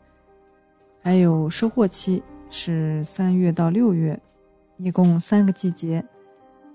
[1.02, 4.18] 还有收获期是三月到六月，
[4.78, 6.02] 一共三个季节。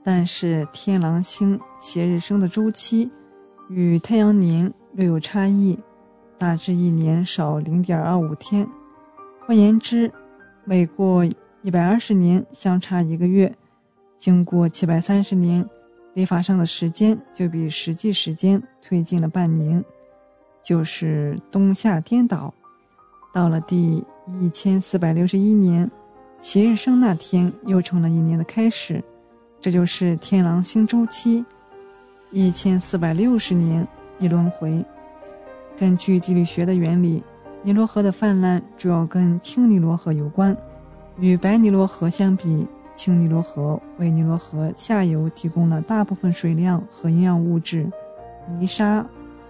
[0.03, 3.11] 但是天狼星斜日升的周期
[3.67, 5.77] 与太阳年略有差异，
[6.37, 8.65] 大致一年少零点二五天。
[9.47, 10.11] 换言之，
[10.65, 11.23] 每过
[11.61, 13.55] 一百二十年相差一个月，
[14.17, 15.65] 经过七百三十年。
[16.15, 19.81] 历法上的时间就比实际时间推进了半年，
[20.61, 22.53] 就是冬夏颠倒。
[23.33, 24.03] 到了第
[24.41, 25.89] 一千四百六十一年，
[26.41, 29.01] 斜日升那天又成了一年的开始，
[29.61, 31.45] 这就是天狼星周期。
[32.31, 33.87] 一千四百六十年
[34.19, 34.83] 一轮回。
[35.77, 37.23] 根据地理学的原理，
[37.67, 40.55] 尼罗河的泛滥主要跟青尼罗河有关，
[41.19, 42.65] 与白尼罗河相比。
[42.95, 47.85] 青尼罗河为尼罗河下游提供了大部分水量和营养物质，
[48.57, 49.05] 泥沙、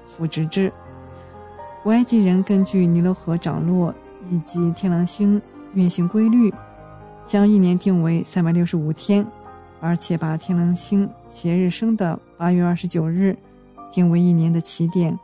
[0.08, 0.74] 腐殖质。
[1.84, 3.94] 古埃及人根据尼罗河涨落
[4.32, 5.40] 以及天狼星
[5.76, 6.52] 运行规律，
[7.24, 9.24] 将一年定为三百六十五天，
[9.80, 13.38] 而且把天狼星斜日升的八月二十九日
[13.92, 15.16] 定为一年的起点，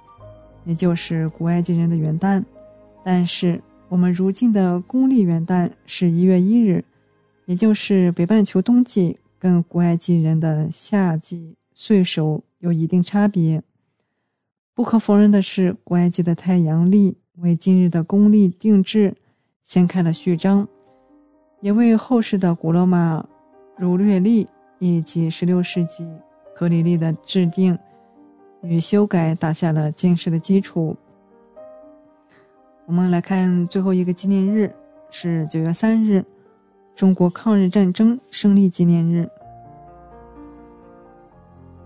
[0.63, 2.41] 也就是古埃及人的元旦。
[3.03, 6.83] 但是我们如今的公历元旦是一月一日。
[7.45, 13.61] 也就是北半球冬季跟古埃及人的夏季岁首有一定差别。
[14.73, 19.13] 不可否认的是，古埃及的太阳历为今日的公历定制，
[19.61, 20.65] 掀开了序章，
[21.59, 23.27] 也为后世的古罗马
[23.77, 24.47] 儒略历
[24.79, 26.07] 以及16世纪
[26.55, 27.77] 格里历的制定
[28.61, 30.95] 与修改打下了坚实的基础。
[32.85, 34.73] 我们来看最后一个纪念日
[35.09, 36.25] 是9月3日。
[36.95, 39.27] 中国抗日战争胜利纪念日，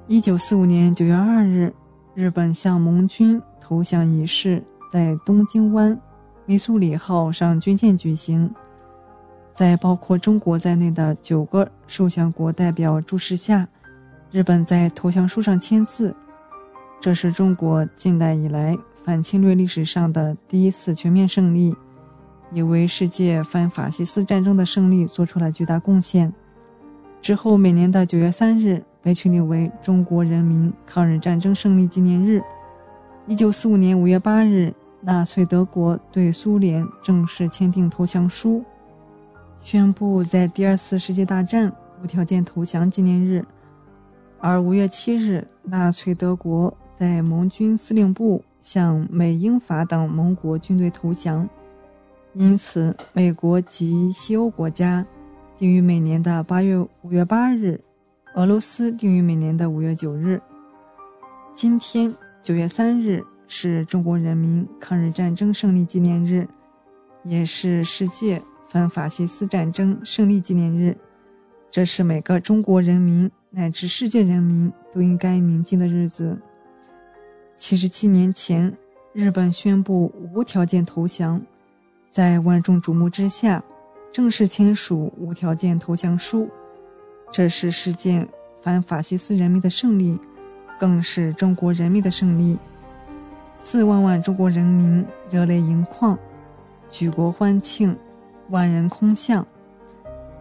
[0.05, 1.73] 一九四五年九月二日，
[2.13, 4.61] 日本向盟军投降仪式
[4.91, 5.97] 在东京湾
[6.45, 8.53] 密苏里号上军舰举行，
[9.53, 13.65] 在包括中国在内的九个受降国代表注视下，
[14.29, 16.13] 日本在投降书上签字。
[16.99, 21.73] 这是中国近代以来反侵略历史上的第一次全面胜利。
[22.51, 26.33] 也为世界反法西斯战争的胜利做出了巨大贡献。
[27.21, 32.41] 之后，每年的九月三日被确定为中国人民抗日战争胜利纪念日。
[33.27, 38.61] 一九四五年五月八日，纳粹德国对苏联正式签订投降书，
[39.61, 41.71] 宣布在第二次世界大战
[42.03, 43.45] 无条件投降纪念日。
[44.39, 51.47] 而五月七日，纳粹德国在盟军司令部向美、英、法等盟国军队投降。
[52.33, 55.05] 因此，美国及西欧国家
[55.55, 57.79] 定于每年的八月五月八日，
[58.35, 60.41] 俄罗斯定于每年的五月九日。
[61.53, 62.13] 今天
[62.43, 66.45] 九月三日是中国人民抗日战争胜利纪念日，
[67.23, 70.97] 也是世界反法西斯战争胜利纪念日。
[71.71, 76.37] 这是每个中国人民乃至世界人民都应该铭记的日子。
[77.57, 78.71] 七十七年前，
[79.13, 81.41] 日本宣布无条件投降。
[82.09, 83.63] 在万众瞩目之下，
[84.11, 86.47] 正式签署无条件投降书，
[87.31, 88.25] 这是世界
[88.61, 90.19] 反法西斯人民的胜利，
[90.79, 92.57] 更是中国人民的胜利。
[93.55, 96.17] 四万万中国人民热泪盈眶，
[96.91, 97.97] 举国欢庆，
[98.49, 99.43] 万人空巷。《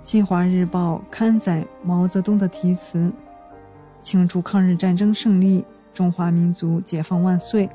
[0.03, 3.11] 新华日报》刊载毛泽东的题词，
[4.03, 5.65] 庆祝抗日战争胜利，
[5.97, 7.69] 中华民族解放万岁。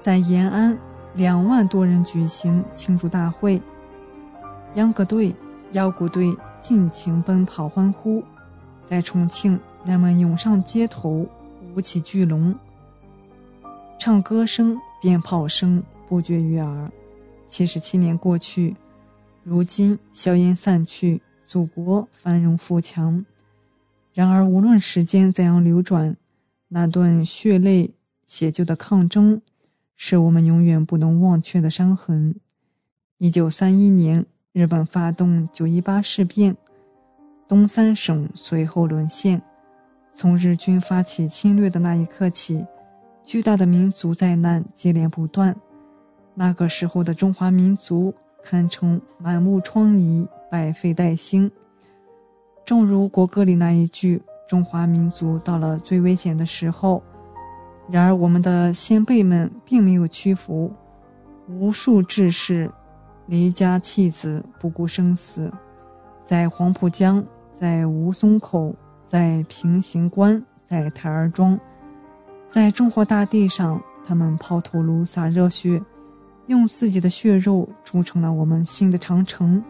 [0.00, 0.76] 在延安。
[1.14, 3.60] 两万多人举行庆祝大会，
[4.76, 5.36] 秧歌队、
[5.72, 8.24] 腰鼓队尽情奔跑欢呼。
[8.86, 11.26] 在重庆，人们涌上街头，
[11.74, 12.54] 舞起巨龙，
[13.98, 16.90] 唱歌声、鞭炮声不绝于耳。
[17.46, 18.74] 七十七年过去，
[19.44, 23.22] 如今硝烟散去，祖国繁荣富强。
[24.14, 26.16] 然而，无论时间怎样流转，
[26.74, 27.90] 那段血泪
[28.24, 29.42] 写就的抗争，
[29.94, 32.34] 是我们永远不能忘却的伤痕。
[33.18, 36.56] 一九三一年，日本发动九一八事变。
[37.46, 39.42] 东三省随后沦陷。
[40.08, 42.64] 从日军发起侵略的那一刻起，
[43.22, 45.54] 巨大的民族灾难接连不断。
[46.34, 51.50] 那个时候的中华民族堪称满目疮痍、百废待兴。
[52.64, 54.22] 正如国歌里那一句
[54.52, 57.02] ：“中华民族到了最危险的时候。”
[57.88, 60.70] 然而，我们的先辈们并没有屈服，
[61.48, 62.70] 无数志士
[63.28, 65.50] 离家弃子，不顾生死，
[66.22, 67.24] 在黄浦江。
[67.50, 68.74] 在吴淞口，
[69.06, 71.58] 在平型关，在台儿庄，
[72.48, 75.80] 在中华大地上，他们抛头颅、洒热血，
[76.48, 79.62] 用自己的血肉筑成了我们新的长城。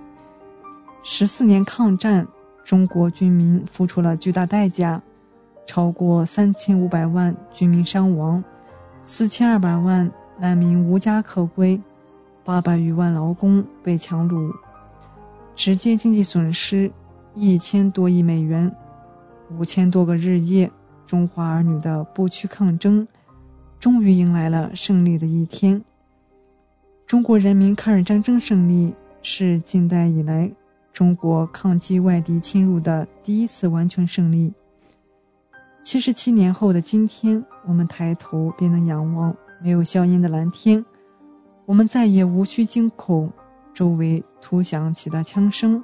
[1.02, 2.26] 十四年抗战，
[2.64, 5.02] 中国军民付出了巨大代价，
[5.66, 8.42] 超过三千五百万军民伤亡，
[9.02, 11.80] 四千二百万难民无家可归，
[12.44, 14.52] 八百余万劳工被强掳，
[15.54, 16.90] 直接经济损失。
[17.34, 18.70] 一千多亿美元，
[19.56, 20.70] 五千多个日夜，
[21.06, 23.08] 中华儿女的不屈抗争，
[23.80, 25.82] 终于迎来了胜利的一天。
[27.06, 30.52] 中国人民抗日战争胜利是近代以来
[30.92, 34.52] 中国抗击外敌侵入的第一次完全胜利。
[35.82, 40.84] 七十七年后的今天，我们抬头便能仰望没有硝烟的蓝天，
[41.64, 43.32] 我们再也无需惊恐
[43.72, 45.82] 周围突响起的枪声。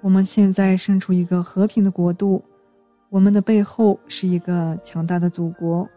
[0.00, 2.44] 我们现在身处一个和平的国度，
[3.08, 5.88] 我们的背后是一个强大的祖国。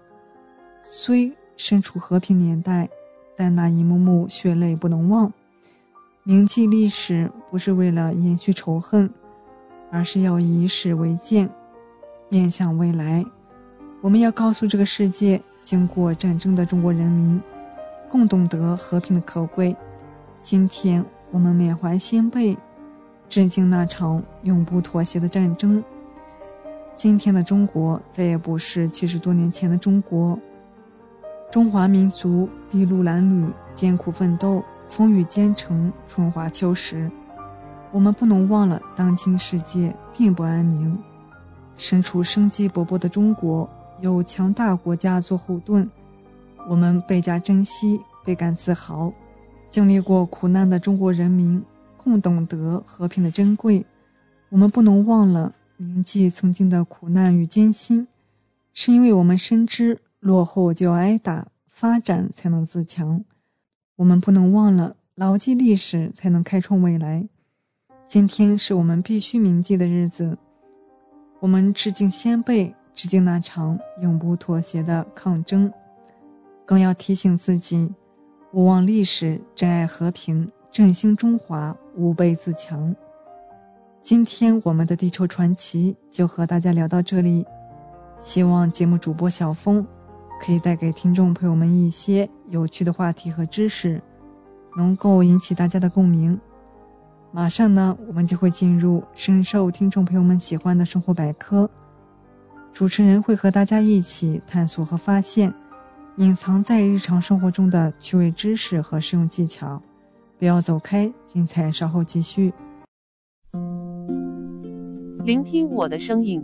[0.81, 2.89] 虽身处和平年代，
[3.35, 5.31] 但那一幕幕血泪不能忘。
[6.27, 9.07] 铭记历史不是为了延续仇恨，
[9.91, 11.47] 而是要以史为鉴，
[12.29, 13.23] 面向未来。
[14.01, 17.39] 我们要告诉这个世界，经过战争的中国人民，
[18.09, 19.75] 共懂得和平的可贵。
[20.41, 22.57] 今天我们缅怀先辈。
[23.29, 25.83] 致敬那场永不妥协的战争。
[26.95, 30.39] 今天的中国再也不是七十多年前的中国。
[31.51, 37.09] 中华民族筚路蓝缕，艰苦奋斗，风雨兼程，春华秋实。
[37.91, 40.97] 我们不能忘了，当今世界并不安宁。
[41.77, 43.69] 身处生机勃勃的中国，
[44.01, 45.89] 有强大国家做后盾，
[46.69, 49.11] 我们倍加珍惜，倍感自豪。
[49.69, 51.63] 经历过苦难的中国人民。
[51.97, 53.83] 更懂得和平的珍贵，
[54.49, 58.07] 我们不能忘了铭记曾经的苦难与艰辛，
[58.75, 63.25] 是因为我们深知落后就要挨打，发展才能自强。
[63.97, 67.25] 我们不能忘了牢记历史，才能开创未来。
[68.05, 70.37] 今天是我们必须铭记的日子，
[71.39, 75.71] 我们致敬先辈，致敬那场永不妥协的抗争，
[76.65, 77.89] 更要提醒自己，
[78.51, 80.51] 勿忘历史，珍爱和平。
[80.73, 82.93] 振兴中华，吾辈自强。
[84.01, 87.45] 今天我们的地球传奇就和大家聊到这里，
[88.19, 89.87] 希望节目主播小峰
[90.39, 94.01] 可以带给听众朋友们一些有趣的话题和知识，
[94.77, 96.39] 能够引起大家的共鸣。
[97.31, 101.69] 马上呢，我们就会进入深受听众朋友们喜欢的生活百科，
[102.71, 105.53] 主持人会和大家一起探索和发现
[106.17, 109.81] 隐藏在日常生活中的趣味知识和实用技巧。
[110.37, 112.53] 不要走开，精彩稍后继续。
[115.23, 116.43] 聆听我的声音，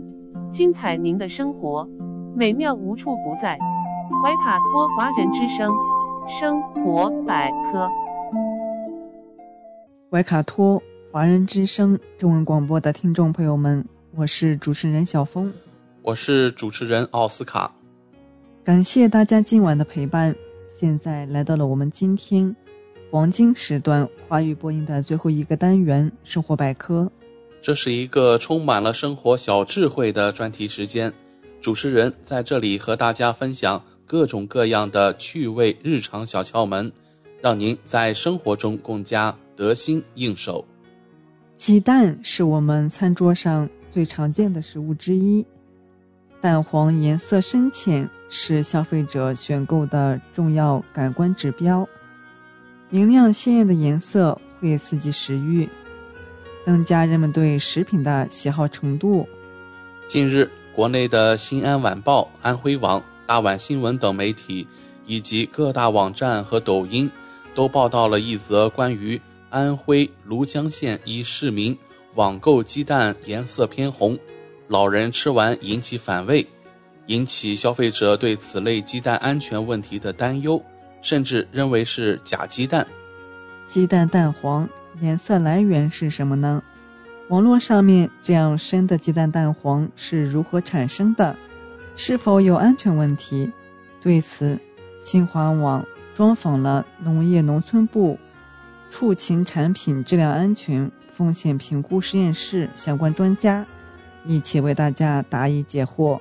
[0.50, 1.88] 精彩您的生活，
[2.34, 3.58] 美妙无处不在。
[4.20, 5.72] 怀卡托华人之声
[6.28, 7.88] 生活百科。
[10.10, 10.82] 怀卡托
[11.12, 13.84] 华人之声中文广播的听众朋友们，
[14.16, 15.52] 我是主持人小峰，
[16.02, 17.72] 我是主持人奥斯卡。
[18.64, 20.34] 感谢大家今晚的陪伴。
[20.68, 22.54] 现在来到了我们今天。
[23.10, 27.02] 黄金时段华语播音的最后一个单元《生活百科》，
[27.60, 31.12] 这是一个充满了生活小智慧的专题时间。
[31.60, 33.82] 主持人在这里和大家分享
[34.12, 36.92] 各种各样的趣味日常小窍门，
[37.40, 40.62] 让您在生活中更加得心应手。
[41.56, 45.42] 鸡蛋是我们餐桌上最常见的食物之一，
[46.42, 51.88] 蛋黄颜色深浅是消费者选购的重要感官指标。
[52.90, 55.66] 明亮鲜艳的颜色会刺激食欲，
[56.62, 59.26] 增加人们对食品的喜好程度。
[60.06, 63.02] 近日，国内的《新安晚报》、安徽网、
[63.32, 64.66] 大碗新闻等媒体，
[65.06, 67.10] 以及各大网站和抖音，
[67.54, 69.18] 都报道了一则关于
[69.48, 71.74] 安徽庐江县一市民
[72.14, 74.18] 网购鸡蛋颜色偏红，
[74.68, 76.46] 老人吃完引起反胃，
[77.06, 80.62] 引起消费者对此类鸡蛋安全问题的担忧，
[81.00, 82.86] 甚至认为是假鸡蛋。
[83.64, 84.68] 鸡蛋蛋黄
[85.00, 86.62] 颜色来源是什么呢？
[87.30, 91.34] 网络上面这样深的鸡蛋蛋黄是如何产生的？
[91.94, 93.52] 是否有安全问题？
[94.00, 94.58] 对此，
[94.98, 98.18] 新华网专访了农业农村部
[98.90, 103.64] 畜禽产品质量安全风险评估实验室相关专家，
[104.24, 106.18] 一起为大家答疑解惑。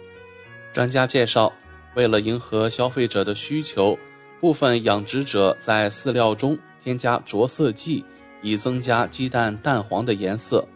[0.71, 1.51] 专家介绍，
[1.95, 3.97] 为了迎合消费者的需求，
[4.39, 8.05] 部分养殖者在饲料中添加着色剂，
[8.41, 10.67] 以增加鸡蛋蛋黄的颜色。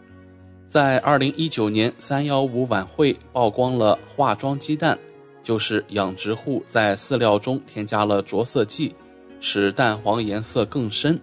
[0.66, 4.98] 在二零一九年三幺五晚会曝光了化妆鸡蛋，
[5.42, 8.94] 就是养殖户在饲料中添加了着色剂，
[9.40, 11.18] 使蛋黄颜色更深，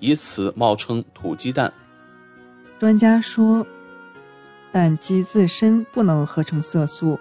[0.00, 1.72] 以此冒称土鸡蛋。
[2.76, 3.64] 专家说，
[4.72, 7.18] 蛋鸡自身不能合成色素，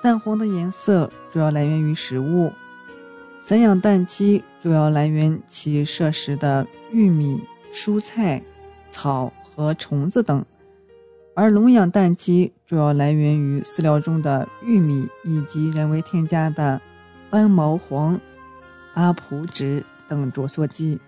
[0.00, 2.52] 蛋黄的颜色主要来源于食物。
[3.40, 7.42] 散养蛋鸡主要来源其摄食的玉米、
[7.72, 8.40] 蔬菜、
[8.88, 10.44] 草和虫子等。
[11.38, 16.80] 而笼养蛋鸡主要来源于饲料中的玉米以及人为添加的
[17.30, 18.20] 斑毛黄、
[18.94, 20.98] 阿普酯等着色剂。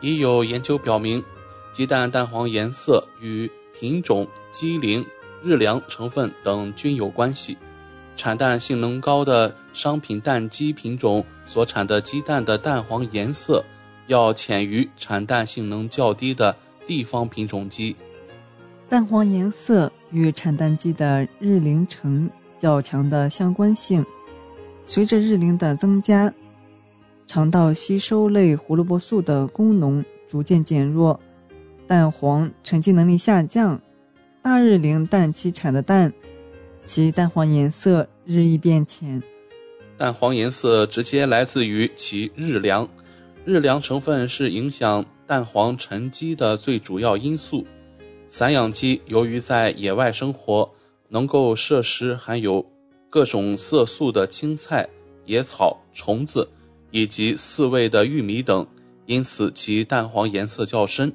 [0.00, 1.22] 已有研究表明，
[1.70, 5.04] 鸡蛋蛋黄颜色与品种、鸡龄、
[5.42, 7.58] 日粮成分等均有关系。
[8.16, 13.62] 产蛋性能高的商品蛋鸡品种所产的鸡蛋的蛋黄颜色，
[14.06, 16.56] 要浅于产蛋性能较低的
[16.86, 17.94] 地方品种鸡。
[18.88, 24.04] 蛋黄颜色与产蛋鸡的日龄呈较强的相关性。
[24.84, 26.32] 随着日龄的增加，
[27.26, 31.18] 肠道吸收类胡萝卜素的功能逐渐减弱，
[31.88, 33.80] 蛋黄沉积能力下降。
[34.40, 36.12] 大日龄蛋鸡产的蛋，
[36.84, 39.20] 其蛋黄颜色日益变浅。
[39.98, 42.88] 蛋黄颜色直接来自于其日粮，
[43.44, 47.66] 日粮成分是影响蛋黄沉积的最主要因素。
[48.38, 50.70] 散养鸡由于在野外生活，
[51.08, 52.62] 能够摄食含有
[53.08, 54.86] 各种色素的青菜、
[55.24, 56.46] 野草、虫子，
[56.90, 58.66] 以及饲喂的玉米等，
[59.06, 61.10] 因此其蛋黄颜色较深。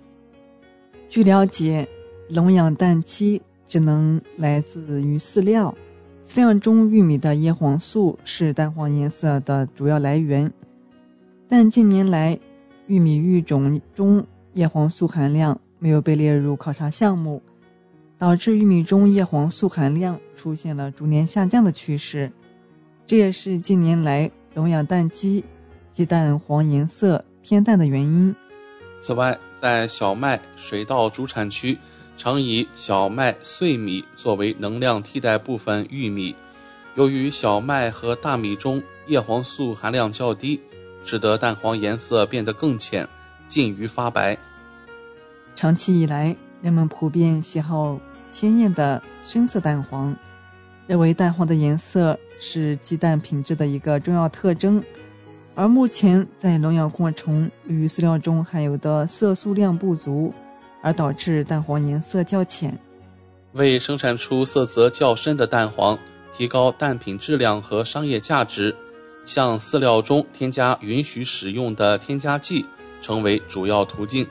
[1.08, 1.88] 据了解，
[2.28, 5.78] 笼养蛋鸡只能来自于饲料，
[6.26, 10.52] 饲料中玉米的叶黄素是蛋黄颜色的主要来源，
[11.48, 12.40] 但近年来，
[12.88, 14.26] 玉米育种中
[14.56, 15.62] 叶黄素含量。
[15.84, 17.42] 没有被列入考察项目，
[18.16, 22.32] 导致玉米中叶黄素含量出现了逐年下降的趋势。
[23.08, 25.44] 这也是近年来笼养蛋鸡
[25.92, 28.34] 鸡蛋黄颜色偏淡的原因。
[29.02, 31.76] 此外，在小麦、水稻主产区，
[32.16, 36.36] 常以小麦、碎米作为能量替代部分玉米。
[36.94, 40.62] 由于小麦和大米中叶黄素含量较低，
[41.04, 43.10] 使得蛋黄颜色变得更浅，
[43.48, 44.38] 近于发白。
[45.62, 48.00] 长期以来，人们普遍喜好
[48.32, 50.18] 鲜艳的深色蛋黄，
[50.88, 54.84] 认为蛋黄的颜色是鸡蛋品质的一个重要特征。
[55.54, 60.34] 而目前在笼养过程与饲料中含有的色素量不足，
[60.82, 62.76] 而导致蛋黄颜色较浅。
[63.52, 66.00] 为生产出色泽较深的蛋黄，
[66.36, 68.76] 提高蛋品质量和商业价值，
[69.28, 72.66] 向饲料中添加允许使用的添加剂，
[73.00, 74.26] 成为主要途径。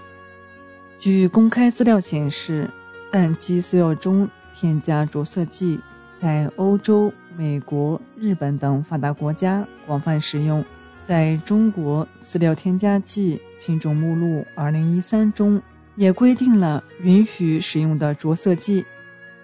[1.00, 2.68] 据公开资料显示，
[3.10, 5.80] 蛋鸡饲料中添加着色剂
[6.20, 10.62] 在欧洲、美国、日本等发达国家广泛使用。
[11.02, 15.62] 在中国，饲料添加剂品种目录2013中
[15.96, 18.84] 也规定了允许使用的着色剂。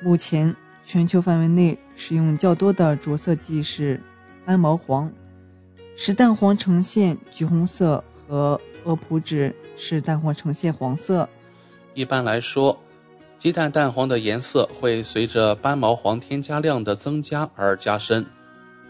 [0.03, 0.55] 目前，
[0.85, 3.99] 全球范围内使用较多的着色剂是
[4.45, 5.11] 斑毛黄，
[5.97, 11.27] 使蛋黄呈现橘红色；和鹅普酯，使蛋黄呈现黄色。
[11.97, 12.79] 一般来说，
[13.39, 18.27] 鸡蛋蛋黄的颜色会随着斑毛黄添加量的增加而加深。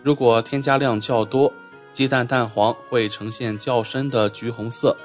[0.02, 1.52] 如果添加量较多，
[1.92, 4.96] 鸡蛋蛋黄会呈现较深的橘红色。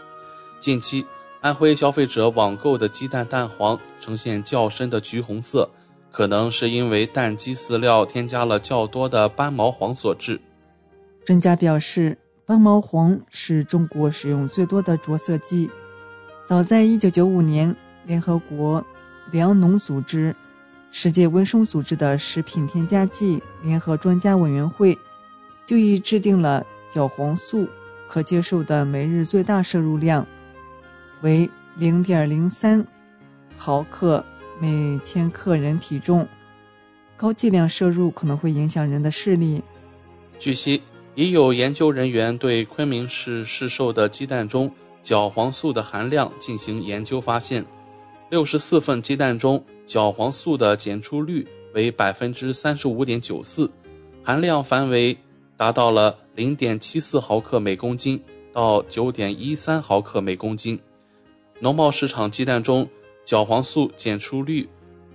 [0.59, 1.05] 近期，
[1.41, 5.69] 安徽消费者网购的鸡蛋蛋黄呈现较深的橘红色，
[6.11, 10.41] 可能是因为蛋鸡饲料添加了较多的斑毛黄所致。
[11.23, 12.17] 专家表示，
[12.47, 15.69] 斑毛黄是中国使用最多的着色剂。
[16.43, 17.75] 早在1995年，
[18.05, 18.85] 联合国
[19.31, 20.35] 粮农组织、
[20.91, 24.97] 世界卫生组织的食品添加剂联合专家委员会
[25.65, 27.67] 就已制定了角黄素
[28.07, 30.25] 可接受的每日最大摄入量
[31.21, 32.85] 为0.03
[33.55, 34.23] 毫克
[34.59, 36.27] 每千克人体重，
[37.15, 39.63] 高剂量摄入可能会影响人的视力。
[40.37, 40.81] 据悉。
[41.13, 44.71] 已有研究人员对昆明市市售的鸡蛋中
[45.03, 47.65] 角黄素的含量进行研究，发现，
[48.31, 53.69] 六十四份鸡蛋中角黄素的检出率为百分之三十五点九四，
[54.23, 55.17] 含量范围
[55.57, 60.79] 达到了零点七四毫克每公斤到九点一三毫克每公斤。
[61.59, 62.87] 农贸市场鸡蛋中
[63.25, 64.65] 角黄素检出率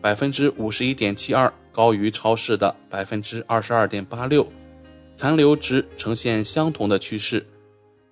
[0.02, 4.46] 百分之五十一点七二，高于超市的百分之二十二点八六。
[5.16, 7.46] 残留值呈现相同的趋势，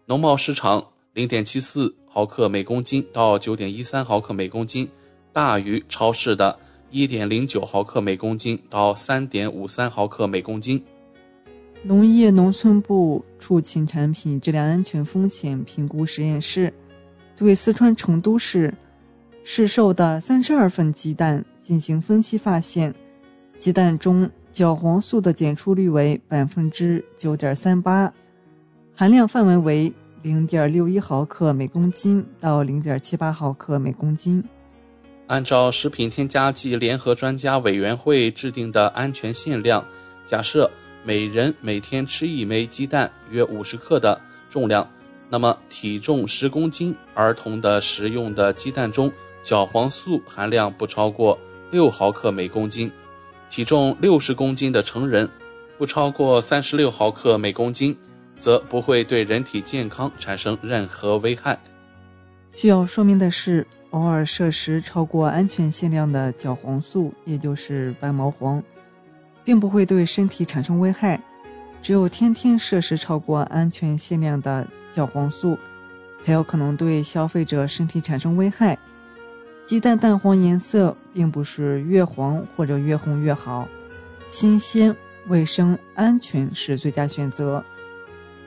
[0.07, 4.89] 农贸市场零点七四毫克每公斤到九点一三毫克每公斤，
[5.33, 6.59] 大于超市的
[6.91, 10.83] 一点零九毫克每公斤到三点五三毫克每公斤。
[11.85, 16.73] 农业农村部畜禽产品质量安全风险评估实验室
[17.37, 18.75] 对四川成都市
[19.45, 22.93] 市售的三十二份鸡蛋进行分析，发现
[23.59, 24.29] 鸡蛋中。
[24.53, 28.13] 角黄素的检出率为百分之九点三八，
[28.95, 29.93] 含量范围为
[30.25, 34.43] 零点六一毫克每公斤到零点七八毫克每公斤。
[35.27, 39.85] 按照食品添加剂联合专家委员会制定的安全限量，
[40.25, 40.71] 假设
[41.03, 44.19] 每人每天吃一枚鸡蛋约五十克的
[44.49, 44.89] 重量，
[45.29, 51.39] 那么体重十公斤儿童的食用的鸡蛋中角黄素含量不超过
[51.71, 52.91] 六毫克每公斤。
[53.51, 55.29] 体重六十公斤的成人，
[55.77, 57.95] 不超过三十六毫克每公斤，
[58.39, 61.59] 则不会对人体健康产生任何危害。
[62.55, 68.63] 需要说明的是，偶尔摄食超过安全限量的角黄素，也就是白毛黄，
[69.45, 71.21] 并不会对身体产生危害。
[71.83, 75.59] 只有天天摄食超过安全限量的角黄素，
[76.19, 78.79] 才有可能对消费者身体产生危害。
[79.67, 83.69] 鸡蛋蛋黄颜色并不是越黄或者越红越好，
[84.27, 84.95] 新鲜、
[85.27, 87.65] 卫生、安全是最佳选择。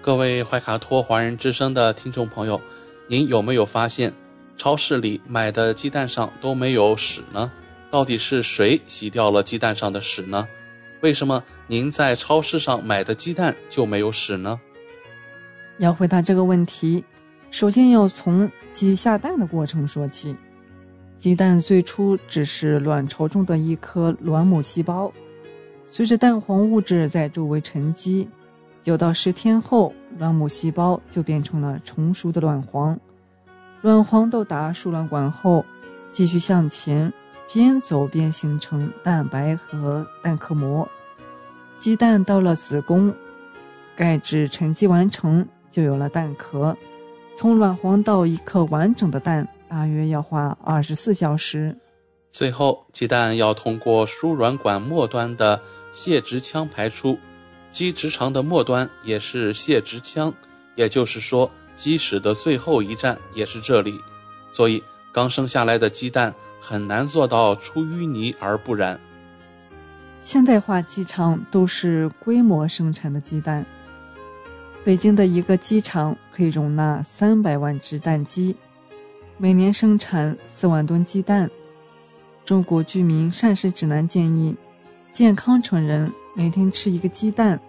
[0.02, 2.62] 各位怀卡托华人之声的听众朋友，
[3.08, 4.14] 您有没有发现
[4.56, 7.52] 超市里买的鸡蛋上都没有屎呢？
[7.92, 10.48] 到底是谁洗掉了鸡蛋上的屎呢？
[11.02, 14.60] 为什么您在超市上买的鸡蛋就没有屎呢？
[15.78, 17.04] 要回答这个问题，
[17.52, 20.36] 首先要从鸡下蛋的过程说起。
[21.18, 25.12] 鸡蛋最初只是卵巢中的一颗卵母细胞，
[25.86, 28.28] 随着蛋黄物质在周围沉积，
[28.88, 32.98] 九到十天后，卵母细胞就变成了成熟的卵黄。
[33.82, 35.66] 卵黄到达输卵管后，
[36.10, 37.12] 继续向前，
[37.54, 40.88] 边走边形成蛋白和蛋壳膜。
[41.78, 43.14] 鸡蛋到了子宫，
[43.94, 46.74] 钙质沉积完成，就有了蛋壳。
[47.36, 49.46] 从卵黄到一颗完整的蛋。
[49.68, 51.78] 大约要花二十四小时。
[52.32, 55.60] 最后，鸡蛋要通过输卵管末端的
[55.92, 57.20] 泄殖腔排出，
[57.72, 60.34] 鸡直肠的末端也是泄殖腔，
[60.76, 64.00] 也就是说，鸡屎的最后一站也是这里。
[64.52, 69.00] 所以，刚生下来的鸡蛋很难做到出淤泥而不染。
[70.22, 73.66] 现代化鸡场都是规模生产的鸡蛋，
[74.84, 78.56] 北京的一个鸡场可以容纳三百万只蛋鸡。
[79.38, 81.50] 每年生产四万吨鸡蛋。
[82.44, 84.56] 中国居民膳食指南建议，
[85.12, 87.60] 健康成人每天吃一个鸡蛋。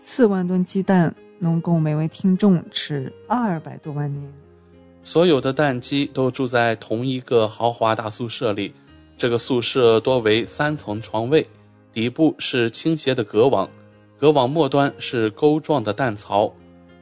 [0.00, 4.32] 四万吨鸡蛋能供每位听众吃二百多万年。
[5.00, 8.74] 所有的蛋鸡都住在同一个豪华大宿舍里，
[9.16, 11.46] 这个宿舍多为三层床位，
[11.92, 13.70] 底部是倾斜的隔网，
[14.18, 16.52] 隔网末端是钩状的蛋槽，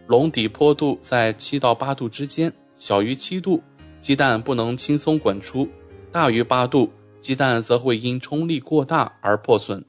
[0.09, 3.63] 笼底坡度在七到八度之间，小于七度。
[4.03, 5.67] 鸡蛋不能轻松滚出，
[6.13, 9.83] 大于八度，鸡蛋则会因冲力过大而破损。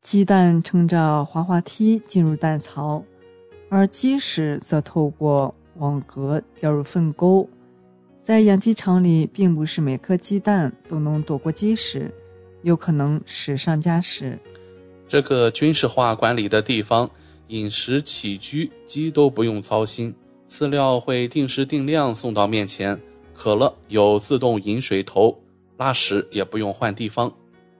[0.00, 3.04] 鸡蛋乘着滑滑梯进入蛋槽，
[3.68, 7.46] 而鸡屎则透过网格掉入粪沟。
[8.22, 12.10] 在养鸡场里，并不是每颗鸡蛋都能躲过鸡屎，
[12.62, 14.38] 有可能屎上加屎。
[15.06, 17.10] 这个军事化管理的地方，
[17.48, 20.14] 饮食起居鸡都不用操心。
[20.48, 22.98] 饲料会定时定量送到面前，
[23.34, 25.38] 渴了有自动饮水头，
[25.76, 27.30] 拉屎也不用换地方。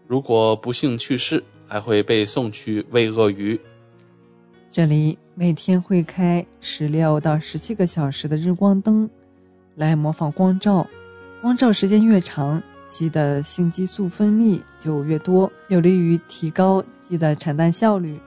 [0.07, 3.59] 如果不幸去世，还会被送去喂鳄鱼。
[4.73, 9.09] 这里每天会开十六到十七个小时的日光灯，
[9.77, 10.85] 来模仿光照。
[11.41, 18.19] 光照时间越长，鸡的性激素分泌就越多，有利于提高鸡的产蛋效率。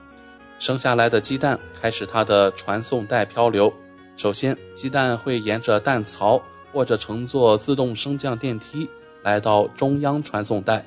[0.58, 3.72] 生下来的鸡蛋开始它的传送带漂流。
[4.16, 6.42] 首先，鸡蛋会沿着蛋槽
[6.72, 8.88] 或者乘坐自动升降电梯
[9.22, 10.84] 来到中央传送带。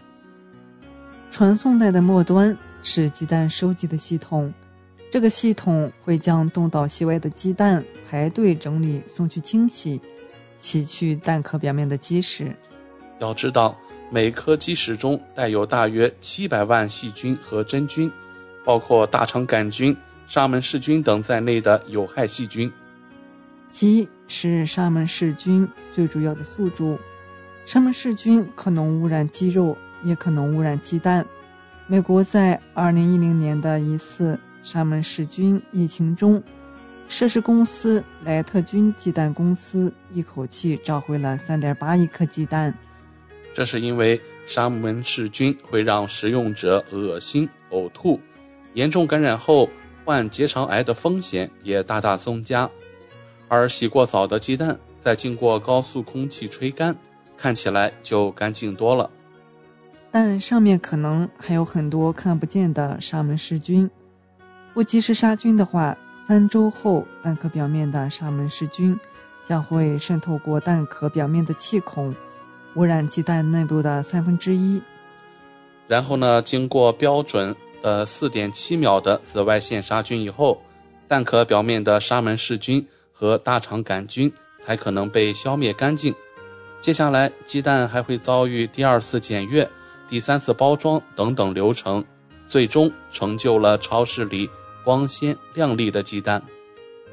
[1.29, 4.51] 传送带的末端是鸡蛋收集的系统，
[5.11, 10.01] 这个系统会将东倒西歪的鸡蛋排队整理，送去清洗，
[10.57, 12.55] 洗去蛋壳表面的积石。
[13.19, 13.77] 要知道，
[14.09, 18.11] 每颗鸡屎中带有大约七百万细菌和真菌，
[18.63, 19.95] 包括大肠杆菌、
[20.27, 22.71] 沙门氏菌等在内的有害细菌。
[23.69, 26.97] 鸡是沙门氏菌最主要的宿主，
[27.65, 31.25] 沙门氏菌可能污染鸡肉，也可能污染鸡蛋。
[31.87, 36.43] 美国在2010年的一次沙门氏菌疫情中，
[37.07, 42.73] 涉事公司莱特菌鸡蛋公司一口气召回了3.8亿颗鸡蛋。
[43.53, 48.19] 这是因为沙门氏菌会让食用者恶心、呕吐，
[48.73, 49.69] 严重感染后
[50.03, 52.69] 患结肠癌的风险也大大增加。
[53.47, 56.93] 而洗过澡的鸡蛋，在经过高速空气吹干，
[57.37, 59.09] 看起来就干净多了。
[60.19, 63.87] 但上面可能还有很多看不见的沙门氏菌，
[64.73, 68.99] 不及时杀菌的话，三周后蛋壳表面的沙门氏菌
[69.45, 72.15] 将会渗透过蛋壳表面的气孔，
[72.73, 74.81] 污染鸡蛋内部的三分之一。
[75.87, 80.59] 然后呢，经过标准的四点七秒的紫外线杀菌以后，
[81.07, 82.83] 蛋壳表面的沙门氏菌。
[83.19, 86.13] 和大肠杆菌才可能被消灭干净。
[86.79, 89.67] 接下来，鸡蛋还会遭遇第二次检阅、
[90.07, 92.03] 第三次包装等等流程，
[92.45, 94.49] 最终成就了超市里
[94.83, 96.41] 光鲜亮丽的鸡蛋。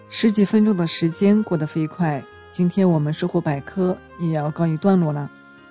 [0.08, 2.22] 十几分钟的时间过得飞快，
[2.52, 5.28] 今天我们收获百科也要告一段落了。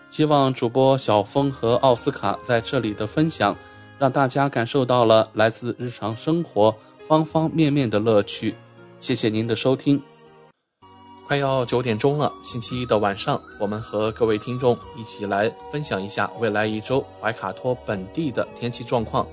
[0.10, 3.56] 希望主播小峰和奥斯卡在这里的分享，
[3.98, 6.76] 让大家感受到了来自日常生活
[7.08, 8.54] 方方面面的乐趣。
[9.00, 10.02] 谢谢您的收听。
[11.26, 19.26] 快要九点钟了，星期一的晚上，我们和各位听众一起来分享一下未来一周怀卡托本地的天气状况。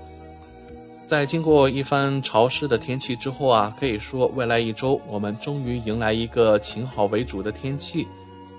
[1.05, 8.07] 在经过一番潮湿的天气之后啊，可以说未来一周我们终于迎来一个晴好为主的天气。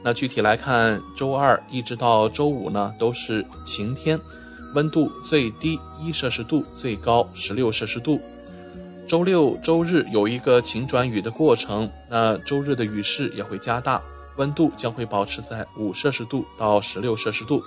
[0.03, 4.19] 那具体来看，周二一直到周五呢都是晴天，
[4.75, 8.19] 温度最低一摄氏度，最高十六摄氏度。
[9.11, 14.01] 周六、周日有一个晴转雨的过程，那周日的雨势也会加大，
[14.37, 17.61] 温度将会保持在五摄氏度到十六摄氏度。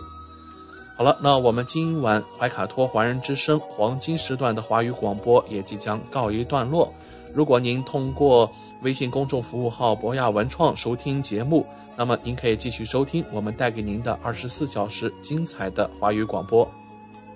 [0.96, 6.90] 好了，那我们今晚怀卡托华人之声黄金时段的华语广播也即将告一段落。
[7.34, 8.50] 如果您通过
[8.80, 16.66] 微信公众服务号博雅文创收听节目，那么您可以继续收听我们带给您的二十四小时精彩的华语广播。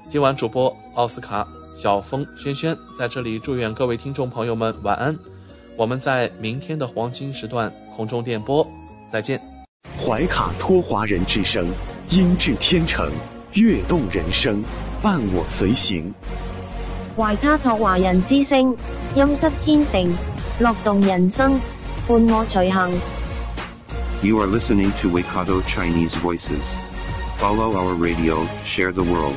[0.09, 1.47] 今晚主播奥斯卡。
[1.75, 5.17] 小峰、轩轩在这里祝愿各位听众朋友们晚安。
[5.77, 8.67] 我们在明天的黄金时段空中电波
[9.13, 9.41] 再见。
[10.05, 11.67] 怀卡托华人之声，
[12.11, 13.11] 音质天成，
[13.53, 14.63] 悦动人生，
[15.01, 16.13] 伴我随行。
[17.17, 18.77] 怀卡托华人之声，
[19.15, 20.13] 音质天成，
[20.59, 21.61] 乐动人生，
[22.09, 22.91] 伴我随行。
[24.21, 26.65] You are listening to Waikato Chinese Voices.
[27.39, 29.37] Follow our radio, share the world.